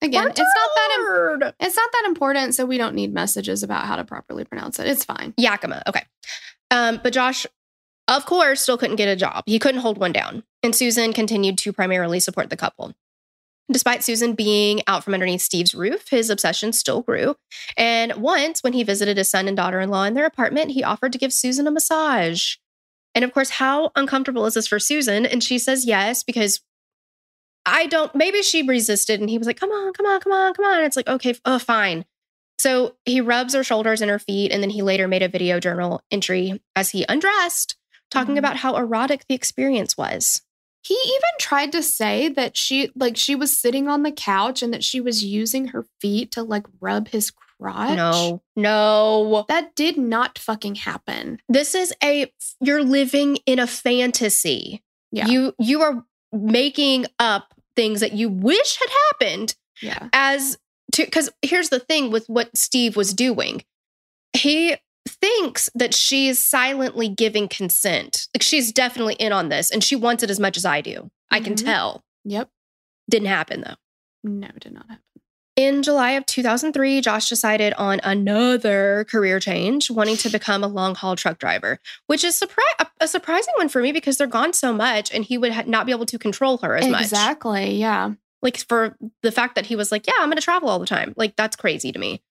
Again, 0.03 0.27
it's 0.29 0.39
not 0.39 0.71
that 0.75 0.97
im- 1.45 1.53
it's 1.61 1.77
not 1.77 1.93
that 1.93 2.05
important, 2.07 2.55
so 2.55 2.65
we 2.67 2.77
don't 2.77 2.95
need 2.95 3.15
messages 3.15 3.63
about 3.63 3.85
how 3.87 3.97
to 3.97 4.05
properly 4.05 4.45
pronounce 4.45 4.81
it. 4.81 4.87
It's 4.89 5.05
fine. 5.05 5.33
Yakima. 5.37 5.83
Okay. 5.87 6.03
Um, 6.73 6.99
but 7.03 7.13
Josh, 7.13 7.47
of 8.09 8.27
course, 8.27 8.63
still 8.63 8.77
couldn't 8.77 8.97
get 8.97 9.09
a 9.09 9.15
job. 9.17 9.45
He 9.47 9.59
couldn't 9.61 9.81
hold 9.83 9.99
one 9.99 10.13
down. 10.13 10.43
And 10.65 10.75
Susan 10.75 11.13
continued 11.13 11.57
to 11.59 11.73
primarily 11.73 12.19
support 12.19 12.51
the 12.51 12.57
couple. 12.57 12.95
Despite 13.71 14.03
Susan 14.05 14.35
being 14.35 14.83
out 14.87 15.05
from 15.05 15.15
underneath 15.15 15.41
Steve's 15.41 15.75
roof, 15.75 16.09
his 16.09 16.29
obsession 16.31 16.73
still 16.73 17.01
grew. 17.03 17.37
And 17.77 18.15
once, 18.17 18.63
when 18.63 18.73
he 18.73 18.83
visited 18.83 19.17
his 19.17 19.29
son 19.31 19.49
and 19.49 19.57
daughter 19.57 19.81
in 19.81 19.89
law 19.89 20.05
in 20.05 20.15
their 20.15 20.27
apartment, 20.27 20.73
he 20.73 20.83
offered 20.85 21.13
to 21.13 21.19
give 21.19 21.33
Susan 21.33 21.67
a 21.67 21.71
massage. 21.71 22.57
And 23.15 23.25
of 23.25 23.33
course, 23.33 23.51
how 23.51 23.91
uncomfortable 23.95 24.47
is 24.47 24.55
this 24.55 24.67
for 24.67 24.79
Susan? 24.79 25.25
And 25.25 25.43
she 25.43 25.59
says 25.59 25.87
yes, 25.87 26.23
because 26.23 26.61
I 27.65 27.87
don't, 27.87 28.15
maybe 28.15 28.43
she 28.43 28.63
resisted 28.63 29.21
and 29.21 29.31
he 29.31 29.39
was 29.39 29.47
like, 29.47 29.61
come 29.61 29.71
on, 29.71 29.93
come 29.93 30.07
on, 30.07 30.21
come 30.21 30.33
on, 30.33 30.55
come 30.55 30.65
on. 30.65 30.79
And 30.79 30.87
it's 30.87 30.97
like, 30.97 31.09
okay, 31.09 31.35
oh, 31.45 31.59
fine. 31.59 32.05
So 32.59 32.97
he 33.05 33.21
rubs 33.21 33.55
her 33.55 33.65
shoulders 33.65 34.01
and 34.03 34.11
her 34.11 34.19
feet, 34.19 34.53
and 34.53 34.63
then 34.63 34.71
he 34.71 34.83
later 34.83 35.09
made 35.09 35.23
a 35.23 35.29
video 35.29 35.59
journal 35.61 36.03
entry 36.11 36.61
as 36.77 36.91
he 36.91 37.05
undressed, 37.09 37.77
talking 38.11 38.35
Mhm. 38.35 38.39
about 38.39 38.57
how 38.57 38.77
erotic 38.77 39.25
the 39.29 39.35
experience 39.35 39.97
was. 39.97 40.43
He 40.85 40.95
even 40.95 41.31
tried 41.41 41.73
to 41.73 41.83
say 41.83 42.29
that 42.31 42.57
she 42.57 42.91
like 42.97 43.17
she 43.17 43.35
was 43.35 43.57
sitting 43.57 43.89
on 43.89 44.03
the 44.03 44.11
couch 44.13 44.63
and 44.63 44.75
that 44.75 44.83
she 44.83 45.01
was 45.01 45.25
using 45.25 45.69
her 45.69 45.87
feet 46.01 46.33
to 46.33 46.43
like 46.43 46.67
rub 46.81 47.09
his 47.09 47.31
crotch. 47.31 47.97
No, 47.97 48.43
no. 48.57 49.45
That 49.49 49.75
did 49.77 49.97
not 49.97 50.39
fucking 50.39 50.75
happen. 50.77 51.39
This 51.49 51.75
is 51.77 51.93
a 52.03 52.33
you're 52.61 52.83
living 52.83 53.39
in 53.47 53.59
a 53.61 53.67
fantasy. 53.67 54.83
Yeah. 55.13 55.27
You 55.29 55.55
you 55.59 55.83
are 55.83 56.05
making 56.33 57.07
up 57.19 57.55
things 57.77 58.01
that 58.01 58.13
you 58.15 58.29
wish 58.29 58.79
had 58.79 58.91
happened 59.11 59.55
Yeah. 59.81 60.09
as 60.13 60.59
to 60.93 61.05
because 61.05 61.31
here's 61.43 61.69
the 61.69 61.79
thing 61.79 62.11
with 62.11 62.27
what 62.27 62.57
Steve 62.57 62.97
was 62.97 63.15
doing. 63.15 63.63
He 64.33 64.77
thinks 65.23 65.71
that 65.75 65.95
she's 65.95 66.43
silently 66.43 67.09
giving 67.09 67.49
consent. 67.49 68.27
Like 68.35 68.43
she's 68.43 68.73
definitely 68.73 69.15
in 69.15 69.33
on 69.33 69.49
this 69.49 69.71
and 69.71 69.83
she 69.83 69.97
wants 69.97 70.23
it 70.23 70.31
as 70.31 70.41
much 70.41 70.57
as 70.57 70.65
I 70.65 70.81
do. 70.81 71.11
I 71.31 71.41
can 71.41 71.55
Mhm. 71.55 71.65
tell. 71.65 72.05
Yep. 72.25 72.51
Didn't 73.09 73.29
happen 73.29 73.63
though. 73.63 73.77
No, 74.25 74.49
it 74.49 74.61
did 74.61 74.73
not 74.75 74.87
happen. 74.89 75.03
In 75.55 75.83
July 75.83 76.13
of 76.13 76.25
2003, 76.27 77.01
Josh 77.03 77.29
decided 77.29 77.75
on 77.75 78.01
another 78.05 79.05
career 79.11 79.39
change, 79.39 79.91
wanting 79.91 80.17
to 80.19 80.31
become 80.31 80.65
a 80.65 80.67
long 80.67 80.95
haul 80.95 81.15
truck 81.15 81.39
driver, 81.39 81.79
which 82.07 82.25
is 82.25 82.41
surpri- 82.41 82.63
a, 82.79 82.87
a 83.01 83.07
surprising 83.09 83.53
one 83.57 83.69
for 83.69 83.83
me 83.83 83.93
because 83.93 84.17
they're 84.17 84.27
gone 84.27 84.55
so 84.55 84.73
much 84.73 85.13
and 85.13 85.25
he 85.25 85.37
would 85.37 85.53
ha- 85.53 85.65
not 85.67 85.85
be 85.85 85.93
able 85.93 86.07
to 86.07 86.19
control 86.19 86.57
her 86.59 86.77
as 86.77 86.89
much. 86.89 87.03
exactly. 87.03 87.75
Yeah. 87.77 88.13
Like 88.41 88.57
for 88.67 88.97
the 89.23 89.31
fact 89.31 89.55
that 89.57 89.67
he 89.67 89.77
was 89.77 89.93
like, 89.93 90.07
yeah, 90.07 90.15
I'm 90.19 90.29
going 90.29 90.37
to 90.37 90.43
travel 90.43 90.69
all 90.71 90.79
the 90.79 90.87
time. 90.87 91.13
Like 91.17 91.37
that's 91.37 91.55
crazy 91.55 91.93
to 91.93 91.99
me. 91.99 92.23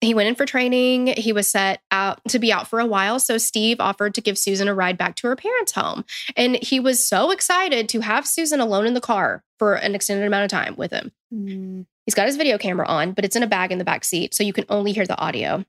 He 0.00 0.14
went 0.14 0.28
in 0.28 0.36
for 0.36 0.46
training. 0.46 1.08
He 1.08 1.32
was 1.32 1.50
set 1.50 1.80
out 1.90 2.20
to 2.28 2.38
be 2.38 2.52
out 2.52 2.68
for 2.68 2.78
a 2.78 2.86
while. 2.86 3.18
So 3.18 3.36
Steve 3.36 3.80
offered 3.80 4.14
to 4.14 4.20
give 4.20 4.38
Susan 4.38 4.68
a 4.68 4.74
ride 4.74 4.96
back 4.96 5.16
to 5.16 5.26
her 5.26 5.34
parents' 5.34 5.72
home. 5.72 6.04
And 6.36 6.56
he 6.62 6.78
was 6.78 7.02
so 7.02 7.32
excited 7.32 7.88
to 7.88 8.00
have 8.00 8.26
Susan 8.26 8.60
alone 8.60 8.86
in 8.86 8.94
the 8.94 9.00
car 9.00 9.42
for 9.58 9.74
an 9.74 9.94
extended 9.94 10.26
amount 10.26 10.44
of 10.44 10.50
time 10.50 10.76
with 10.76 10.92
him. 10.92 11.10
Mm. 11.34 11.86
He's 12.06 12.14
got 12.14 12.26
his 12.26 12.36
video 12.36 12.58
camera 12.58 12.86
on, 12.86 13.12
but 13.12 13.24
it's 13.24 13.36
in 13.36 13.42
a 13.42 13.48
bag 13.48 13.72
in 13.72 13.78
the 13.78 13.84
back 13.84 14.04
seat. 14.04 14.34
So 14.34 14.44
you 14.44 14.52
can 14.52 14.64
only 14.68 14.92
hear 14.92 15.06
the 15.06 15.18
audio. 15.18 15.64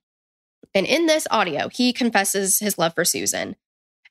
And 0.75 0.85
in 0.85 1.07
this 1.07 1.27
audio, 1.31 1.67
he 1.69 1.91
confesses 1.91 2.59
his 2.59 2.77
love 2.77 2.93
for 2.93 3.03
Susan. 3.03 3.55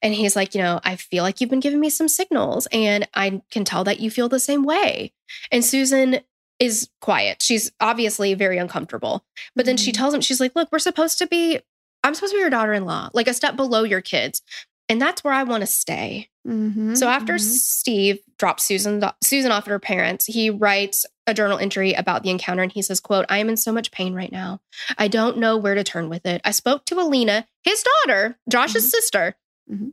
And 0.02 0.14
he's 0.14 0.36
like, 0.36 0.54
you 0.54 0.60
know, 0.60 0.80
I 0.84 0.96
feel 0.96 1.22
like 1.22 1.40
you've 1.40 1.50
been 1.50 1.60
giving 1.60 1.80
me 1.80 1.90
some 1.90 2.08
signals 2.08 2.68
and 2.72 3.08
I 3.14 3.42
can 3.50 3.64
tell 3.64 3.84
that 3.84 4.00
you 4.00 4.10
feel 4.10 4.28
the 4.28 4.38
same 4.38 4.64
way. 4.64 5.12
And 5.50 5.64
Susan 5.64 6.20
is 6.58 6.88
quiet. 7.00 7.40
She's 7.42 7.70
obviously 7.80 8.34
very 8.34 8.58
uncomfortable. 8.58 9.24
But 9.54 9.66
then 9.66 9.76
she 9.76 9.90
Mhm. 9.92 9.96
tells 9.96 10.14
him, 10.14 10.20
she's 10.20 10.40
like, 10.40 10.56
look, 10.56 10.68
we're 10.72 10.78
supposed 10.80 11.18
to 11.18 11.26
be, 11.26 11.60
I'm 12.02 12.14
supposed 12.14 12.32
to 12.32 12.36
be 12.36 12.40
your 12.40 12.50
daughter 12.50 12.72
in 12.72 12.84
law, 12.84 13.10
like 13.12 13.28
a 13.28 13.34
step 13.34 13.54
below 13.56 13.84
your 13.84 14.00
kids. 14.00 14.42
And 14.88 15.00
that's 15.00 15.22
where 15.22 15.34
I 15.34 15.42
want 15.42 15.60
to 15.60 15.66
stay. 15.66 16.30
Mhm, 16.46 16.96
So 16.96 17.08
after 17.08 17.34
mhm. 17.34 17.40
Steve 17.40 18.20
drops 18.38 18.64
Susan 18.64 19.02
Susan 19.22 19.52
off 19.52 19.64
at 19.64 19.70
her 19.70 19.78
parents, 19.78 20.24
he 20.24 20.48
writes 20.48 21.04
a 21.26 21.34
journal 21.34 21.58
entry 21.58 21.92
about 21.92 22.22
the 22.22 22.30
encounter 22.30 22.62
and 22.62 22.72
he 22.72 22.80
says, 22.80 22.98
quote, 23.00 23.26
I 23.28 23.36
am 23.38 23.50
in 23.50 23.58
so 23.58 23.70
much 23.70 23.90
pain 23.90 24.14
right 24.14 24.32
now. 24.32 24.60
I 24.96 25.08
don't 25.08 25.36
know 25.36 25.58
where 25.58 25.74
to 25.74 25.84
turn 25.84 26.08
with 26.08 26.24
it. 26.24 26.40
I 26.44 26.52
spoke 26.52 26.86
to 26.86 26.98
Alina, 26.98 27.46
his 27.62 27.84
daughter, 28.06 28.38
Josh's 28.48 28.86
Mhm. 28.86 28.90
sister, 28.90 29.36
Mhm. 29.70 29.92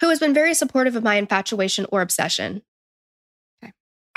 who 0.00 0.08
has 0.08 0.18
been 0.18 0.32
very 0.32 0.54
supportive 0.54 0.96
of 0.96 1.02
my 1.02 1.16
infatuation 1.16 1.84
or 1.92 2.00
obsession. 2.00 2.62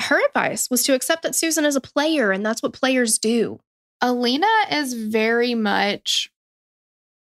Her 0.01 0.23
advice 0.25 0.69
was 0.69 0.83
to 0.83 0.93
accept 0.93 1.23
that 1.23 1.35
Susan 1.35 1.65
is 1.65 1.75
a 1.75 1.81
player 1.81 2.31
and 2.31 2.45
that's 2.45 2.61
what 2.61 2.73
players 2.73 3.17
do. 3.17 3.59
Alina 4.01 4.47
is 4.71 4.93
very 4.93 5.55
much 5.55 6.29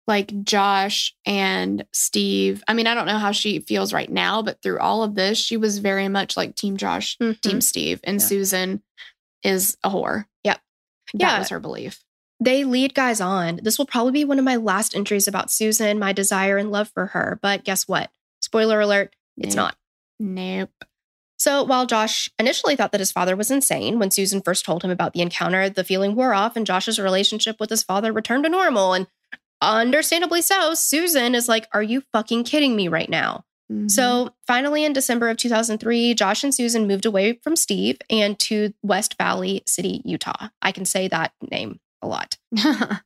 like 0.07 0.42
Josh 0.44 1.14
and 1.26 1.84
Steve. 1.92 2.62
I 2.68 2.74
mean, 2.74 2.86
I 2.86 2.94
don't 2.94 3.07
know 3.07 3.18
how 3.18 3.32
she 3.32 3.59
feels 3.59 3.92
right 3.92 4.11
now, 4.11 4.40
but 4.40 4.62
through 4.62 4.78
all 4.78 5.02
of 5.02 5.14
this, 5.16 5.36
she 5.36 5.57
was 5.57 5.78
very 5.78 6.09
much 6.09 6.36
like 6.36 6.54
Team 6.54 6.76
Josh, 6.76 7.18
Mhm. 7.18 7.40
Team 7.40 7.61
Steve, 7.61 8.00
and 8.04 8.20
Yeah. 8.20 8.26
Susan 8.26 8.82
is 9.42 9.76
a 9.82 9.90
whore. 9.90 10.26
Yep. 10.44 10.61
That 11.14 11.20
Yeah. 11.20 11.38
was 11.40 11.48
her 11.48 11.61
belief. 11.61 12.04
They 12.38 12.64
lead 12.64 12.94
guys 12.94 13.20
on. 13.20 13.61
This 13.62 13.78
will 13.78 13.86
probably 13.86 14.12
be 14.12 14.24
one 14.24 14.38
of 14.38 14.44
my 14.44 14.57
last 14.57 14.94
entries 14.94 15.26
about 15.26 15.50
Susan, 15.50 15.98
my 15.98 16.12
desire 16.12 16.57
and 16.57 16.70
love 16.70 16.88
for 16.94 17.07
her. 17.07 17.38
But 17.42 17.64
guess 17.64 17.88
what? 17.88 18.11
Spoiler 18.40 18.80
alert, 18.80 19.14
it's 19.36 19.54
Nope. 19.57 19.64
not. 19.64 19.76
Nope. 20.20 20.84
So 21.39 21.62
while 21.62 21.87
Josh 21.87 22.30
initially 22.39 22.76
thought 22.76 22.93
that 22.93 23.01
his 23.01 23.12
father 23.12 23.37
was 23.37 23.51
insane, 23.51 23.99
when 23.99 24.11
Susan 24.11 24.41
first 24.41 24.64
told 24.64 24.82
him 24.82 24.91
about 24.91 25.12
the 25.12 25.20
encounter, 25.20 25.68
the 25.68 25.84
feeling 25.84 26.14
wore 26.14 26.32
off 26.34 26.57
and 26.57 26.66
Josh's 26.66 26.99
relationship 26.99 27.57
with 27.61 27.70
his 27.70 27.82
father 27.82 28.12
returned 28.12 28.45
to 28.45 28.51
normal. 28.51 28.95
And 28.95 29.07
understandably 29.61 30.43
so, 30.43 30.74
Susan 30.74 31.34
is 31.34 31.49
like, 31.49 31.68
Are 31.72 31.82
you 31.82 32.03
fucking 32.12 32.45
kidding 32.45 32.74
me 32.76 32.89
right 32.89 33.09
now? 33.11 33.45
Mhm. 33.70 33.91
So 33.91 34.30
finally, 34.47 34.84
in 34.84 34.93
December 34.93 35.28
of 35.28 35.37
2003, 35.37 36.14
Josh 36.14 36.45
and 36.45 36.55
Susan 36.55 36.87
moved 36.87 37.05
away 37.05 37.41
from 37.43 37.57
Steve 37.57 37.99
and 38.09 38.39
to 38.41 38.72
West 38.82 39.16
Valley 39.18 39.62
City, 39.66 40.03
Utah. 40.05 40.49
I 40.62 40.72
can 40.72 40.84
say 40.84 41.09
that 41.09 41.32
name 41.51 41.80
a 42.03 42.07
lot. 42.07 42.39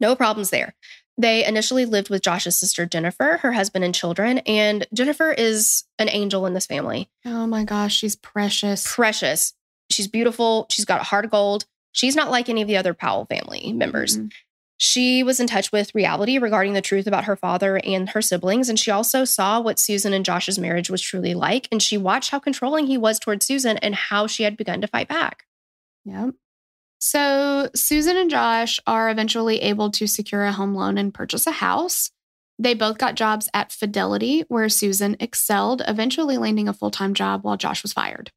No 0.00 0.14
problems 0.14 0.50
there. 0.50 0.76
They 1.20 1.44
initially 1.44 1.84
lived 1.84 2.10
with 2.10 2.22
Josh's 2.22 2.56
sister, 2.56 2.86
Jennifer, 2.86 3.38
her 3.42 3.52
husband, 3.52 3.84
and 3.84 3.94
children. 3.94 4.38
And 4.38 4.86
Jennifer 4.94 5.32
is 5.32 5.82
an 5.98 6.08
angel 6.08 6.46
in 6.46 6.54
this 6.54 6.66
family. 6.66 7.10
oh 7.24 7.46
my 7.46 7.64
gosh, 7.64 7.94
she's 7.96 8.14
precious. 8.16 8.86
Precious. 8.94 9.52
She's 9.90 10.06
beautiful. 10.06 10.66
She's 10.70 10.84
got 10.84 11.00
a 11.00 11.04
heart 11.04 11.24
of 11.24 11.30
gold. 11.32 11.64
She's 11.92 12.14
not 12.14 12.30
like 12.30 12.48
any 12.48 12.62
of 12.62 12.68
the 12.68 12.76
other 12.76 12.94
Powell 12.94 13.24
family 13.24 13.72
members. 13.72 14.18
Mhm. 14.18 14.30
She 14.76 15.24
was 15.24 15.40
in 15.40 15.48
touch 15.48 15.72
with 15.72 15.92
reality 15.92 16.38
regarding 16.38 16.74
the 16.74 16.80
truth 16.80 17.08
about 17.08 17.24
her 17.24 17.34
father 17.34 17.80
and 17.82 18.10
her 18.10 18.22
siblings. 18.22 18.68
And 18.68 18.78
she 18.78 18.92
also 18.92 19.24
saw 19.24 19.60
what 19.60 19.80
Susan 19.80 20.12
and 20.12 20.24
Josh's 20.24 20.56
marriage 20.56 20.88
was 20.88 21.02
truly 21.02 21.34
like. 21.34 21.66
And 21.72 21.82
she 21.82 21.98
watched 21.98 22.30
how 22.30 22.38
controlling 22.38 22.86
he 22.86 22.96
was 22.96 23.18
towards 23.18 23.44
Susan 23.44 23.76
and 23.78 23.96
how 23.96 24.28
she 24.28 24.44
had 24.44 24.56
begun 24.56 24.80
to 24.82 24.86
fight 24.86 25.08
back. 25.08 25.46
Yep. 26.04 26.34
So 26.98 27.70
Susan 27.74 28.16
and 28.16 28.30
Josh 28.30 28.80
are 28.86 29.08
eventually 29.08 29.60
able 29.62 29.90
to 29.92 30.06
secure 30.06 30.44
a 30.44 30.52
home 30.52 30.74
loan 30.74 30.98
and 30.98 31.14
purchase 31.14 31.46
a 31.46 31.52
house. 31.52 32.10
They 32.58 32.74
both 32.74 32.98
got 32.98 33.14
jobs 33.14 33.48
at 33.54 33.70
Fidelity, 33.70 34.44
where 34.48 34.68
Susan 34.68 35.16
excelled, 35.20 35.82
eventually 35.86 36.36
landing 36.38 36.68
a 36.68 36.72
full 36.72 36.90
time 36.90 37.14
job 37.14 37.44
while 37.44 37.56
Josh 37.56 37.82
was 37.82 37.92
fired. 37.92 38.32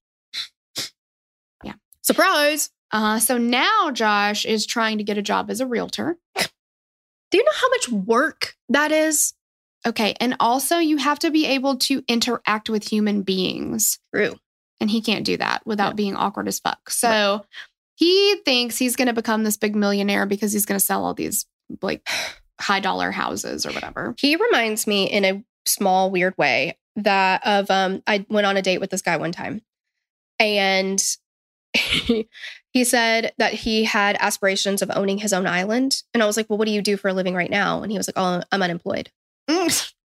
Yeah. 1.64 1.74
Surprise! 2.02 2.70
Uh, 2.92 3.18
so 3.20 3.38
now 3.38 3.90
Josh 3.92 4.46
is 4.46 4.66
trying 4.66 5.00
to 5.00 5.04
get 5.04 5.18
a 5.18 5.24
job 5.24 5.50
as 5.50 5.60
a 5.60 5.66
realtor. 5.66 6.18
Do 6.36 7.38
you 7.38 7.44
know 7.44 7.52
how 7.56 7.70
much 7.70 7.90
work 7.90 8.56
that 8.70 8.92
is? 8.92 9.34
Okay. 9.88 10.14
And 10.20 10.36
also, 10.40 10.78
you 10.78 10.98
have 10.98 11.18
to 11.20 11.32
be 11.32 11.48
able 11.48 11.78
to 11.78 12.04
interact 12.08 12.70
with 12.70 12.88
human 12.88 13.24
beings. 13.24 13.98
True. 14.14 14.36
And 14.80 14.90
he 14.90 15.02
can't 15.02 15.26
do 15.26 15.38
that 15.38 15.66
without 15.66 15.92
No. 15.92 15.96
being 15.96 16.16
awkward 16.16 16.48
as 16.48 16.60
fuck. 16.60 16.90
So 16.90 17.46
he 18.02 18.36
thinks 18.46 18.80
he's 18.80 18.96
going 18.96 19.10
to 19.10 19.14
become 19.14 19.44
this 19.44 19.58
big 19.58 19.76
millionaire 19.76 20.26
because 20.26 20.52
he's 20.52 20.66
going 20.66 20.80
to 20.80 20.84
sell 20.84 21.06
all 21.06 21.14
these 21.14 21.46
like 21.84 22.08
high 22.60 22.80
dollar 22.80 23.12
houses 23.12 23.64
or 23.64 23.72
whatever. 23.72 24.16
He 24.20 24.36
reminds 24.36 24.88
me 24.88 25.04
in 25.06 25.24
a 25.24 25.44
small, 25.68 26.10
weird 26.10 26.36
way 26.36 26.80
that 26.96 27.46
of 27.46 27.70
um 27.70 28.02
I 28.08 28.26
went 28.28 28.48
on 28.48 28.58
a 28.58 28.64
date 28.64 28.80
with 28.80 28.90
this 28.90 29.04
guy 29.04 29.18
one 29.18 29.32
time. 29.32 29.62
And 30.40 31.00
he, 31.74 32.28
he 32.74 32.84
said 32.84 33.34
that 33.38 33.54
he 33.54 33.84
had 33.84 34.18
aspirations 34.20 34.82
of 34.82 34.92
owning 34.96 35.20
his 35.20 35.32
own 35.32 35.46
island. 35.46 36.02
And 36.16 36.24
I 36.24 36.26
was 36.26 36.38
like, 36.38 36.50
Well, 36.50 36.58
what 36.58 36.66
do 36.66 36.74
you 36.74 36.82
do 36.82 36.98
for 36.98 37.10
a 37.10 37.14
living 37.14 37.36
right 37.36 37.52
now? 37.52 37.84
And 37.84 37.92
he 37.92 38.00
was 38.00 38.08
like, 38.08 38.18
Oh, 38.18 38.42
I'm 38.52 38.64
unemployed. 38.64 39.12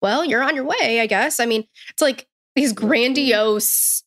Well, 0.01 0.25
you're 0.25 0.43
on 0.43 0.55
your 0.55 0.65
way, 0.65 0.99
I 0.99 1.07
guess. 1.07 1.39
I 1.39 1.45
mean, 1.45 1.65
it's 1.89 2.01
like 2.01 2.27
these 2.53 2.73
grandiose 2.73 4.03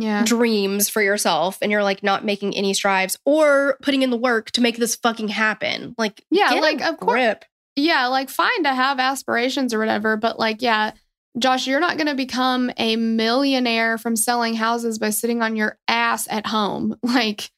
Yeah. 0.00 0.22
dreams 0.24 0.88
for 0.88 1.02
yourself, 1.02 1.58
and 1.60 1.72
you're 1.72 1.82
like 1.82 2.02
not 2.04 2.24
making 2.24 2.54
any 2.56 2.72
strides 2.72 3.18
or 3.24 3.76
putting 3.82 4.02
in 4.02 4.10
the 4.10 4.16
work 4.16 4.52
to 4.52 4.60
make 4.60 4.76
this 4.76 4.94
fucking 4.94 5.28
happen. 5.28 5.94
Like, 5.98 6.24
Yeah, 6.30 6.50
get 6.50 6.58
a 6.58 6.60
like, 6.60 6.80
of 6.82 6.98
course- 6.98 7.34
Yeah. 7.74 8.06
Like, 8.06 8.30
fine 8.30 8.62
to 8.62 8.72
have 8.74 9.00
aspirations 9.00 9.74
or 9.74 9.78
whatever. 9.80 10.16
But, 10.16 10.38
like, 10.38 10.62
yeah, 10.62 10.92
Josh, 11.38 11.66
you're 11.66 11.80
not 11.80 11.96
going 11.96 12.06
to 12.06 12.14
become 12.14 12.70
a 12.76 12.96
millionaire 12.96 13.98
from 13.98 14.16
selling 14.16 14.54
houses 14.54 14.98
by 14.98 15.10
sitting 15.10 15.42
on 15.42 15.56
your 15.56 15.78
ass 15.88 16.26
at 16.30 16.46
home. 16.46 16.96
Like, 17.02 17.50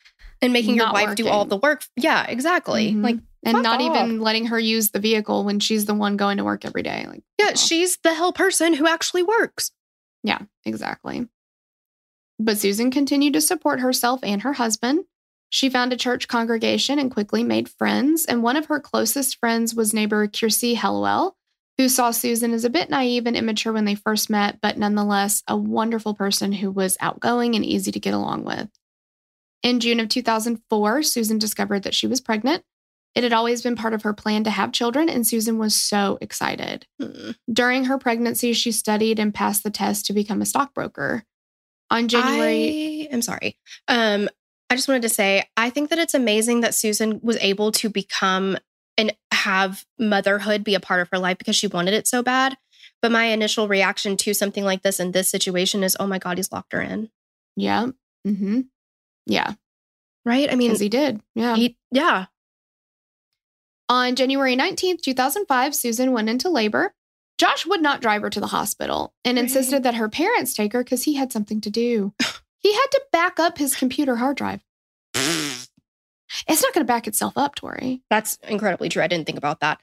and 0.43 0.55
making 0.55 0.77
your 0.77 0.91
wife 0.91 1.17
do 1.17 1.29
all 1.29 1.45
the 1.45 1.59
work. 1.59 1.85
Yeah, 1.97 2.25
exactly. 2.27 2.93
Mhm. 2.93 3.05
Like, 3.05 3.17
and 3.43 3.63
not 3.63 3.81
off. 3.83 3.97
even 3.97 4.21
letting 4.23 4.47
her 4.47 4.59
use 4.59 4.91
the 4.91 4.99
vehicle 4.99 5.45
when 5.45 5.61
she's 5.61 5.85
the 5.85 5.93
one 5.95 6.17
going 6.17 6.39
to 6.39 6.45
work 6.45 6.65
every 6.65 6.83
day. 6.83 7.05
Like, 7.07 7.23
yeah, 7.39 7.53
she's 7.55 7.99
the 8.03 8.15
hell 8.15 8.33
person 8.33 8.73
who 8.73 8.87
actually 8.87 9.23
works. 9.23 9.71
Yeah, 10.23 10.39
exactly. 10.65 11.27
But 12.41 12.57
Susan 12.57 12.91
continued 12.91 13.35
to 13.35 13.41
support 13.43 13.81
herself 13.81 14.21
and 14.23 14.41
her 14.41 14.55
husband. 14.55 15.05
She 15.51 15.69
found 15.69 15.93
a 15.93 15.97
church 15.97 16.27
congregation 16.27 16.99
and 16.99 17.11
quickly 17.11 17.45
made 17.45 17.69
friends. 17.69 18.25
And 18.25 18.43
one 18.43 18.57
of 18.57 18.67
her 18.67 18.81
closest 18.81 19.39
friends 19.39 19.75
was 19.75 19.93
neighbor 19.93 20.27
Kiirsi 20.27 20.75
Hellewell, 20.75 21.33
who 21.77 21.87
saw 21.91 22.11
Susan 22.13 22.55
as 22.55 22.65
a 22.65 22.71
bit 22.71 22.89
naive 22.89 23.27
and 23.27 23.37
immature 23.37 23.75
when 23.75 23.85
they 23.85 23.95
first 23.95 24.31
met, 24.31 24.59
but 24.63 24.79
nonetheless 24.79 25.43
a 25.47 25.57
wonderful 25.57 26.15
person 26.15 26.53
who 26.53 26.71
was 26.71 26.97
outgoing 26.99 27.55
and 27.55 27.65
easy 27.65 27.93
to 27.93 28.01
get 28.01 28.15
along 28.15 28.45
with. 28.45 28.71
In 29.63 29.79
June 29.79 30.01
of 30.01 30.09
2004, 30.09 31.03
Susan 31.03 31.39
discovered 31.39 31.83
that 31.83 31.95
she 31.95 32.07
was 32.07 32.23
pregnant. 32.23 32.65
It 33.15 33.23
had 33.23 33.35
always 33.35 33.61
been 33.61 33.77
part 33.77 33.93
of 33.93 34.03
her 34.03 34.15
plan 34.15 34.45
to 34.45 34.51
have 34.51 34.73
children, 34.73 35.11
and 35.11 35.27
Susan 35.27 35.59
was 35.59 35.75
so 35.75 36.17
excited. 36.23 36.87
Hmm. 36.99 37.33
During 37.53 37.85
her 37.85 37.99
pregnancy, 37.99 38.55
she 38.55 38.73
studied 38.73 39.19
and 39.19 39.35
passed 39.35 39.63
the 39.63 39.71
test 39.71 40.07
to 40.07 40.15
become 40.15 40.41
a 40.41 40.47
stockbroker. 40.47 41.25
On 41.91 42.07
January, 42.09 43.09
I 43.11 43.15
am 43.15 43.23
sorry. 43.23 43.57
Um, 43.89 44.29
I 44.69 44.77
just 44.77 44.87
wanted 44.87 45.03
to 45.03 45.09
say, 45.09 45.45
I 45.57 45.71
think 45.71 45.91
that 45.91 45.99
it's 45.99 46.15
amazing 46.15 46.61
that 46.61 46.75
Susan 46.75 47.21
was 47.23 47.37
able 47.39 47.73
to 47.73 47.89
become 47.89 48.57
and 48.97 49.13
have 49.33 49.85
motherhood 49.99 50.63
be 50.63 50.75
a 50.75 50.81
part 50.81 51.01
of 51.01 51.09
her 51.11 51.19
life 51.19 51.39
because 51.39 51.57
she 51.57 51.67
wanted 51.67 51.95
it 51.95 52.07
so 52.07 52.23
bad. 52.23 52.57
But 53.03 53.11
my 53.11 53.25
initial 53.25 53.67
reaction 53.67 54.17
to 54.19 54.35
something 54.35 54.63
like 54.63 54.83
this 54.83 55.01
in 55.01 55.13
this 55.13 55.29
situation 55.29 55.83
is, 55.83 55.97
oh 55.99 56.07
my 56.07 56.19
God, 56.19 56.37
he's 56.37 56.53
locked 56.53 56.73
her 56.73 56.81
in. 56.83 57.11
yeah, 57.57 57.89
Mm-hmm. 58.27 58.61
yeah, 59.27 59.55
Right? 60.27 60.53
I 60.53 60.55
mean, 60.55 60.69
because 60.69 60.81
he 60.81 60.91
did. 60.91 61.21
Yeah. 61.35 61.57
he, 61.57 61.79
yeah. 61.91 62.27
On 63.89 64.15
January 64.15 64.55
19th, 64.55 65.01
2005, 65.01 65.75
Susan 65.75 66.13
went 66.13 66.29
into 66.29 66.49
labor. 66.51 66.95
Josh 67.41 67.65
would 67.65 67.81
not 67.81 68.03
drive 68.03 68.21
her 68.21 68.29
to 68.29 68.39
the 68.41 68.49
hospital 68.49 69.15
and 69.25 69.37
Right. 69.39 69.45
insisted 69.45 69.83
that 69.85 69.95
her 69.95 70.11
parents 70.11 70.53
take 70.53 70.75
her 70.75 70.85
because 70.85 71.05
he 71.05 71.15
had 71.15 71.33
something 71.33 71.59
to 71.63 71.71
do. 71.71 72.13
he 72.59 72.75
had 72.75 72.87
to 72.91 73.01
back 73.13 73.41
up 73.41 73.57
his 73.57 73.75
computer 73.75 74.17
hard 74.17 74.37
drive. 74.37 74.61
It's 75.15 76.63
not 76.63 76.75
going 76.75 76.85
to 76.87 76.93
back 76.93 77.07
itself 77.09 77.33
up, 77.37 77.55
Tori. 77.55 78.03
That's 78.11 78.37
incredibly 78.47 78.91
true. 78.91 79.03
I 79.03 79.07
didn't 79.07 79.25
think 79.27 79.39
about 79.39 79.61
that. 79.61 79.81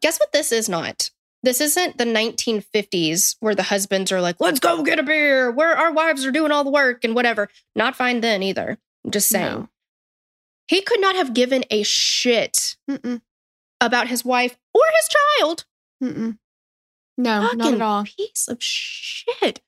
Guess 0.00 0.18
what 0.18 0.32
this 0.32 0.52
is 0.52 0.70
not? 0.70 1.10
This 1.42 1.60
isn't 1.60 1.98
the 1.98 2.04
1950s 2.06 3.36
where 3.40 3.54
the 3.54 3.62
husbands 3.64 4.10
are 4.10 4.22
like, 4.22 4.40
let's 4.40 4.58
go 4.58 4.82
get 4.82 4.98
a 4.98 5.02
beer, 5.02 5.50
where 5.50 5.76
our 5.76 5.92
wives 5.92 6.24
are 6.24 6.32
doing 6.32 6.50
all 6.50 6.64
the 6.64 6.70
work 6.70 7.04
and 7.04 7.14
whatever. 7.14 7.48
Not 7.76 7.94
fine 7.94 8.20
then 8.22 8.42
either. 8.42 8.78
I'm 9.04 9.10
just 9.10 9.28
saying. 9.28 9.44
No. 9.52 9.68
He 10.66 10.80
could 10.80 11.00
not 11.00 11.14
have 11.14 11.34
given 11.34 11.62
a 11.70 11.82
shit 11.82 12.76
Mm-mm. 12.90 13.20
about 13.82 14.08
his 14.08 14.24
wife 14.24 14.56
or 14.74 14.82
his 14.98 15.08
child. 15.38 15.64
Mm-mm. 16.02 16.38
No, 17.16 17.50
not 17.52 17.74
at 17.74 17.80
all. 17.80 18.04
Piece 18.04 18.48
of 18.48 18.62
shit. 18.62 19.60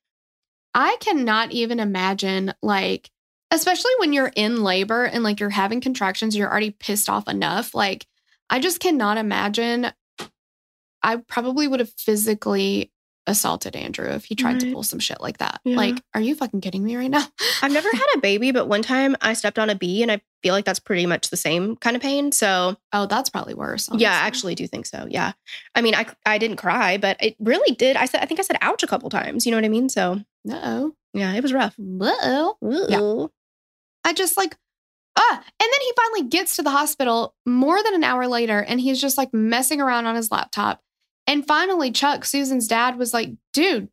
I 0.74 0.96
cannot 1.00 1.52
even 1.52 1.80
imagine, 1.80 2.54
like, 2.62 3.10
especially 3.50 3.92
when 3.98 4.12
you're 4.12 4.32
in 4.36 4.62
labor 4.62 5.04
and 5.04 5.24
like 5.24 5.40
you're 5.40 5.50
having 5.50 5.80
contractions, 5.80 6.36
you're 6.36 6.50
already 6.50 6.70
pissed 6.70 7.08
off 7.08 7.28
enough. 7.28 7.74
Like, 7.74 8.06
I 8.50 8.60
just 8.60 8.80
cannot 8.80 9.16
imagine. 9.16 9.90
I 11.02 11.16
probably 11.16 11.66
would 11.66 11.80
have 11.80 11.92
physically 11.92 12.92
assaulted 13.28 13.76
Andrew 13.76 14.08
if 14.08 14.24
he 14.24 14.34
tried 14.34 14.58
to 14.60 14.72
pull 14.72 14.82
some 14.82 14.98
shit 14.98 15.20
like 15.20 15.38
that. 15.38 15.60
Yeah. 15.64 15.76
Like, 15.76 16.02
are 16.14 16.20
you 16.20 16.34
fucking 16.34 16.62
kidding 16.62 16.82
me 16.82 16.96
right 16.96 17.10
now? 17.10 17.24
I've 17.62 17.72
never 17.72 17.88
had 17.92 18.06
a 18.16 18.20
baby, 18.20 18.50
but 18.50 18.66
one 18.66 18.82
time 18.82 19.14
I 19.20 19.34
stepped 19.34 19.58
on 19.58 19.70
a 19.70 19.74
bee 19.74 20.02
and 20.02 20.10
I 20.10 20.20
feel 20.42 20.54
like 20.54 20.64
that's 20.64 20.80
pretty 20.80 21.04
much 21.04 21.28
the 21.30 21.36
same 21.36 21.76
kind 21.76 21.94
of 21.94 22.02
pain. 22.02 22.32
So 22.32 22.76
oh, 22.92 23.06
that's 23.06 23.28
probably 23.28 23.54
worse. 23.54 23.88
Yeah, 23.92 24.12
I 24.12 24.26
actually 24.26 24.54
do 24.54 24.66
think 24.66 24.86
so. 24.86 25.06
Yeah. 25.08 25.32
I 25.74 25.82
mean, 25.82 25.94
I 25.94 26.06
I 26.24 26.38
didn't 26.38 26.56
cry, 26.56 26.96
but 26.96 27.22
it 27.22 27.36
really 27.38 27.74
did. 27.74 27.96
I 27.96 28.06
said 28.06 28.22
I 28.22 28.26
think 28.26 28.40
I 28.40 28.42
said 28.42 28.56
ouch 28.62 28.82
a 28.82 28.86
couple 28.88 29.10
times. 29.10 29.44
You 29.44 29.52
know 29.52 29.58
what 29.58 29.64
I 29.64 29.68
mean? 29.68 29.88
So 29.88 30.22
Uh-oh. 30.50 30.94
yeah, 31.12 31.34
it 31.34 31.42
was 31.42 31.52
rough. 31.52 31.76
Uh-oh. 31.78 32.56
Yeah. 32.88 33.26
I 34.08 34.14
just 34.14 34.36
like, 34.38 34.56
ah. 35.16 35.36
And 35.36 35.44
then 35.60 35.80
he 35.80 35.92
finally 35.96 36.28
gets 36.30 36.56
to 36.56 36.62
the 36.62 36.70
hospital 36.70 37.34
more 37.44 37.82
than 37.82 37.94
an 37.94 38.04
hour 38.04 38.26
later 38.26 38.60
and 38.62 38.80
he's 38.80 39.00
just 39.00 39.18
like 39.18 39.34
messing 39.34 39.80
around 39.82 40.06
on 40.06 40.14
his 40.14 40.30
laptop. 40.30 40.80
And 41.28 41.46
finally, 41.46 41.92
Chuck, 41.92 42.24
Susan's 42.24 42.66
dad, 42.66 42.96
was 42.96 43.12
like, 43.12 43.30
dude, 43.52 43.90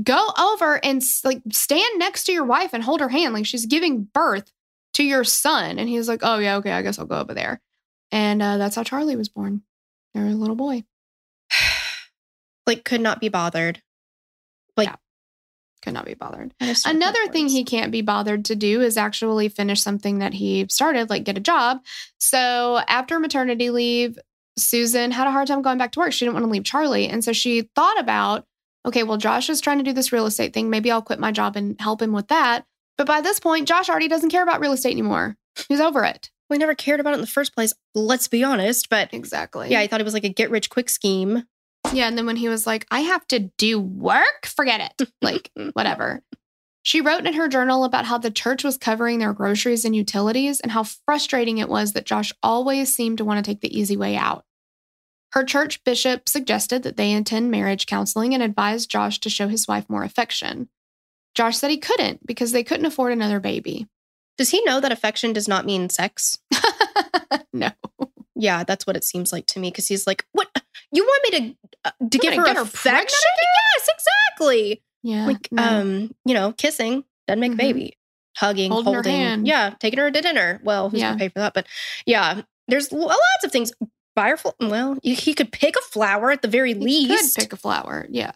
go 0.00 0.28
over 0.38 0.82
and 0.84 1.02
like 1.24 1.42
stand 1.50 1.98
next 1.98 2.24
to 2.24 2.32
your 2.32 2.44
wife 2.44 2.70
and 2.72 2.84
hold 2.84 3.00
her 3.00 3.08
hand. 3.08 3.34
Like 3.34 3.46
she's 3.46 3.66
giving 3.66 4.04
birth 4.04 4.50
to 4.94 5.02
your 5.02 5.24
son. 5.24 5.80
And 5.80 5.88
he 5.88 5.98
was 5.98 6.06
like, 6.06 6.20
oh, 6.22 6.38
yeah, 6.38 6.56
okay, 6.56 6.70
I 6.70 6.82
guess 6.82 7.00
I'll 7.00 7.06
go 7.06 7.18
over 7.18 7.34
there. 7.34 7.60
And 8.12 8.40
uh, 8.40 8.58
that's 8.58 8.76
how 8.76 8.84
Charlie 8.84 9.16
was 9.16 9.28
born. 9.28 9.62
Their 10.14 10.32
little 10.32 10.56
boy. 10.56 10.84
Like 12.64 12.84
could 12.84 13.00
not 13.00 13.20
be 13.20 13.28
bothered. 13.28 13.82
Like 14.76 14.86
Yeah. 14.86 14.94
Could 15.82 15.94
not 15.94 16.04
be 16.04 16.14
bothered. 16.14 16.54
I 16.60 16.66
just 16.66 16.84
don't 16.84 16.94
Another 16.94 17.26
thing 17.26 17.48
he 17.48 17.64
can't 17.64 17.90
be 17.90 18.02
bothered 18.02 18.44
to 18.44 18.54
do 18.54 18.80
is 18.80 18.96
actually 18.96 19.48
finish 19.48 19.82
something 19.82 20.20
that 20.20 20.32
he 20.32 20.66
started, 20.70 21.10
like 21.10 21.24
get 21.24 21.36
a 21.36 21.40
job. 21.40 21.80
So 22.18 22.80
after 22.86 23.18
maternity 23.18 23.70
leave, 23.70 24.16
Susan 24.56 25.10
had 25.10 25.26
a 25.26 25.30
hard 25.30 25.48
time 25.48 25.62
going 25.62 25.78
back 25.78 25.92
to 25.92 26.00
work. 26.00 26.12
She 26.12 26.24
didn't 26.24 26.34
want 26.34 26.46
to 26.46 26.50
leave 26.50 26.64
Charlie. 26.64 27.08
And 27.08 27.24
so 27.24 27.32
she 27.32 27.68
thought 27.74 27.98
about 27.98 28.44
okay, 28.84 29.04
well, 29.04 29.16
Josh 29.16 29.48
is 29.48 29.60
trying 29.60 29.78
to 29.78 29.84
do 29.84 29.92
this 29.92 30.12
real 30.12 30.26
estate 30.26 30.52
thing. 30.52 30.68
Maybe 30.68 30.90
I'll 30.90 31.02
quit 31.02 31.20
my 31.20 31.30
job 31.30 31.54
and 31.54 31.80
help 31.80 32.02
him 32.02 32.12
with 32.12 32.26
that. 32.28 32.64
But 32.98 33.06
by 33.06 33.20
this 33.20 33.38
point, 33.38 33.68
Josh 33.68 33.88
already 33.88 34.08
doesn't 34.08 34.30
care 34.30 34.42
about 34.42 34.60
real 34.60 34.72
estate 34.72 34.90
anymore. 34.90 35.36
He's 35.68 35.80
over 35.80 36.02
it. 36.04 36.30
We 36.50 36.58
never 36.58 36.74
cared 36.74 36.98
about 36.98 37.12
it 37.12 37.14
in 37.14 37.20
the 37.20 37.26
first 37.28 37.54
place. 37.54 37.72
Let's 37.94 38.26
be 38.26 38.42
honest. 38.42 38.88
But 38.90 39.14
Exactly. 39.14 39.70
yeah, 39.70 39.78
I 39.80 39.86
thought 39.86 40.00
it 40.00 40.04
was 40.04 40.14
like 40.14 40.24
a 40.24 40.28
get 40.28 40.50
rich 40.50 40.68
quick 40.68 40.90
scheme. 40.90 41.44
Yeah. 41.92 42.08
And 42.08 42.18
then 42.18 42.26
when 42.26 42.36
he 42.36 42.48
was 42.48 42.66
like, 42.66 42.86
I 42.90 43.00
have 43.00 43.26
to 43.28 43.50
do 43.56 43.78
work, 43.78 44.46
forget 44.46 44.80
it. 44.98 45.08
Like, 45.22 45.50
whatever. 45.74 46.22
She 46.82 47.00
wrote 47.00 47.26
in 47.26 47.34
her 47.34 47.48
journal 47.48 47.84
about 47.84 48.06
how 48.06 48.18
the 48.18 48.30
church 48.30 48.64
was 48.64 48.76
covering 48.76 49.18
their 49.18 49.32
groceries 49.32 49.84
and 49.84 49.94
utilities 49.94 50.60
and 50.60 50.72
how 50.72 50.82
frustrating 50.82 51.58
it 51.58 51.68
was 51.68 51.92
that 51.92 52.06
Josh 52.06 52.32
always 52.42 52.92
seemed 52.94 53.18
to 53.18 53.24
want 53.24 53.44
to 53.44 53.48
take 53.48 53.60
the 53.60 53.78
easy 53.78 53.96
way 53.96 54.16
out. 54.16 54.44
Her 55.32 55.44
church 55.44 55.82
bishop 55.84 56.28
suggested 56.28 56.82
that 56.82 56.96
they 56.96 57.14
attend 57.14 57.50
marriage 57.50 57.86
counseling 57.86 58.34
and 58.34 58.42
advised 58.42 58.90
Josh 58.90 59.18
to 59.20 59.30
show 59.30 59.48
his 59.48 59.68
wife 59.68 59.88
more 59.88 60.02
affection. 60.02 60.68
Josh 61.34 61.56
said 61.56 61.70
he 61.70 61.78
couldn't 61.78 62.26
because 62.26 62.52
they 62.52 62.64
couldn't 62.64 62.86
afford 62.86 63.12
another 63.12 63.40
baby. 63.40 63.86
Does 64.36 64.50
he 64.50 64.62
know 64.64 64.80
that 64.80 64.92
affection 64.92 65.32
does 65.32 65.48
not 65.48 65.64
mean 65.64 65.88
sex? 65.88 66.38
no. 67.52 67.70
Yeah, 68.34 68.64
that's 68.64 68.86
what 68.86 68.96
it 68.96 69.04
seems 69.04 69.32
like 69.32 69.46
to 69.46 69.60
me. 69.60 69.70
Because 69.70 69.86
he's 69.86 70.06
like, 70.06 70.26
"What? 70.32 70.48
You 70.90 71.04
want 71.04 71.22
me 71.22 71.38
to 71.38 71.56
uh, 71.84 71.90
to 72.10 72.18
You 72.18 72.20
give 72.20 72.34
her 72.34 72.44
get 72.44 72.56
her 72.56 72.62
affection? 72.62 72.92
pregnant 72.92 73.12
yes, 73.76 73.88
exactly. 73.88 74.82
Yeah. 75.02 75.26
like, 75.26 75.48
no. 75.50 75.62
um, 75.62 76.14
you 76.24 76.34
know, 76.34 76.52
kissing 76.52 77.04
doesn't 77.26 77.40
make 77.40 77.52
Mhm. 77.52 77.54
a 77.54 77.58
baby. 77.58 77.98
Hugging, 78.38 78.70
Holding 78.70 78.94
holding, 78.94 79.46
yeah, 79.46 79.74
taking 79.78 79.98
her 79.98 80.10
to 80.10 80.20
dinner. 80.22 80.60
Well, 80.64 80.88
who's 80.88 81.00
Yeah. 81.00 81.08
gonna 81.10 81.18
pay 81.18 81.28
for 81.28 81.40
that? 81.40 81.52
But 81.54 81.66
yeah, 82.06 82.42
there's 82.68 82.90
lo- 82.92 83.06
lots 83.06 83.44
of 83.44 83.52
things. 83.52 83.72
Buy 84.14 84.28
her. 84.30 84.36
fl- 84.36 84.50
Well, 84.60 84.98
you- 85.02 85.14
he 85.16 85.34
could 85.34 85.52
pick 85.52 85.74
a 85.76 85.80
flower 85.82 86.30
at 86.30 86.42
the 86.42 86.48
very 86.48 86.74
least. 86.74 86.86
He 87.00 87.08
least. 87.08 87.34
could 87.36 87.42
pick 87.44 87.52
a 87.52 87.56
flower. 87.56 88.06
Yeah. 88.10 88.32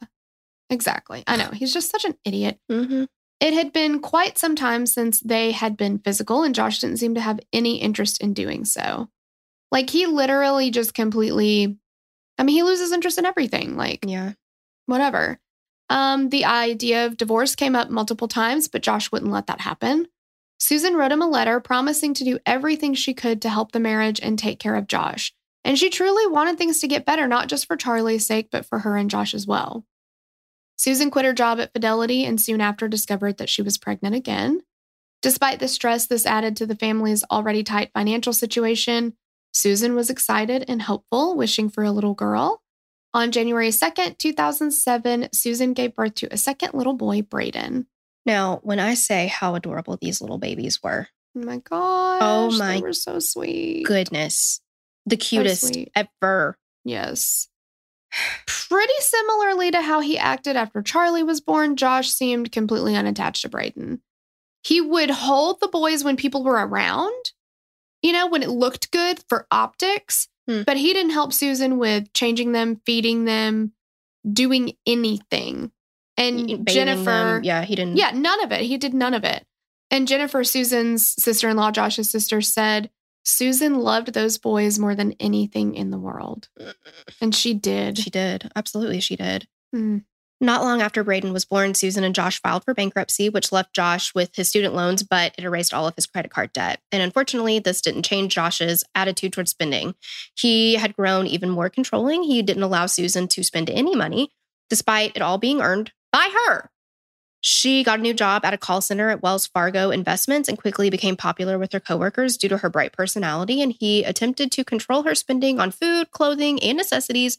Exactly. 0.71 1.23
I 1.27 1.37
know. 1.37 1.51
He's 1.53 1.73
just 1.73 1.91
such 1.91 2.05
an 2.05 2.17
idiot. 2.25 2.59
hmm 2.69 3.05
It 3.41 3.53
had 3.55 3.73
been 3.73 4.01
quite 4.01 4.39
some 4.39 4.57
time 4.57 4.87
since 4.87 5.21
they 5.21 5.53
had 5.53 5.77
been 5.77 5.99
physical, 5.99 6.43
and 6.43 6.55
Josh 6.55 6.79
didn't 6.81 6.97
seem 6.99 7.15
to 7.15 7.21
have 7.21 7.39
any 7.53 7.81
interest 7.81 8.21
in 8.23 8.33
doing 8.35 8.65
so. 8.65 9.09
Like, 9.71 9.91
he 9.91 10.07
literally 10.07 10.71
just 10.71 10.95
completely, 10.95 11.77
I 12.39 12.43
mean, 12.45 12.57
he 12.57 12.63
loses 12.63 12.93
interest 12.93 13.19
in 13.19 13.27
everything. 13.27 13.77
Like, 13.77 14.05
Yeah. 14.07 14.33
whatever. 14.87 15.39
Um, 15.89 16.31
the 16.31 16.45
idea 16.45 17.07
of 17.07 17.17
divorce 17.17 17.55
came 17.55 17.77
up 17.77 17.91
multiple 17.91 18.29
times, 18.29 18.69
but 18.69 18.83
Josh 18.83 19.13
wouldn't 19.13 19.31
let 19.31 19.47
that 19.47 19.61
happen. 19.61 20.07
Susan 20.59 20.95
wrote 20.95 21.13
him 21.13 21.23
a 21.23 21.29
letter 21.29 21.61
promising 21.61 22.15
to 22.15 22.25
do 22.25 22.39
everything 22.47 22.95
she 22.95 23.15
could 23.15 23.43
to 23.43 23.49
help 23.49 23.73
the 23.73 23.81
marriage 23.81 24.21
and 24.23 24.39
take 24.39 24.59
care 24.59 24.75
of 24.75 24.89
Josh. 24.89 25.33
And 25.65 25.79
she 25.79 25.91
truly 25.91 26.27
wanted 26.27 26.59
things 26.59 26.81
to 26.81 26.89
get 26.89 27.05
better, 27.05 27.27
not 27.27 27.49
just 27.49 27.67
for 27.67 27.77
Charlie's 27.77 28.27
sake, 28.27 28.49
but 28.51 28.65
for 28.65 28.81
her 28.81 28.97
and 28.97 29.11
Josh 29.11 29.35
as 29.35 29.47
well. 29.47 29.85
Susan 30.77 31.11
quit 31.11 31.25
her 31.25 31.33
job 31.33 31.59
at 31.59 31.73
Fidelity 31.73 32.25
and 32.25 32.41
soon 32.41 32.61
after 32.61 32.87
discovered 32.87 33.39
that 33.39 33.49
she 33.49 33.63
was 33.63 33.79
pregnant 33.79 34.15
again. 34.15 34.61
Despite 35.23 35.59
the 35.59 35.69
stress 35.69 36.07
this 36.07 36.27
added 36.27 36.57
to 36.57 36.67
the 36.67 36.77
family's 36.77 37.25
already 37.31 37.65
tight 37.65 37.91
financial 37.93 38.33
situation, 38.33 39.15
Susan 39.53 39.95
was 39.95 40.11
excited 40.11 40.65
and 40.69 40.83
hopeful, 40.83 41.35
wishing 41.35 41.71
for 41.71 41.83
a 41.83 41.91
little 41.91 42.15
girl. 42.15 42.63
On 43.17 43.33
January 43.33 43.71
2nd, 43.71 44.19
2007, 44.19 45.31
Susan 45.33 45.73
gave 45.73 45.95
birth 45.95 46.17
to 46.17 46.29
a 46.31 46.37
second 46.37 46.75
little 46.75 46.93
boy, 46.93 47.23
Braden. 47.23 47.87
Now, 48.27 48.61
when 48.63 48.79
I 48.79 48.93
say 48.93 49.27
how 49.27 49.55
adorable 49.55 49.97
these 49.99 50.21
little 50.21 50.37
babies 50.37 50.83
were, 50.83 51.09
Oh 51.35 51.41
my 51.41 51.57
gosh. 51.57 52.21
Oh 52.23 52.51
my 52.59 52.75
They 52.75 52.83
were 52.83 52.93
so 52.93 53.19
sweet. 53.19 53.87
goodness, 53.87 54.61
the 55.07 55.17
cutest 55.17 55.69
sweet. 55.69 55.93
ever. 55.97 56.59
Yes. 56.85 57.49
Pretty 58.47 58.93
similarly 59.01 59.71
to 59.71 59.81
how 59.81 60.01
he 60.01 60.19
acted 60.19 60.55
after 60.57 60.83
Charlie 60.83 61.23
was 61.23 61.41
born, 61.41 61.77
Josh 61.77 62.11
seemed 62.11 62.53
completely 62.53 62.97
unattached 62.97 63.43
to 63.43 63.49
Braden. 63.49 64.03
He 64.63 64.83
would 64.83 65.11
hold 65.11 65.61
the 65.61 65.69
boys 65.69 66.05
when 66.05 66.17
people 66.17 66.45
were 66.45 66.67
around, 66.67 67.33
you 68.03 68.13
know, 68.13 68.27
when 68.27 68.43
it 68.43 68.51
looked 68.51 68.91
good 68.91 69.23
for 69.27 69.47
optics, 69.51 70.29
Hmm. 70.49 70.63
but 70.67 70.77
he 70.77 70.93
didn't 70.93 71.11
help 71.11 71.33
Susan 71.33 71.79
with 71.79 72.13
changing 72.13 72.53
them, 72.53 72.81
feeding 72.87 73.25
them, 73.25 73.73
doing 74.31 74.73
anything. 74.87 75.73
And 76.17 76.47
Bathing 76.47 76.65
Jennifer, 76.67 77.05
them. 77.05 77.45
yeah, 77.45 77.63
he 77.65 77.75
didn't. 77.75 77.97
yeah, 77.97 78.13
none 78.13 78.43
of 78.43 78.53
it. 78.53 78.63
He 78.63 78.79
did 78.79 78.95
none 78.95 79.13
of 79.13 79.25
it. 79.25 79.45
And 79.91 80.09
Jennifer, 80.09 80.45
Susan's 80.45 81.15
sister 81.23 81.49
in 81.49 81.57
law, 81.57 81.71
Josh's 81.71 82.11
sister, 82.11 82.41
said 82.41 82.91
Susan 83.25 83.75
loved 83.81 84.13
those 84.15 84.39
boys 84.39 84.79
more 84.79 84.95
than 84.95 85.15
anything 85.21 85.75
in 85.75 85.91
the 85.91 85.99
world. 85.99 86.49
And 87.21 87.35
she 87.35 87.55
did. 87.55 87.99
she 87.99 88.11
did. 88.11 88.51
Absolutely, 88.57 89.01
she 89.01 89.17
did. 89.17 89.47
Mm. 89.75 90.05
Not 90.39 90.63
long 90.63 90.83
after 90.83 91.03
Braden 91.03 91.33
was 91.33 91.47
born, 91.47 91.73
Susan 91.73 92.05
and 92.05 92.15
Josh 92.15 92.43
filed 92.43 92.65
for 92.65 92.75
bankruptcy, 92.75 93.31
which 93.31 93.53
left 93.53 93.75
Josh 93.75 94.15
with 94.15 94.37
his 94.37 94.49
student 94.49 94.75
loans, 94.75 95.03
but 95.03 95.35
it 95.39 95.45
erased 95.45 95.73
all 95.73 95.87
of 95.87 95.95
his 95.95 96.07
credit 96.07 96.31
card 96.31 96.53
debt. 96.53 96.81
And 96.93 97.03
unfortunately, 97.03 97.59
this 97.59 97.81
didn't 97.81 98.05
change 98.05 98.35
Josh's 98.35 98.85
attitude 98.95 99.33
towards 99.33 99.53
spending. 99.53 99.95
He 100.35 100.75
had 100.75 100.95
grown 100.95 101.27
even 101.27 101.49
more 101.49 101.71
controlling. 101.71 102.23
He 102.23 102.43
didn't 102.43 102.63
allow 102.63 102.85
Susan 102.85 103.29
to 103.29 103.43
spend 103.43 103.71
any 103.71 103.97
money, 103.97 104.31
despite 104.69 105.17
it 105.17 105.23
all 105.23 105.39
being 105.39 105.63
earned 105.63 105.93
by 106.13 106.29
her. 106.47 106.71
She 107.41 107.83
got 107.83 108.01
a 108.01 108.03
new 108.03 108.13
job 108.13 108.45
at 108.45 108.53
a 108.53 108.59
call 108.59 108.83
center 108.83 109.09
at 109.09 109.23
Wells 109.23 109.47
Fargo 109.47 109.91
Investments 109.91 110.49
and 110.49 110.59
quickly 110.59 110.91
became 110.91 111.17
popular 111.17 111.59
with 111.59 111.73
her 111.73 111.81
coworkers 111.81 112.37
due 112.37 112.49
to 112.49 112.59
her 112.59 112.69
bright 112.69 112.93
personality. 112.93 113.63
And 113.63 113.73
he 113.73 114.05
attempted 114.05 114.53
to 114.53 114.65
control 114.65 115.05
her 115.05 115.15
spending 115.15 115.61
on 115.61 115.71
food, 115.71 116.11
clothing, 116.11 116.63
and 116.63 116.77
necessities, 116.77 117.39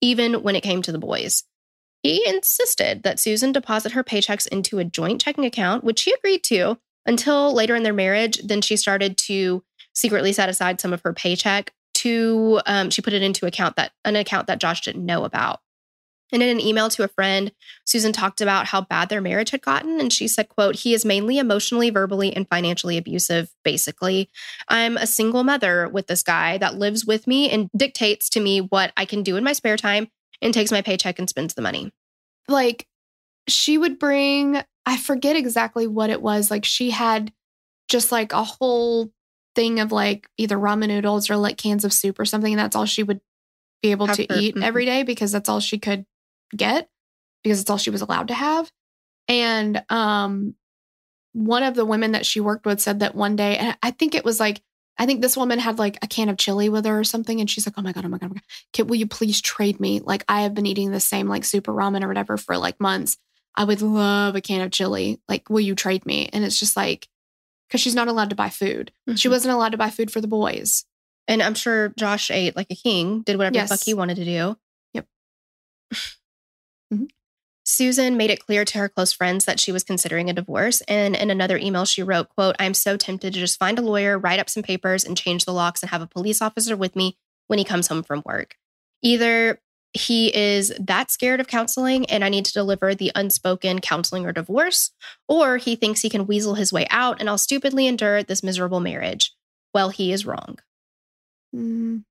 even 0.00 0.42
when 0.42 0.56
it 0.56 0.62
came 0.62 0.80
to 0.82 0.92
the 0.92 0.98
boys. 0.98 1.44
He 2.02 2.26
insisted 2.26 3.02
that 3.02 3.18
Susan 3.18 3.52
deposit 3.52 3.92
her 3.92 4.04
paychecks 4.04 4.46
into 4.46 4.78
a 4.78 4.84
joint 4.84 5.20
checking 5.20 5.44
account, 5.44 5.84
which 5.84 6.00
she 6.00 6.12
agreed 6.12 6.44
to 6.44 6.78
until 7.06 7.52
later 7.52 7.74
in 7.74 7.82
their 7.82 7.92
marriage. 7.92 8.38
Then 8.38 8.60
she 8.60 8.76
started 8.76 9.16
to 9.18 9.64
secretly 9.94 10.32
set 10.32 10.48
aside 10.48 10.80
some 10.80 10.92
of 10.92 11.02
her 11.02 11.12
paycheck 11.12 11.72
to 11.94 12.60
um, 12.66 12.90
she 12.90 13.02
put 13.02 13.12
it 13.12 13.22
into 13.22 13.46
account 13.46 13.74
that 13.76 13.92
an 14.04 14.14
account 14.14 14.46
that 14.46 14.60
Josh 14.60 14.82
didn't 14.82 15.04
know 15.04 15.24
about. 15.24 15.60
And 16.30 16.42
in 16.42 16.50
an 16.50 16.60
email 16.60 16.90
to 16.90 17.04
a 17.04 17.08
friend, 17.08 17.52
Susan 17.86 18.12
talked 18.12 18.40
about 18.40 18.66
how 18.66 18.82
bad 18.82 19.08
their 19.08 19.22
marriage 19.22 19.50
had 19.50 19.62
gotten. 19.62 19.98
And 19.98 20.12
she 20.12 20.28
said, 20.28 20.50
quote, 20.50 20.76
he 20.76 20.92
is 20.92 21.04
mainly 21.04 21.38
emotionally, 21.38 21.88
verbally, 21.88 22.36
and 22.36 22.46
financially 22.46 22.98
abusive, 22.98 23.50
basically. 23.64 24.28
I'm 24.68 24.98
a 24.98 25.06
single 25.06 25.42
mother 25.42 25.88
with 25.88 26.06
this 26.06 26.22
guy 26.22 26.58
that 26.58 26.74
lives 26.74 27.06
with 27.06 27.26
me 27.26 27.50
and 27.50 27.70
dictates 27.74 28.28
to 28.30 28.40
me 28.40 28.60
what 28.60 28.92
I 28.96 29.06
can 29.06 29.22
do 29.22 29.36
in 29.36 29.44
my 29.44 29.54
spare 29.54 29.78
time 29.78 30.08
and 30.42 30.54
takes 30.54 30.70
my 30.70 30.82
paycheck 30.82 31.18
and 31.18 31.28
spends 31.28 31.54
the 31.54 31.62
money. 31.62 31.92
Like, 32.48 32.86
she 33.48 33.78
would 33.78 33.98
bring, 33.98 34.62
I 34.86 34.96
forget 34.96 35.36
exactly 35.36 35.86
what 35.86 36.10
it 36.10 36.22
was. 36.22 36.50
Like, 36.50 36.64
she 36.64 36.90
had 36.90 37.32
just 37.88 38.12
like 38.12 38.32
a 38.32 38.44
whole 38.44 39.10
thing 39.54 39.80
of 39.80 39.90
like 39.90 40.28
either 40.36 40.56
ramen 40.56 40.88
noodles 40.88 41.30
or 41.30 41.36
like 41.36 41.56
cans 41.56 41.84
of 41.84 41.92
soup 41.92 42.20
or 42.20 42.24
something. 42.24 42.52
And 42.52 42.60
that's 42.60 42.76
all 42.76 42.84
she 42.84 43.02
would 43.02 43.20
be 43.82 43.90
able 43.90 44.06
Have 44.06 44.16
to 44.16 44.26
for- 44.26 44.34
eat 44.34 44.54
mhm. 44.54 44.62
every 44.62 44.84
day 44.84 45.02
because 45.02 45.32
that's 45.32 45.48
all 45.48 45.60
she 45.60 45.78
could 45.78 46.04
get 46.56 46.88
because 47.42 47.60
it's 47.60 47.70
all 47.70 47.78
she 47.78 47.90
was 47.90 48.02
allowed 48.02 48.28
to 48.28 48.34
have. 48.34 48.70
And 49.26 49.82
um 49.88 50.54
one 51.32 51.62
of 51.62 51.74
the 51.74 51.84
women 51.84 52.12
that 52.12 52.26
she 52.26 52.40
worked 52.40 52.66
with 52.66 52.80
said 52.80 53.00
that 53.00 53.14
one 53.14 53.36
day, 53.36 53.56
and 53.56 53.76
I 53.82 53.90
think 53.90 54.14
it 54.14 54.24
was 54.24 54.40
like, 54.40 54.60
I 54.98 55.06
think 55.06 55.22
this 55.22 55.36
woman 55.36 55.58
had 55.60 55.78
like 55.78 55.96
a 56.02 56.08
can 56.08 56.28
of 56.28 56.36
chili 56.36 56.68
with 56.68 56.84
her 56.84 56.98
or 56.98 57.04
something. 57.04 57.40
And 57.40 57.48
she's 57.48 57.66
like, 57.66 57.74
oh 57.78 57.82
my 57.82 57.92
God, 57.92 58.04
oh 58.04 58.08
my 58.08 58.18
God, 58.18 58.26
oh 58.26 58.34
my 58.34 58.34
God. 58.34 58.42
Can, 58.72 58.86
will 58.88 58.96
you 58.96 59.06
please 59.06 59.40
trade 59.40 59.78
me? 59.78 60.00
Like, 60.00 60.24
I 60.28 60.42
have 60.42 60.54
been 60.54 60.66
eating 60.66 60.90
the 60.90 60.98
same 61.00 61.28
like 61.28 61.44
super 61.44 61.72
ramen 61.72 62.02
or 62.02 62.08
whatever 62.08 62.36
for 62.36 62.56
like 62.58 62.80
months. 62.80 63.16
I 63.54 63.64
would 63.64 63.80
love 63.80 64.34
a 64.36 64.40
can 64.40 64.60
of 64.60 64.70
chili. 64.72 65.20
Like, 65.28 65.48
will 65.48 65.60
you 65.60 65.74
trade 65.76 66.04
me? 66.04 66.28
And 66.32 66.44
it's 66.44 66.58
just 66.58 66.76
like, 66.76 67.08
because 67.68 67.80
she's 67.80 67.94
not 67.94 68.08
allowed 68.08 68.30
to 68.30 68.36
buy 68.36 68.48
food. 68.48 68.92
She 69.14 69.28
Mhm. 69.28 69.32
wasn't 69.32 69.54
allowed 69.54 69.70
to 69.72 69.78
buy 69.78 69.90
food 69.90 70.10
for 70.10 70.20
the 70.20 70.26
boys. 70.28 70.84
And 71.28 71.42
I'm 71.42 71.54
sure 71.54 71.90
Josh 71.98 72.30
ate 72.30 72.56
like 72.56 72.68
a 72.70 72.74
king, 72.74 73.22
did 73.22 73.36
whatever 73.36 73.54
Yes. 73.54 73.68
the 73.68 73.76
fuck 73.76 73.84
he 73.84 73.94
wanted 73.94 74.16
to 74.16 74.24
do. 74.24 74.56
Yep. 74.94 75.06
Mhm. 76.92 77.08
Susan 77.70 78.16
made 78.16 78.30
it 78.30 78.46
clear 78.46 78.64
to 78.64 78.78
her 78.78 78.88
close 78.88 79.12
friends 79.12 79.44
that 79.44 79.60
she 79.60 79.70
was 79.70 79.84
considering 79.84 80.30
a 80.30 80.32
divorce. 80.32 80.80
And 80.88 81.14
in 81.14 81.30
another 81.30 81.58
email, 81.58 81.84
she 81.84 82.02
wrote, 82.02 82.30
quote, 82.30 82.56
I'm 82.58 82.72
so 82.72 82.96
tempted 82.96 83.34
to 83.34 83.40
just 83.40 83.58
find 83.58 83.78
a 83.78 83.82
lawyer, 83.82 84.18
write 84.18 84.40
up 84.40 84.48
some 84.48 84.62
papers, 84.62 85.04
and 85.04 85.18
change 85.18 85.44
the 85.44 85.52
locks 85.52 85.82
and 85.82 85.90
have 85.90 86.00
a 86.00 86.06
police 86.06 86.40
officer 86.40 86.74
with 86.78 86.96
me 86.96 87.18
when 87.46 87.58
he 87.58 87.66
comes 87.66 87.88
home 87.88 88.02
from 88.02 88.22
work. 88.24 88.56
Either 89.02 89.60
he 89.92 90.34
is 90.34 90.72
that 90.80 91.10
scared 91.10 91.40
of 91.40 91.46
counseling 91.46 92.06
and 92.06 92.24
I 92.24 92.30
need 92.30 92.46
to 92.46 92.54
deliver 92.54 92.94
the 92.94 93.12
unspoken 93.14 93.82
counseling 93.82 94.24
or 94.24 94.32
divorce, 94.32 94.90
or 95.28 95.58
he 95.58 95.76
thinks 95.76 96.00
he 96.00 96.08
can 96.08 96.26
weasel 96.26 96.54
his 96.54 96.72
way 96.72 96.86
out 96.88 97.20
and 97.20 97.28
I'll 97.28 97.36
stupidly 97.36 97.86
endure 97.86 98.22
this 98.22 98.42
miserable 98.42 98.80
marriage. 98.80 99.34
Well, 99.74 99.90
he 99.90 100.10
is 100.10 100.24
wrong. 100.24 100.58
Mm, 101.54 102.04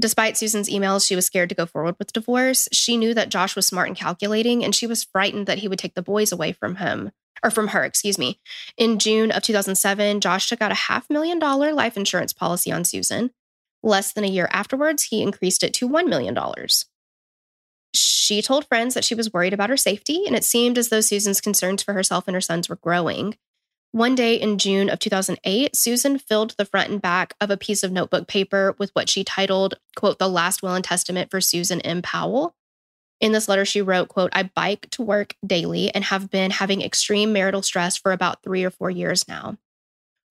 Despite 0.00 0.36
Susan's 0.36 0.68
emails, 0.68 1.06
she 1.06 1.14
was 1.14 1.26
scared 1.26 1.48
to 1.50 1.54
go 1.54 1.66
forward 1.66 1.96
with 1.98 2.12
divorce. 2.12 2.68
She 2.72 2.96
knew 2.96 3.14
that 3.14 3.28
Josh 3.28 3.54
was 3.54 3.66
smart 3.66 3.88
and 3.88 3.96
calculating, 3.96 4.64
and 4.64 4.74
she 4.74 4.86
was 4.86 5.04
frightened 5.04 5.46
that 5.46 5.58
he 5.58 5.68
would 5.68 5.78
take 5.78 5.94
the 5.94 6.02
boys 6.02 6.32
away 6.32 6.52
from 6.52 6.76
him, 6.76 7.12
or 7.42 7.50
from 7.50 7.68
her, 7.68 7.84
excuse 7.84 8.18
me. 8.18 8.40
In 8.76 8.98
June 8.98 9.30
of 9.30 9.42
2007, 9.42 10.20
Josh 10.20 10.48
took 10.48 10.60
out 10.60 10.72
a 10.72 10.74
half 10.74 11.08
million 11.08 11.38
dollar 11.38 11.72
life 11.72 11.96
insurance 11.96 12.32
policy 12.32 12.72
on 12.72 12.84
Susan. 12.84 13.30
Less 13.82 14.12
than 14.12 14.24
a 14.24 14.28
year 14.28 14.48
afterwards, 14.50 15.04
he 15.04 15.22
increased 15.22 15.62
it 15.62 15.74
to 15.74 15.88
$1 15.88 16.08
million. 16.08 16.36
She 17.94 18.42
told 18.42 18.66
friends 18.66 18.94
that 18.94 19.04
she 19.04 19.14
was 19.14 19.32
worried 19.32 19.52
about 19.52 19.70
her 19.70 19.76
safety, 19.76 20.24
and 20.26 20.34
it 20.34 20.42
seemed 20.42 20.78
as 20.78 20.88
though 20.88 21.02
Susan's 21.02 21.40
concerns 21.40 21.82
for 21.82 21.92
herself 21.92 22.24
and 22.26 22.34
her 22.34 22.40
sons 22.40 22.68
were 22.68 22.76
growing. 22.76 23.36
One 23.94 24.16
day 24.16 24.34
in 24.34 24.58
June 24.58 24.90
of 24.90 24.98
2008, 24.98 25.76
Susan 25.76 26.18
filled 26.18 26.56
the 26.58 26.64
front 26.64 26.90
and 26.90 27.00
back 27.00 27.32
of 27.40 27.48
a 27.52 27.56
piece 27.56 27.84
of 27.84 27.92
notebook 27.92 28.26
paper 28.26 28.74
with 28.76 28.90
what 28.92 29.08
she 29.08 29.22
titled, 29.22 29.76
quote, 29.94 30.18
the 30.18 30.28
last 30.28 30.64
will 30.64 30.74
and 30.74 30.82
testament 30.82 31.30
for 31.30 31.40
Susan 31.40 31.80
M. 31.82 32.02
Powell. 32.02 32.56
In 33.20 33.30
this 33.30 33.48
letter, 33.48 33.64
she 33.64 33.80
wrote, 33.80 34.08
quote, 34.08 34.30
I 34.32 34.50
bike 34.52 34.88
to 34.90 35.02
work 35.02 35.36
daily 35.46 35.94
and 35.94 36.02
have 36.02 36.28
been 36.28 36.50
having 36.50 36.82
extreme 36.82 37.32
marital 37.32 37.62
stress 37.62 37.96
for 37.96 38.10
about 38.10 38.42
three 38.42 38.64
or 38.64 38.70
four 38.70 38.90
years 38.90 39.28
now. 39.28 39.58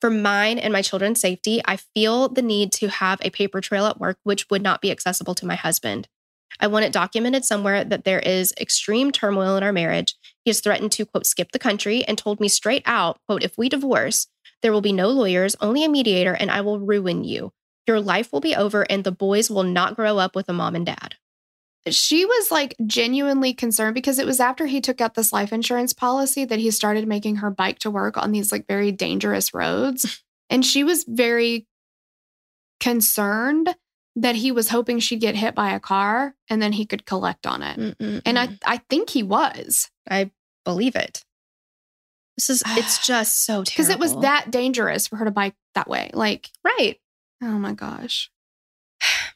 For 0.01 0.09
mine 0.09 0.59
and 0.59 0.73
my 0.73 0.81
children's 0.81 1.21
safety, 1.21 1.61
I 1.63 1.77
feel 1.77 2.27
the 2.27 2.41
need 2.41 2.73
to 2.73 2.89
have 2.89 3.19
a 3.21 3.29
paper 3.29 3.61
trail 3.61 3.85
at 3.85 3.97
work 3.97 4.17
which 4.23 4.49
would 4.49 4.61
not 4.61 4.81
be 4.81 4.91
accessible 4.91 5.35
to 5.35 5.45
my 5.45 5.55
husband. 5.55 6.09
I 6.59 6.67
want 6.67 6.83
it 6.83 6.91
documented 6.91 7.45
somewhere 7.45 7.85
that 7.85 8.03
there 8.03 8.19
is 8.19 8.53
extreme 8.59 9.11
turmoil 9.11 9.55
in 9.55 9.63
our 9.63 9.71
marriage. 9.71 10.15
He 10.43 10.49
has 10.49 10.59
threatened 10.59 10.91
to, 10.93 11.05
quote, 11.05 11.25
skip 11.25 11.51
the 11.51 11.59
country 11.59 12.03
and 12.03 12.17
told 12.17 12.39
me 12.39 12.47
straight 12.47 12.83
out, 12.85 13.19
quote, 13.27 13.43
if 13.43 13.57
we 13.57 13.69
divorce, 13.69 14.27
there 14.61 14.71
will 14.71 14.81
be 14.81 14.91
no 14.91 15.09
lawyers, 15.09 15.55
only 15.61 15.83
a 15.83 15.89
mediator, 15.89 16.33
and 16.33 16.51
I 16.51 16.61
will 16.61 16.79
ruin 16.79 17.23
you. 17.23 17.51
Your 17.87 17.99
life 17.99 18.31
will 18.31 18.41
be 18.41 18.55
over, 18.55 18.83
and 18.89 19.03
the 19.03 19.11
boys 19.11 19.49
will 19.49 19.63
not 19.63 19.95
grow 19.95 20.17
up 20.17 20.35
with 20.35 20.49
a 20.49 20.53
mom 20.53 20.75
and 20.75 20.85
dad. 20.85 21.15
She 21.89 22.25
was 22.25 22.49
like 22.49 22.75
genuinely 22.85 23.53
concerned 23.53 23.93
because 23.93 24.19
it 24.19 24.25
was 24.25 24.39
after 24.39 24.65
he 24.67 24.79
took 24.79 25.01
out 25.01 25.15
this 25.15 25.33
life 25.33 25.51
insurance 25.51 25.91
policy 25.91 26.45
that 26.45 26.59
he 26.59 26.71
started 26.71 27.07
making 27.07 27.37
her 27.37 27.49
bike 27.49 27.79
to 27.79 27.91
work 27.91 28.17
on 28.17 28.31
these 28.31 28.51
like 28.51 28.67
very 28.67 28.91
dangerous 28.91 29.53
roads. 29.53 30.21
And 30.49 30.63
she 30.63 30.83
was 30.83 31.03
very 31.07 31.65
concerned 32.79 33.73
that 34.15 34.35
he 34.35 34.51
was 34.51 34.69
hoping 34.69 34.99
she'd 34.99 35.21
get 35.21 35.35
hit 35.35 35.55
by 35.55 35.71
a 35.73 35.79
car 35.79 36.35
and 36.49 36.61
then 36.61 36.71
he 36.73 36.85
could 36.85 37.05
collect 37.05 37.47
on 37.47 37.63
it. 37.63 37.79
Mm-mm-mm. 37.79 38.21
And 38.25 38.37
I 38.37 38.57
I 38.65 38.77
think 38.89 39.09
he 39.09 39.23
was 39.23 39.89
I 40.09 40.31
believe 40.65 40.95
it. 40.95 41.23
This 42.37 42.49
is, 42.49 42.63
it's 42.67 43.05
just 43.05 43.45
so 43.45 43.63
terrible. 43.63 43.65
because 43.71 43.89
it 43.89 43.99
was 43.99 44.15
that 44.21 44.49
dangerous 44.51 45.07
for 45.07 45.17
her 45.17 45.25
to 45.25 45.31
bike 45.31 45.55
that 45.75 45.87
way. 45.87 46.09
Like, 46.13 46.49
Right. 46.63 46.95
oh 47.41 47.59
my 47.59 47.73
gosh. 47.73 48.29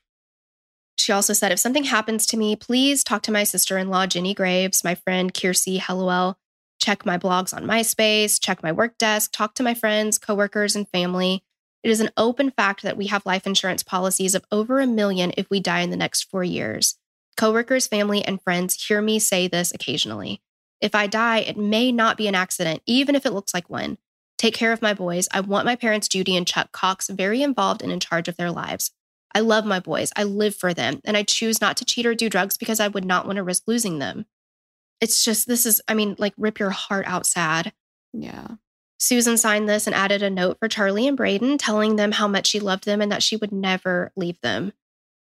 She 1.00 1.14
also 1.14 1.32
said, 1.34 1.52
if 1.54 1.60
something 1.60 1.86
happens 1.86 2.26
to 2.28 2.38
me, 2.38 2.56
please 2.58 3.02
talk 3.04 3.22
to 3.24 3.32
my 3.32 3.44
sister 3.46 3.78
in 3.78 3.90
law, 3.90 4.08
Jenny 4.08 4.34
Graves, 4.34 4.84
my 4.84 4.96
friend, 4.96 5.34
Kiirsi 5.34 5.80
Hallowell. 5.80 6.38
Check 6.82 7.06
my 7.06 7.18
blogs 7.18 7.54
on 7.56 7.64
MySpace, 7.66 8.42
check 8.42 8.62
my 8.62 8.72
work 8.74 8.98
desk, 8.98 9.32
talk 9.32 9.54
to 9.56 9.64
my 9.64 9.74
friends, 9.74 10.18
coworkers, 10.18 10.76
and 10.76 10.88
family. 10.90 11.44
It 11.84 11.90
is 11.90 12.00
an 12.00 12.12
open 12.18 12.52
fact 12.52 12.84
that 12.84 12.98
we 12.98 13.08
have 13.08 13.26
life 13.26 13.48
insurance 13.48 13.84
policies 13.84 14.36
of 14.36 14.46
over 14.52 14.80
a 14.80 14.88
million 14.88 15.32
if 15.38 15.50
we 15.50 15.60
die 15.60 15.82
in 15.82 15.90
the 15.90 15.98
next 15.98 16.24
four 16.24 16.44
years. 16.44 16.98
Coworkers, 17.38 17.88
family, 17.88 18.24
and 18.24 18.42
friends 18.42 18.84
hear 18.84 19.02
me 19.02 19.20
say 19.20 19.48
this 19.48 19.72
occasionally. 19.72 20.42
If 20.82 20.96
I 20.96 21.08
die, 21.08 21.40
it 21.40 21.58
may 21.58 21.92
not 21.92 22.18
be 22.18 22.28
an 22.28 22.36
accident, 22.36 22.82
even 22.86 23.16
if 23.16 23.26
it 23.26 23.34
looks 23.34 23.54
like 23.54 23.70
one. 23.70 23.98
Take 24.38 24.54
care 24.54 24.72
of 24.72 24.82
my 24.82 24.94
boys. 24.94 25.28
I 25.32 25.40
want 25.40 25.66
my 25.66 25.76
parents, 25.76 26.08
Judy 26.08 26.36
and 26.36 26.46
Chuck 26.46 26.72
Cox, 26.72 27.10
very 27.10 27.42
involved 27.42 27.82
and 27.82 27.92
in 27.92 28.00
charge 28.00 28.28
of 28.28 28.38
their 28.38 28.52
lives. 28.52 28.92
I 29.34 29.40
love 29.40 29.66
my 29.66 29.80
boys. 29.80 30.12
I 30.16 30.24
live 30.24 30.56
for 30.56 30.74
them, 30.74 31.02
and 31.06 31.18
I 31.18 31.24
choose 31.24 31.62
not 31.62 31.78
to 31.78 31.86
cheat 31.86 32.06
or 32.06 32.16
do 32.16 32.30
drugs 32.30 32.58
because 32.58 32.80
I 32.80 32.88
would 32.88 33.06
not 33.06 33.26
want 33.26 33.38
to 33.38 33.44
risk 33.44 33.64
losing 33.68 34.00
them. 34.00 34.26
It's 35.00 35.24
just, 35.24 35.48
this 35.48 35.66
is, 35.66 35.82
I 35.88 35.94
mean, 35.94 36.16
like, 36.18 36.34
rip 36.38 36.60
your 36.60 36.72
heart 36.72 37.06
out 37.08 37.26
sad. 37.26 37.74
Yeah. 38.14 38.48
Susan 38.98 39.38
signed 39.38 39.70
this 39.70 39.86
and 39.86 39.96
added 39.96 40.24
a 40.24 40.30
note 40.30 40.58
for 40.60 40.68
Charlie 40.68 41.08
and 41.08 41.16
Braden, 41.16 41.58
telling 41.58 41.96
them 41.96 42.14
how 42.14 42.28
much 42.28 42.48
she 42.48 42.60
loved 42.60 42.86
them 42.86 43.02
and 43.02 43.12
that 43.12 43.24
she 43.24 43.36
would 43.36 43.52
never 43.52 44.12
leave 44.16 44.40
them. 44.42 44.74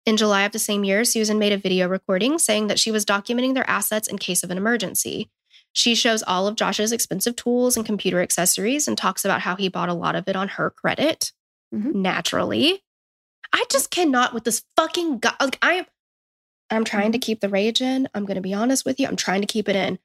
In 0.04 0.16
July 0.16 0.42
of 0.42 0.52
the 0.52 0.58
same 0.58 0.82
year, 0.82 1.04
Susan 1.04 1.38
made 1.38 1.52
a 1.52 1.56
video 1.56 1.88
recording 1.88 2.38
saying 2.38 2.66
that 2.66 2.80
she 2.80 2.90
was 2.90 3.04
documenting 3.04 3.54
their 3.54 3.68
assets 3.70 4.08
in 4.08 4.18
case 4.18 4.42
of 4.42 4.50
an 4.50 4.58
emergency. 4.58 5.30
She 5.72 5.94
shows 5.94 6.24
all 6.24 6.48
of 6.48 6.56
Josh's 6.56 6.92
expensive 6.92 7.36
tools 7.36 7.76
and 7.76 7.86
computer 7.86 8.20
accessories 8.20 8.88
and 8.88 8.98
talks 8.98 9.24
about 9.24 9.42
how 9.42 9.54
he 9.54 9.68
bought 9.68 9.88
a 9.88 9.94
lot 9.94 10.16
of 10.16 10.26
it 10.28 10.34
on 10.36 10.48
her 10.48 10.70
credit. 10.70 11.32
Mhm. 11.72 11.94
Naturally. 11.94 12.82
I 13.52 13.64
just 13.70 13.90
cannot 13.90 14.34
with 14.34 14.44
this 14.44 14.64
fucking 14.76 15.20
guy. 15.20 15.34
Like, 15.40 15.58
I 15.62 15.74
am. 15.74 15.86
I'm 16.70 16.84
trying 16.84 17.12
to 17.12 17.18
keep 17.18 17.40
the 17.40 17.48
rage 17.48 17.80
in. 17.82 18.08
I'm 18.14 18.24
going 18.24 18.36
to 18.36 18.40
be 18.40 18.54
honest 18.54 18.84
with 18.84 18.98
you. 18.98 19.06
I'm 19.06 19.16
trying 19.16 19.42
to 19.42 19.46
keep 19.46 19.68
it 19.68 19.76
in. 19.76 19.98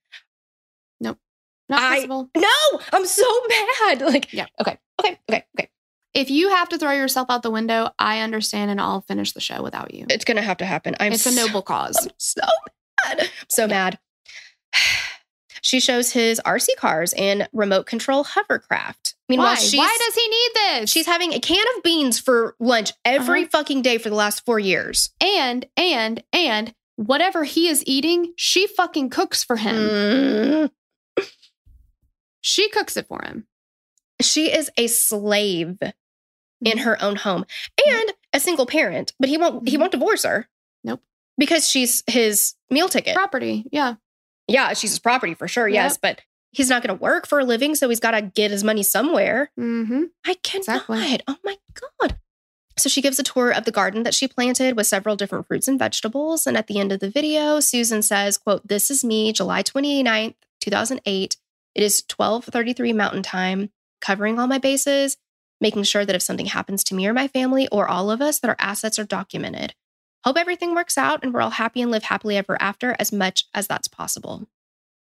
Not 1.69 1.81
I- 1.81 1.95
possible. 1.95 2.29
No, 2.35 2.79
I'm 2.93 3.05
so 3.05 3.41
mad. 3.49 4.01
Like, 4.07 4.31
Yeah. 4.33 4.45
Okay. 4.61 4.77
Okay. 4.99 5.19
Okay. 5.29 5.45
Okay. 5.57 5.69
If 6.13 6.31
you 6.31 6.49
have 6.49 6.69
to 6.69 6.77
throw 6.79 6.93
yourself 6.93 7.27
out 7.29 7.43
the 7.43 7.51
window, 7.51 7.91
I 7.99 8.21
understand 8.21 8.71
and 8.71 8.81
I'll 8.81 9.01
finish 9.01 9.33
the 9.33 9.39
show 9.41 9.61
without 9.61 9.93
you. 9.93 10.05
It's 10.09 10.25
going 10.25 10.37
to 10.37 10.41
have 10.43 10.57
to 10.57 10.65
happen. 10.65 10.95
I'm 10.99 11.11
it's 11.13 11.25
a 11.25 11.31
so- 11.31 11.45
noble 11.45 11.61
cause. 11.73 11.97
I'm 12.01 12.11
so 12.17 12.41
mad. 13.05 13.19
I'm 13.21 13.27
so 13.49 13.67
mad. 13.67 13.99
She 15.61 15.79
shows 15.81 16.11
his 16.11 16.39
RC 16.45 16.75
cars 16.77 17.13
and 17.17 17.49
remote 17.51 17.87
control 17.87 18.23
hovercraft. 18.23 19.15
Meanwhile, 19.27 19.49
Why? 19.49 19.55
she's 19.55 19.77
Why 19.79 19.97
does 20.05 20.15
he 20.15 20.27
need 20.29 20.49
this? 20.81 20.89
she's 20.91 21.05
having 21.07 21.33
a 21.33 21.39
can 21.39 21.65
of 21.75 21.83
beans 21.83 22.19
for 22.19 22.55
lunch 22.59 22.93
every 23.03 23.41
Uh-huh. 23.41 23.49
fucking 23.51 23.81
day 23.81 23.97
for 23.97 24.09
the 24.09 24.15
last 24.15 24.45
four 24.45 24.59
years. 24.59 25.09
and 25.19 25.65
and 25.75 26.23
and 26.31 26.73
whatever 26.95 27.43
he 27.43 27.67
is 27.67 27.83
eating, 27.85 28.33
she 28.37 28.67
fucking 28.67 29.09
cooks 29.09 29.43
for 29.43 29.57
him. 29.57 29.75
Mm. 29.75 30.71
She 32.47 32.69
cooks 32.69 32.95
it 32.95 33.07
for 33.07 33.21
him. 33.25 33.45
She 34.21 34.51
is 34.51 34.71
a 34.77 34.87
slave 34.87 35.77
Mm-hmm. 35.81 36.71
in 36.71 36.77
her 36.79 36.99
own 37.03 37.17
home 37.17 37.45
and 37.85 38.13
a 38.33 38.39
single 38.39 38.65
parent, 38.65 39.13
but 39.19 39.29
he 39.29 39.37
won't. 39.37 39.67
He 39.69 39.75
Mhm. 39.75 39.79
won't 39.81 39.91
divorce 39.91 40.23
her. 40.23 40.47
Nope. 40.83 41.01
because 41.37 41.69
she's 41.69 42.03
his 42.07 42.55
meal 42.71 42.89
ticket. 42.89 43.13
Property. 43.15 43.65
Yeah. 43.71 43.95
yeah, 44.47 44.73
she's 44.73 44.89
his 44.89 44.97
property 44.99 45.35
for 45.35 45.47
sure. 45.47 45.67
Yes, 45.67 45.97
but 45.99 46.21
he's 46.51 46.67
not 46.69 46.81
going 46.81 46.97
to 46.97 47.03
work 47.03 47.27
for 47.27 47.37
a 47.39 47.43
living, 47.45 47.75
so 47.75 47.89
he's 47.89 47.99
got 47.99 48.11
to 48.11 48.23
get 48.23 48.49
his 48.49 48.63
money 48.63 48.81
somewhere. 48.81 49.51
Mm-hmm. 49.59 50.05
I 50.25 50.33
cannot. 50.35 50.61
Exactly. 50.87 51.19
Oh 51.27 51.37
my 51.43 51.57
God. 51.99 52.17
So 52.79 52.89
she 52.89 53.01
gives 53.03 53.19
a 53.19 53.23
tour 53.23 53.51
of 53.51 53.65
the 53.65 53.71
garden 53.71 54.01
that 54.03 54.15
she 54.15 54.27
planted 54.27 54.75
with 54.77 54.87
several 54.87 55.15
different 55.15 55.45
fruits 55.47 55.67
and 55.67 55.77
vegetables. 55.77 56.47
And 56.47 56.55
at 56.57 56.65
the 56.67 56.79
end 56.79 56.91
of 56.91 57.01
the 57.01 57.09
video, 57.11 57.59
Susan 57.59 58.01
says, 58.01 58.37
quote, 58.39 58.67
This 58.67 58.89
is 58.89 59.03
me, 59.03 59.31
July 59.31 59.61
29th, 59.61 60.35
2008. 60.61 61.37
It 61.77 61.83
is 61.83 62.03
1233 62.13 62.91
Mountain 62.93 63.21
Time, 63.21 63.69
covering 64.01 64.39
all 64.39 64.47
my 64.47 64.57
bases, 64.57 65.15
making 65.61 65.83
sure 65.83 66.05
that 66.05 66.15
if 66.15 66.23
something 66.23 66.47
happens 66.47 66.83
to 66.85 66.95
me 66.95 67.05
or 67.05 67.13
my 67.13 67.27
family 67.27 67.67
or 67.71 67.87
all 67.87 68.09
of 68.09 68.19
us, 68.19 68.39
that 68.39 68.49
our 68.49 68.55
assets 68.57 68.97
are 68.97 69.03
documented. 69.05 69.75
Hope 70.23 70.37
everything 70.37 70.73
works 70.73 70.97
out 70.97 71.19
and 71.23 71.31
we're 71.33 71.41
all 71.41 71.51
happy 71.51 71.81
and 71.83 71.91
live 71.91 72.03
happily 72.03 72.35
ever 72.35 72.59
after 72.59 72.95
as 72.97 73.13
much 73.13 73.45
as 73.53 73.67
that's 73.67 73.87
possible. 73.87 74.47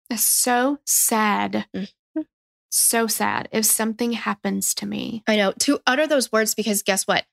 It's 0.09 0.23
so 0.23 0.79
sad. 0.87 1.67
Mhm. 1.75 1.89
So 2.71 3.07
sad 3.09 3.49
if 3.51 3.67
something 3.67 4.13
happens 4.13 4.73
to 4.75 4.87
me. 4.87 5.25
I 5.27 5.35
know 5.37 5.53
to 5.61 5.81
utter 5.85 6.07
those 6.07 6.31
words 6.31 6.55
because 6.55 6.83
guess 6.85 7.09
what? 7.09 7.27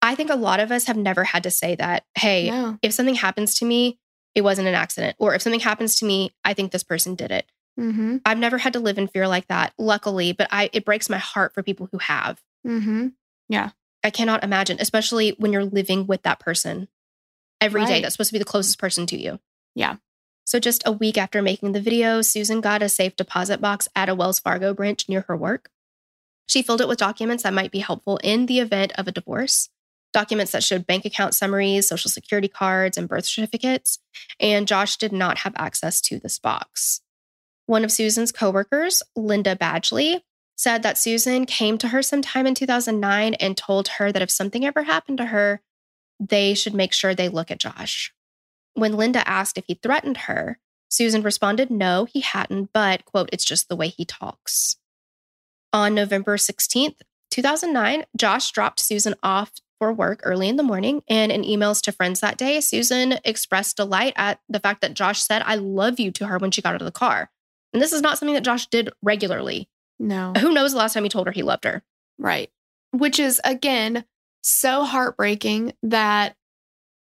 I 0.00 0.14
think 0.14 0.30
a 0.30 0.36
lot 0.36 0.58
of 0.58 0.72
us 0.72 0.84
have 0.86 0.96
never 0.96 1.24
had 1.24 1.42
to 1.42 1.50
say 1.50 1.74
that. 1.76 2.06
Hey, 2.14 2.50
No. 2.50 2.78
if 2.80 2.94
something 2.94 3.16
happens 3.16 3.56
to 3.56 3.66
me, 3.66 3.98
it 4.34 4.40
wasn't 4.40 4.68
an 4.68 4.74
accident. 4.74 5.16
Or 5.18 5.34
if 5.34 5.42
something 5.42 5.60
happens 5.60 5.96
to 5.98 6.06
me, 6.06 6.34
I 6.44 6.54
think 6.54 6.72
this 6.72 6.82
person 6.84 7.14
did 7.14 7.30
it. 7.30 7.46
Mm-hmm. 7.78 8.18
I've 8.24 8.38
never 8.38 8.58
had 8.58 8.72
to 8.72 8.80
live 8.80 8.98
in 8.98 9.06
fear 9.06 9.28
like 9.28 9.46
that, 9.48 9.72
luckily, 9.78 10.32
but 10.32 10.48
I 10.50 10.70
it 10.72 10.84
breaks 10.84 11.08
my 11.08 11.18
heart 11.18 11.54
for 11.54 11.62
people 11.62 11.88
who 11.92 11.98
have. 11.98 12.42
Mm-hmm. 12.66 13.08
Yeah. 13.48 13.70
I 14.04 14.10
cannot 14.10 14.44
imagine, 14.44 14.78
especially 14.80 15.30
when 15.38 15.52
you're 15.52 15.64
living 15.64 16.06
with 16.06 16.22
that 16.22 16.40
person 16.40 16.88
every 17.60 17.84
day. 17.84 17.94
Right. 17.94 18.02
That's 18.02 18.14
supposed 18.14 18.30
to 18.30 18.34
be 18.34 18.38
the 18.38 18.44
closest 18.44 18.78
person 18.78 19.06
to 19.06 19.16
you. 19.20 19.40
Yeah. 19.74 19.96
So 20.44 20.58
just 20.58 20.82
a 20.86 20.92
week 20.92 21.18
after 21.18 21.42
making 21.42 21.72
the 21.72 21.80
video, 21.80 22.22
Susan 22.22 22.60
got 22.60 22.82
a 22.82 22.88
safe 22.88 23.16
deposit 23.16 23.60
box 23.60 23.86
at 23.94 24.08
a 24.08 24.14
Wells 24.14 24.38
Fargo 24.38 24.72
branch 24.72 25.08
near 25.08 25.22
her 25.28 25.36
work. 25.36 25.70
She 26.46 26.62
filled 26.62 26.80
it 26.80 26.88
with 26.88 26.98
documents 26.98 27.42
that 27.42 27.52
might 27.52 27.70
be 27.70 27.80
helpful 27.80 28.18
in 28.24 28.46
the 28.46 28.58
event 28.58 28.92
of 28.96 29.06
a 29.06 29.12
divorce. 29.12 29.68
Documents 30.14 30.52
that 30.52 30.62
showed 30.62 30.86
bank 30.86 31.04
account 31.04 31.34
summaries, 31.34 31.86
social 31.86 32.10
security 32.10 32.48
cards, 32.48 32.96
and 32.96 33.08
birth 33.08 33.26
certificates. 33.26 33.98
And 34.40 34.66
Josh 34.66 34.96
did 34.96 35.12
not 35.12 35.38
have 35.38 35.52
access 35.56 36.00
to 36.02 36.18
this 36.18 36.38
box. 36.38 37.02
One 37.68 37.84
of 37.84 37.92
Susan's 37.92 38.32
coworkers, 38.32 39.02
Linda 39.14 39.54
Badgley, 39.54 40.22
said 40.56 40.82
that 40.82 40.96
Susan 40.96 41.44
came 41.44 41.76
to 41.76 41.88
her 41.88 42.02
sometime 42.02 42.46
in 42.46 42.54
2009 42.54 43.34
and 43.34 43.58
told 43.58 43.88
her 43.88 44.10
that 44.10 44.22
if 44.22 44.30
something 44.30 44.64
ever 44.64 44.84
happened 44.84 45.18
to 45.18 45.26
her, 45.26 45.60
they 46.18 46.54
should 46.54 46.72
make 46.72 46.94
sure 46.94 47.14
they 47.14 47.28
look 47.28 47.50
at 47.50 47.60
Josh. 47.60 48.10
When 48.72 48.96
Linda 48.96 49.28
asked 49.28 49.58
if 49.58 49.66
he 49.66 49.74
threatened 49.74 50.16
her, 50.16 50.58
Susan 50.88 51.20
responded, 51.20 51.70
no, 51.70 52.06
he 52.06 52.20
hadn't, 52.20 52.70
but, 52.72 53.04
quote, 53.04 53.28
it's 53.34 53.44
just 53.44 53.68
the 53.68 53.76
way 53.76 53.88
he 53.88 54.06
talks. 54.06 54.76
On 55.70 55.94
November 55.94 56.38
16th, 56.38 57.02
2009, 57.30 58.04
Josh 58.16 58.50
dropped 58.50 58.80
Susan 58.80 59.14
off 59.22 59.52
for 59.78 59.92
work 59.92 60.20
early 60.22 60.48
in 60.48 60.56
the 60.56 60.62
morning. 60.62 61.02
And 61.06 61.30
in 61.30 61.42
emails 61.42 61.82
to 61.82 61.92
friends 61.92 62.20
that 62.20 62.38
day, 62.38 62.62
Susan 62.62 63.18
expressed 63.26 63.76
delight 63.76 64.14
at 64.16 64.40
the 64.48 64.58
fact 64.58 64.80
that 64.80 64.94
Josh 64.94 65.20
said, 65.20 65.42
I 65.44 65.56
love 65.56 66.00
you 66.00 66.10
to 66.12 66.28
her 66.28 66.38
when 66.38 66.50
she 66.50 66.62
got 66.62 66.74
out 66.74 66.80
of 66.80 66.86
the 66.86 66.92
car. 66.92 67.30
And 67.72 67.82
this 67.82 67.92
is 67.92 68.02
not 68.02 68.18
something 68.18 68.34
that 68.34 68.44
Josh 68.44 68.66
did 68.66 68.90
regularly. 69.02 69.68
No. 69.98 70.32
Who 70.38 70.52
knows 70.52 70.72
the 70.72 70.78
last 70.78 70.94
time 70.94 71.02
he 71.04 71.08
told 71.10 71.26
her 71.26 71.32
he 71.32 71.42
loved 71.42 71.64
her? 71.64 71.82
Right. 72.18 72.50
Which 72.92 73.18
is, 73.18 73.40
again, 73.44 74.04
so 74.42 74.84
heartbreaking 74.84 75.74
that 75.82 76.36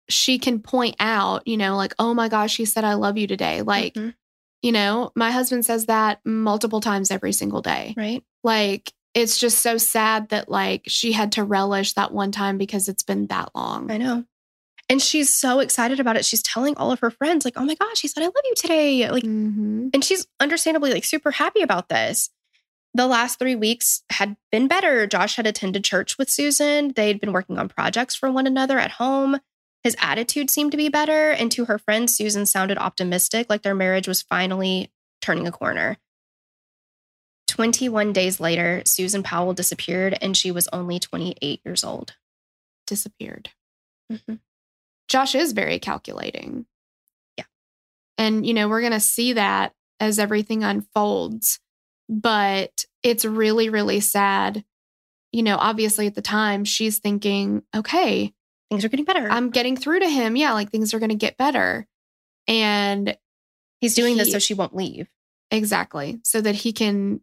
she 0.09 0.38
can 0.39 0.59
point 0.59 0.95
out, 0.99 1.47
you 1.47 1.57
know, 1.57 1.78
like, 1.78 1.93
oh 1.97 2.14
my 2.14 2.28
gosh, 2.28 2.57
he 2.57 2.66
said, 2.66 2.84
I 2.84 2.95
love 2.95 3.18
you 3.18 3.28
today. 3.28 3.62
Like, 3.62 3.93
Mhm. 3.93 4.14
you 4.62 4.72
know, 4.72 5.12
my 5.16 5.32
husband 5.32 5.66
says 5.66 5.86
that 5.86 6.20
multiple 6.26 6.82
times 6.82 7.12
every 7.12 7.32
single 7.34 7.62
day. 7.62 7.93
right. 7.97 8.24
Like, 8.43 8.91
it's 9.14 9.38
just 9.38 9.59
so 9.59 9.78
sad 9.78 10.30
that 10.30 10.49
like 10.49 10.84
she 10.88 11.12
had 11.12 11.34
to 11.34 11.43
relish 11.43 11.93
that 11.93 12.14
one 12.14 12.32
time 12.32 12.57
because 12.57 12.88
it's 12.88 13.03
been 13.03 13.28
that 13.28 13.49
long. 13.53 13.91
I 13.91 13.97
know. 13.97 14.24
And 14.92 15.02
she's 15.02 15.34
so 15.34 15.60
excited 15.60 16.02
about 16.02 16.18
it. 16.18 16.26
She's 16.26 16.44
telling 16.44 16.76
all 16.76 16.92
of 16.92 17.00
her 17.00 17.10
friends, 17.12 17.46
like, 17.46 17.54
oh 17.56 17.64
my 17.64 17.76
gosh, 17.76 18.02
he 18.02 18.10
said, 18.10 18.24
I 18.24 18.26
love 18.26 18.34
you 18.44 18.54
today. 18.58 19.10
Like, 19.10 19.24
Mhm. 19.24 19.89
and 19.94 20.04
she's 20.04 20.28
understandably 20.42 20.92
like 20.92 21.06
super 21.06 21.32
happy 21.32 21.62
about 21.62 21.88
this. 21.88 22.30
The 22.94 23.08
last 23.08 23.39
three 23.39 23.56
weeks 23.56 24.04
had 24.10 24.36
been 24.52 24.68
better. 24.68 25.08
Josh 25.08 25.38
had 25.38 25.48
attended 25.48 25.86
church 25.86 26.18
with 26.18 26.30
Susan. 26.30 26.92
They'd 26.92 27.22
been 27.22 27.32
working 27.32 27.58
on 27.58 27.70
projects 27.70 28.16
for 28.16 28.30
one 28.30 28.46
another 28.46 28.78
at 28.80 28.92
home. 28.92 29.39
His 29.82 29.96
attitude 29.98 30.50
seemed 30.50 30.72
to 30.72 30.78
be 30.78 30.89
better. 30.89 31.32
And 31.32 31.50
to 31.54 31.66
her 31.66 31.80
friends, 31.80 32.14
Susan 32.14 32.46
sounded 32.46 32.78
optimistic, 32.78 33.50
like 33.50 33.62
their 33.62 33.74
marriage 33.74 34.10
was 34.10 34.22
finally 34.22 34.92
turning 35.22 35.48
a 35.48 35.54
corner. 35.54 36.00
21 37.48 38.12
days 38.12 38.42
later, 38.42 38.82
Susan 38.86 39.24
Powell 39.24 39.54
disappeared 39.54 40.18
and 40.22 40.36
she 40.36 40.52
was 40.52 40.68
only 40.74 41.00
28 41.00 41.62
years 41.64 41.86
old. 41.86 42.16
Disappeared. 42.88 43.52
Mhm. 44.12 44.39
Josh 45.12 45.36
is 45.36 45.51
very 45.51 45.78
calculating. 45.78 46.66
Yeah. 47.38 47.43
And, 48.18 48.45
you 48.47 48.53
know, 48.53 48.70
we're 48.70 48.80
going 48.82 48.93
to 48.93 48.99
see 49.01 49.34
that 49.34 49.74
as 49.99 50.18
everything 50.20 50.64
unfolds. 50.64 51.59
But 52.09 52.86
it's 53.03 53.26
really, 53.26 53.70
really 53.70 53.99
sad. 53.99 54.64
You 55.34 55.43
know, 55.43 55.57
obviously 55.57 56.07
at 56.07 56.16
the 56.16 56.22
time, 56.22 56.64
she's 56.66 56.99
thinking, 56.99 57.64
okay, 57.76 58.34
Things 58.70 58.86
are 58.86 58.89
getting 58.89 59.03
better. 59.05 59.28
I'm 59.30 59.49
getting 59.49 59.76
through 59.76 59.99
to 59.99 60.07
him. 60.07 60.38
Yeah, 60.38 60.53
like 60.53 60.72
things 60.72 60.93
are 60.93 60.99
going 60.99 61.09
to 61.09 61.16
get 61.16 61.36
better. 61.36 61.86
And 62.47 63.18
He's 63.82 63.95
doing 63.95 64.16
this 64.16 64.32
so 64.32 64.39
she 64.39 64.53
won't 64.53 64.74
leave. 64.74 65.09
exactly 65.51 66.22
so 66.24 66.39
that 66.39 66.55
he 66.55 66.72
can 66.72 67.20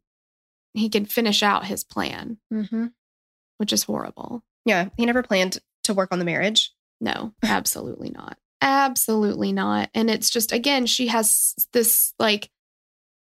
he 0.75 0.91
can 0.91 1.07
finish 1.07 1.43
out 1.43 1.65
his 1.65 1.85
plan, 1.85 2.37
Mm-hmm. 2.53 2.89
which 3.57 3.73
is 3.73 3.85
horrible. 3.85 4.43
Yeah, 4.67 4.91
he 4.99 5.07
never 5.07 5.23
planned 5.23 5.59
to 5.85 5.95
work 5.95 6.13
on 6.13 6.19
the 6.19 6.25
marriage. 6.27 6.71
No, 7.01 7.33
absolutely 7.43 8.11
not. 8.11 8.39
Absolutely 8.61 9.53
not. 9.53 9.91
And 9.95 10.11
it's 10.11 10.31
just, 10.31 10.53
again, 10.53 10.87
she 10.87 11.07
has 11.09 11.55
this 11.73 12.13
like 12.19 12.51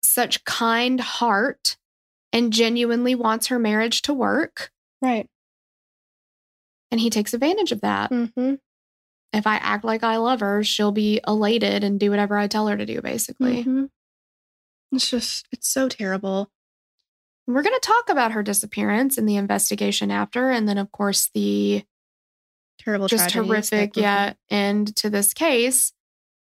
such 0.03 0.45
kind 0.45 1.01
heart 1.01 1.77
and 2.33 2.53
genuinely 2.53 3.15
wants 3.15 3.49
her 3.49 3.59
marriage 3.59 4.03
to 4.03 4.15
work. 4.15 4.71
Right. 5.03 5.29
And 6.91 7.01
he 7.01 7.11
takes 7.11 7.35
advantage 7.35 7.73
of 7.73 7.83
that. 7.83 8.11
Mm-hmm. 8.11 8.55
If 9.33 9.47
I 9.47 9.57
act 9.57 9.85
like 9.85 10.03
I 10.03 10.17
love 10.17 10.41
her, 10.41 10.65
she'll 10.65 10.91
be 10.91 11.21
elated 11.27 11.85
and 11.85 12.01
do 12.01 12.11
whatever 12.11 12.37
I 12.37 12.47
tell 12.47 12.67
her 12.67 12.77
to 12.77 12.87
do, 12.87 13.01
basically. 13.01 13.63
Mhm. 13.63 13.91
It's 14.93 15.09
just, 15.09 15.47
it's 15.53 15.69
so 15.69 15.89
terrible. 15.89 16.51
We're 17.47 17.63
going 17.63 17.79
to 17.79 17.87
talk 17.87 18.09
about 18.09 18.33
her 18.33 18.43
disappearance 18.43 19.19
and 19.19 19.29
the 19.29 19.37
investigation 19.37 20.11
after. 20.11 20.51
And 20.51 20.69
then, 20.69 20.79
of 20.79 20.91
course, 20.91 21.31
the 21.33 21.85
Terrible, 22.81 23.09
just 23.09 23.31
horrific, 23.33 23.97
yeah, 23.97 24.33
end 24.51 24.97
to 24.97 25.11
this 25.11 25.35
case. 25.35 25.93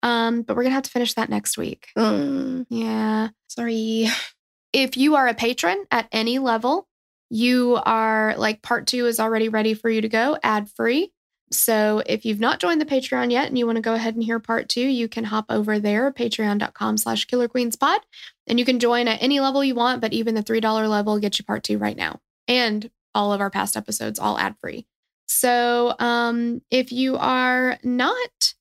Um, 0.01 0.43
but 0.43 0.55
we're 0.55 0.63
going 0.63 0.71
to 0.71 0.75
have 0.75 0.83
to 0.83 0.91
finish 0.91 1.13
that 1.15 1.29
next 1.29 1.57
week. 1.57 1.89
Mm, 1.97 2.65
Yeah. 2.69 3.29
sorry. 3.47 4.07
if 4.73 4.95
you 4.97 5.15
are 5.15 5.27
a 5.27 5.33
patron 5.33 5.85
at 5.91 6.07
any 6.11 6.39
level, 6.39 6.87
you 7.29 7.79
are 7.85 8.35
like 8.37 8.61
part 8.61 8.87
two 8.87 9.05
is 9.05 9.19
already 9.19 9.49
ready 9.49 9.73
for 9.73 9.89
you 9.89 10.01
to 10.01 10.09
go 10.09 10.37
ad 10.41 10.69
free. 10.69 11.11
So 11.51 12.01
if 12.05 12.25
you've 12.25 12.39
not 12.39 12.59
joined 12.59 12.79
the 12.79 12.85
Patreon 12.85 13.31
yet 13.31 13.47
and 13.47 13.57
you 13.57 13.65
want 13.65 13.77
to 13.77 13.81
go 13.81 13.95
ahead 13.95 14.13
and 14.13 14.23
hear 14.23 14.39
part 14.39 14.69
two, 14.69 14.85
you 14.87 15.07
can 15.07 15.23
hop 15.23 15.45
over 15.49 15.79
there, 15.79 16.11
patreon.com 16.11 16.97
slash 16.97 17.25
killer 17.25 17.47
queens 17.47 17.75
pod, 17.75 18.01
and 18.45 18.59
you 18.59 18.65
can 18.65 18.79
join 18.79 19.07
at 19.07 19.21
any 19.21 19.39
level 19.39 19.63
you 19.63 19.73
want, 19.73 19.99
but 19.99 20.13
even 20.13 20.35
the 20.35 20.43
$3 20.43 20.87
level 20.87 21.17
gets 21.19 21.39
you 21.39 21.45
part 21.45 21.63
two 21.63 21.79
right 21.79 21.97
now. 21.97 22.19
And 22.47 22.89
all 23.15 23.33
of 23.33 23.41
our 23.41 23.49
past 23.49 23.75
episodes, 23.75 24.19
all 24.19 24.37
ad 24.37 24.55
free. 24.61 24.85
So 25.29 25.93
um, 25.99 26.61
if 26.71 26.91
you 26.91 27.15
are 27.17 27.77
not 27.83 28.53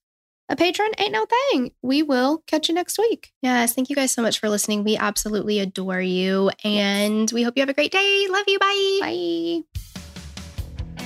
a 0.49 0.55
patron, 0.55 0.91
ain't 0.99 1.11
no 1.11 1.25
thing. 1.25 1.71
We 1.81 2.03
will 2.03 2.43
catch 2.45 2.69
you 2.69 2.75
next 2.75 2.99
week. 2.99 3.31
Yes, 3.41 3.73
thank 3.73 3.89
you 3.89 3.95
guys 3.95 4.11
so 4.11 4.21
much 4.21 4.39
for 4.39 4.49
listening. 4.49 4.83
We 4.83 4.95
absolutely 4.95 5.59
adore 5.59 5.99
you. 5.99 6.51
And 6.63 7.29
we 7.31 7.41
hope 7.41 7.57
you 7.57 7.61
have 7.61 7.69
a 7.69 7.73
great 7.73 7.91
day. 7.91 8.27
Love 8.29 8.45
you. 8.47 8.59
Bye. 8.59 8.99
Bye. 9.01 9.63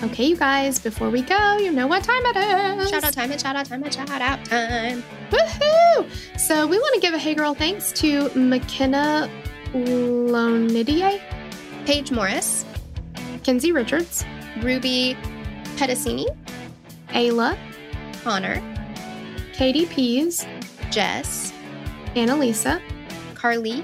Okay, 0.04 0.26
you 0.26 0.36
guys, 0.36 0.80
before 0.80 1.10
we 1.10 1.22
go, 1.22 1.58
you 1.58 1.72
know 1.72 1.88
what 1.88 2.04
time 2.04 2.26
it 2.26 2.36
is. 2.36 2.90
Shout 2.90 3.06
out 3.06 3.14
time 3.14 3.32
and 3.32 3.40
shout 3.40 3.56
out 3.56 3.66
time 3.66 3.84
and 3.84 3.94
shout 3.94 4.10
out 4.10 4.44
time. 4.44 5.02
Woohoo! 5.32 6.40
So 6.40 6.68
we 6.68 6.78
want 6.78 6.96
to 6.96 7.00
give 7.00 7.14
a 7.14 7.18
hey 7.18 7.36
girl 7.36 7.54
thanks 7.54 7.94
to 7.94 8.30
McKenna 8.36 9.30
Lonidier, 9.74 11.22
Paige 11.86 12.12
Morris, 12.12 12.66
Kinsey 13.44 13.72
Richards, 13.72 14.26
Ruby 14.62 15.16
Pedicini, 15.78 16.26
Ayla, 17.10 17.58
Connor, 18.24 18.62
Katie 19.54 19.86
Pease, 19.86 20.46
Jess, 20.90 21.54
Annalisa, 22.16 22.82
Carly, 23.36 23.84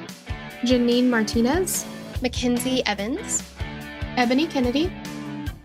Janine 0.64 1.10
Martinez, 1.10 1.86
Mackenzie 2.22 2.86
Evans, 2.86 3.44
Ebony 4.18 4.48
Kennedy, 4.48 4.92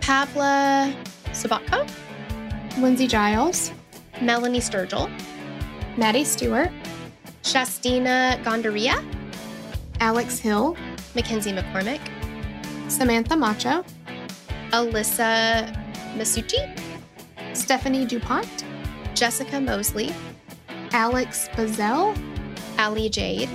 Pavla 0.01 0.95
Sabatka, 1.33 1.89
Lindsay 2.79 3.07
Giles, 3.07 3.73
Melanie 4.21 4.61
Sturgill, 4.61 5.11
Maddie 5.97 6.25
Stewart, 6.25 6.71
Shastina 7.43 8.43
Gondaria, 8.43 9.05
Alex 10.01 10.39
Hill, 10.39 10.77
Mackenzie 11.15 11.53
McCormick, 11.53 12.01
Samantha 12.89 13.37
Macho, 13.37 13.85
Alyssa 14.71 15.84
Masucci, 16.15 16.63
Stephanie 17.55 18.07
DuPont, 18.07 18.65
Jessica 19.15 19.61
Mosley, 19.61 20.13
Alex 20.93 21.49
Bazell, 21.57 22.17
Ali 22.79 23.09
Jade, 23.09 23.49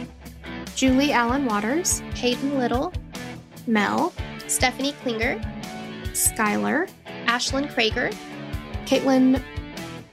Julie 0.76 1.12
Allen 1.12 1.45
Waters, 1.45 1.99
Hayden 2.16 2.57
Little, 2.57 2.93
Mel, 3.68 4.14
Stephanie 4.47 4.93
Klinger, 5.03 5.39
Skylar, 6.14 6.89
Ashlyn 7.26 7.72
Krager, 7.74 8.14
Caitlin 8.86 9.41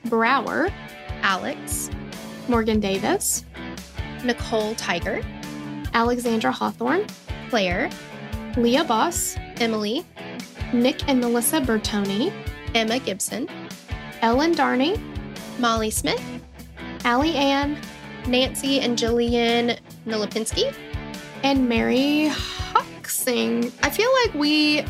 Brower, 0.05 0.69
Alex, 1.23 1.91
Morgan 2.49 2.79
Davis, 2.81 3.45
Nicole 4.25 4.75
Tiger, 4.75 5.23
Alexandra 5.95 6.53
Hawthorne, 6.53 7.07
Claire, 7.49 7.91
Leah 8.57 8.85
Boss, 8.85 9.37
Emily, 9.59 10.05
Nick 10.73 11.09
and 11.09 11.21
Melissa 11.21 11.61
Bertoni, 11.61 12.33
Emma 12.75 12.99
Gibson, 12.99 13.49
Ellen 14.23 14.55
Darney, 14.55 15.01
Molly 15.59 15.91
Smith, 15.91 16.23
Allie 17.05 17.35
Ann, 17.35 17.79
Nancy 18.27 18.81
and 18.81 18.99
Jillian 18.99 19.79
Nolipinski, 20.07 20.75
and 21.43 21.69
Mary 21.69 22.29
Huxing. 22.29 23.73
I 23.83 23.91
feel 23.91 24.11
like 24.25 24.35
we 24.35 24.85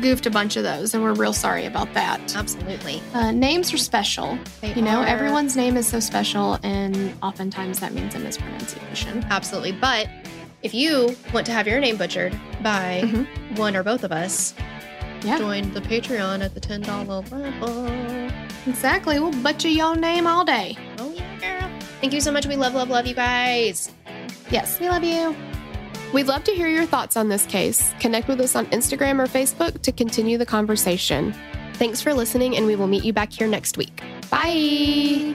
goofed 0.00 0.26
a 0.26 0.30
bunch 0.30 0.56
of 0.56 0.62
those 0.62 0.92
and 0.94 1.02
we're 1.02 1.14
real 1.14 1.32
sorry 1.32 1.64
about 1.64 1.92
that. 1.94 2.34
Absolutely. 2.36 3.02
Uh, 3.14 3.30
names 3.32 3.72
are 3.72 3.78
special. 3.78 4.38
They 4.60 4.72
You 4.74 4.82
know, 4.82 5.00
are. 5.00 5.06
everyone's 5.06 5.56
name 5.56 5.76
is 5.76 5.86
so 5.86 5.98
special, 6.00 6.58
and 6.62 7.14
oftentimes 7.22 7.80
that 7.80 7.92
means 7.94 8.14
a 8.14 8.18
mispronunciation. 8.18 9.24
Absolutely. 9.30 9.72
But 9.72 10.08
if 10.62 10.74
you 10.74 11.16
want 11.32 11.46
to 11.46 11.52
have 11.52 11.66
your 11.66 11.80
name 11.80 11.96
butchered 11.96 12.38
by 12.62 13.02
Mhm. 13.04 13.58
one 13.58 13.76
or 13.76 13.82
both 13.82 14.04
of 14.04 14.12
us, 14.12 14.54
Yeah. 15.22 15.38
join 15.38 15.72
the 15.72 15.80
Patreon 15.80 16.42
at 16.44 16.54
the 16.54 16.60
$10 16.60 16.86
level. 17.30 18.30
Exactly. 18.66 19.18
We'll 19.18 19.32
butcher 19.42 19.68
your 19.68 19.96
name 19.96 20.26
all 20.26 20.44
day. 20.44 20.76
Oh, 20.98 21.12
yeah, 21.14 21.38
girl. 21.38 21.70
Thank 22.00 22.12
you 22.12 22.20
so 22.20 22.30
much. 22.30 22.46
We 22.46 22.56
love, 22.56 22.74
love, 22.74 22.88
love 22.90 23.06
you 23.06 23.14
guys. 23.14 23.90
Yes, 24.50 24.78
we 24.80 24.88
love 24.88 25.04
you. 25.04 25.34
We'd 26.12 26.26
love 26.26 26.44
to 26.44 26.52
hear 26.52 26.68
your 26.68 26.86
thoughts 26.86 27.16
on 27.16 27.28
this 27.28 27.44
case. 27.46 27.92
Connect 28.00 28.28
with 28.28 28.40
us 28.40 28.56
on 28.56 28.66
Instagram 28.66 29.20
or 29.20 29.26
Facebook 29.26 29.82
to 29.82 29.92
continue 29.92 30.38
the 30.38 30.46
conversation. 30.46 31.34
Thanks 31.74 32.00
for 32.00 32.14
listening, 32.14 32.56
and 32.56 32.66
we 32.66 32.76
will 32.76 32.86
meet 32.86 33.04
you 33.04 33.12
back 33.12 33.32
here 33.32 33.46
next 33.46 33.76
week. 33.76 34.02
Bye. 34.30 35.34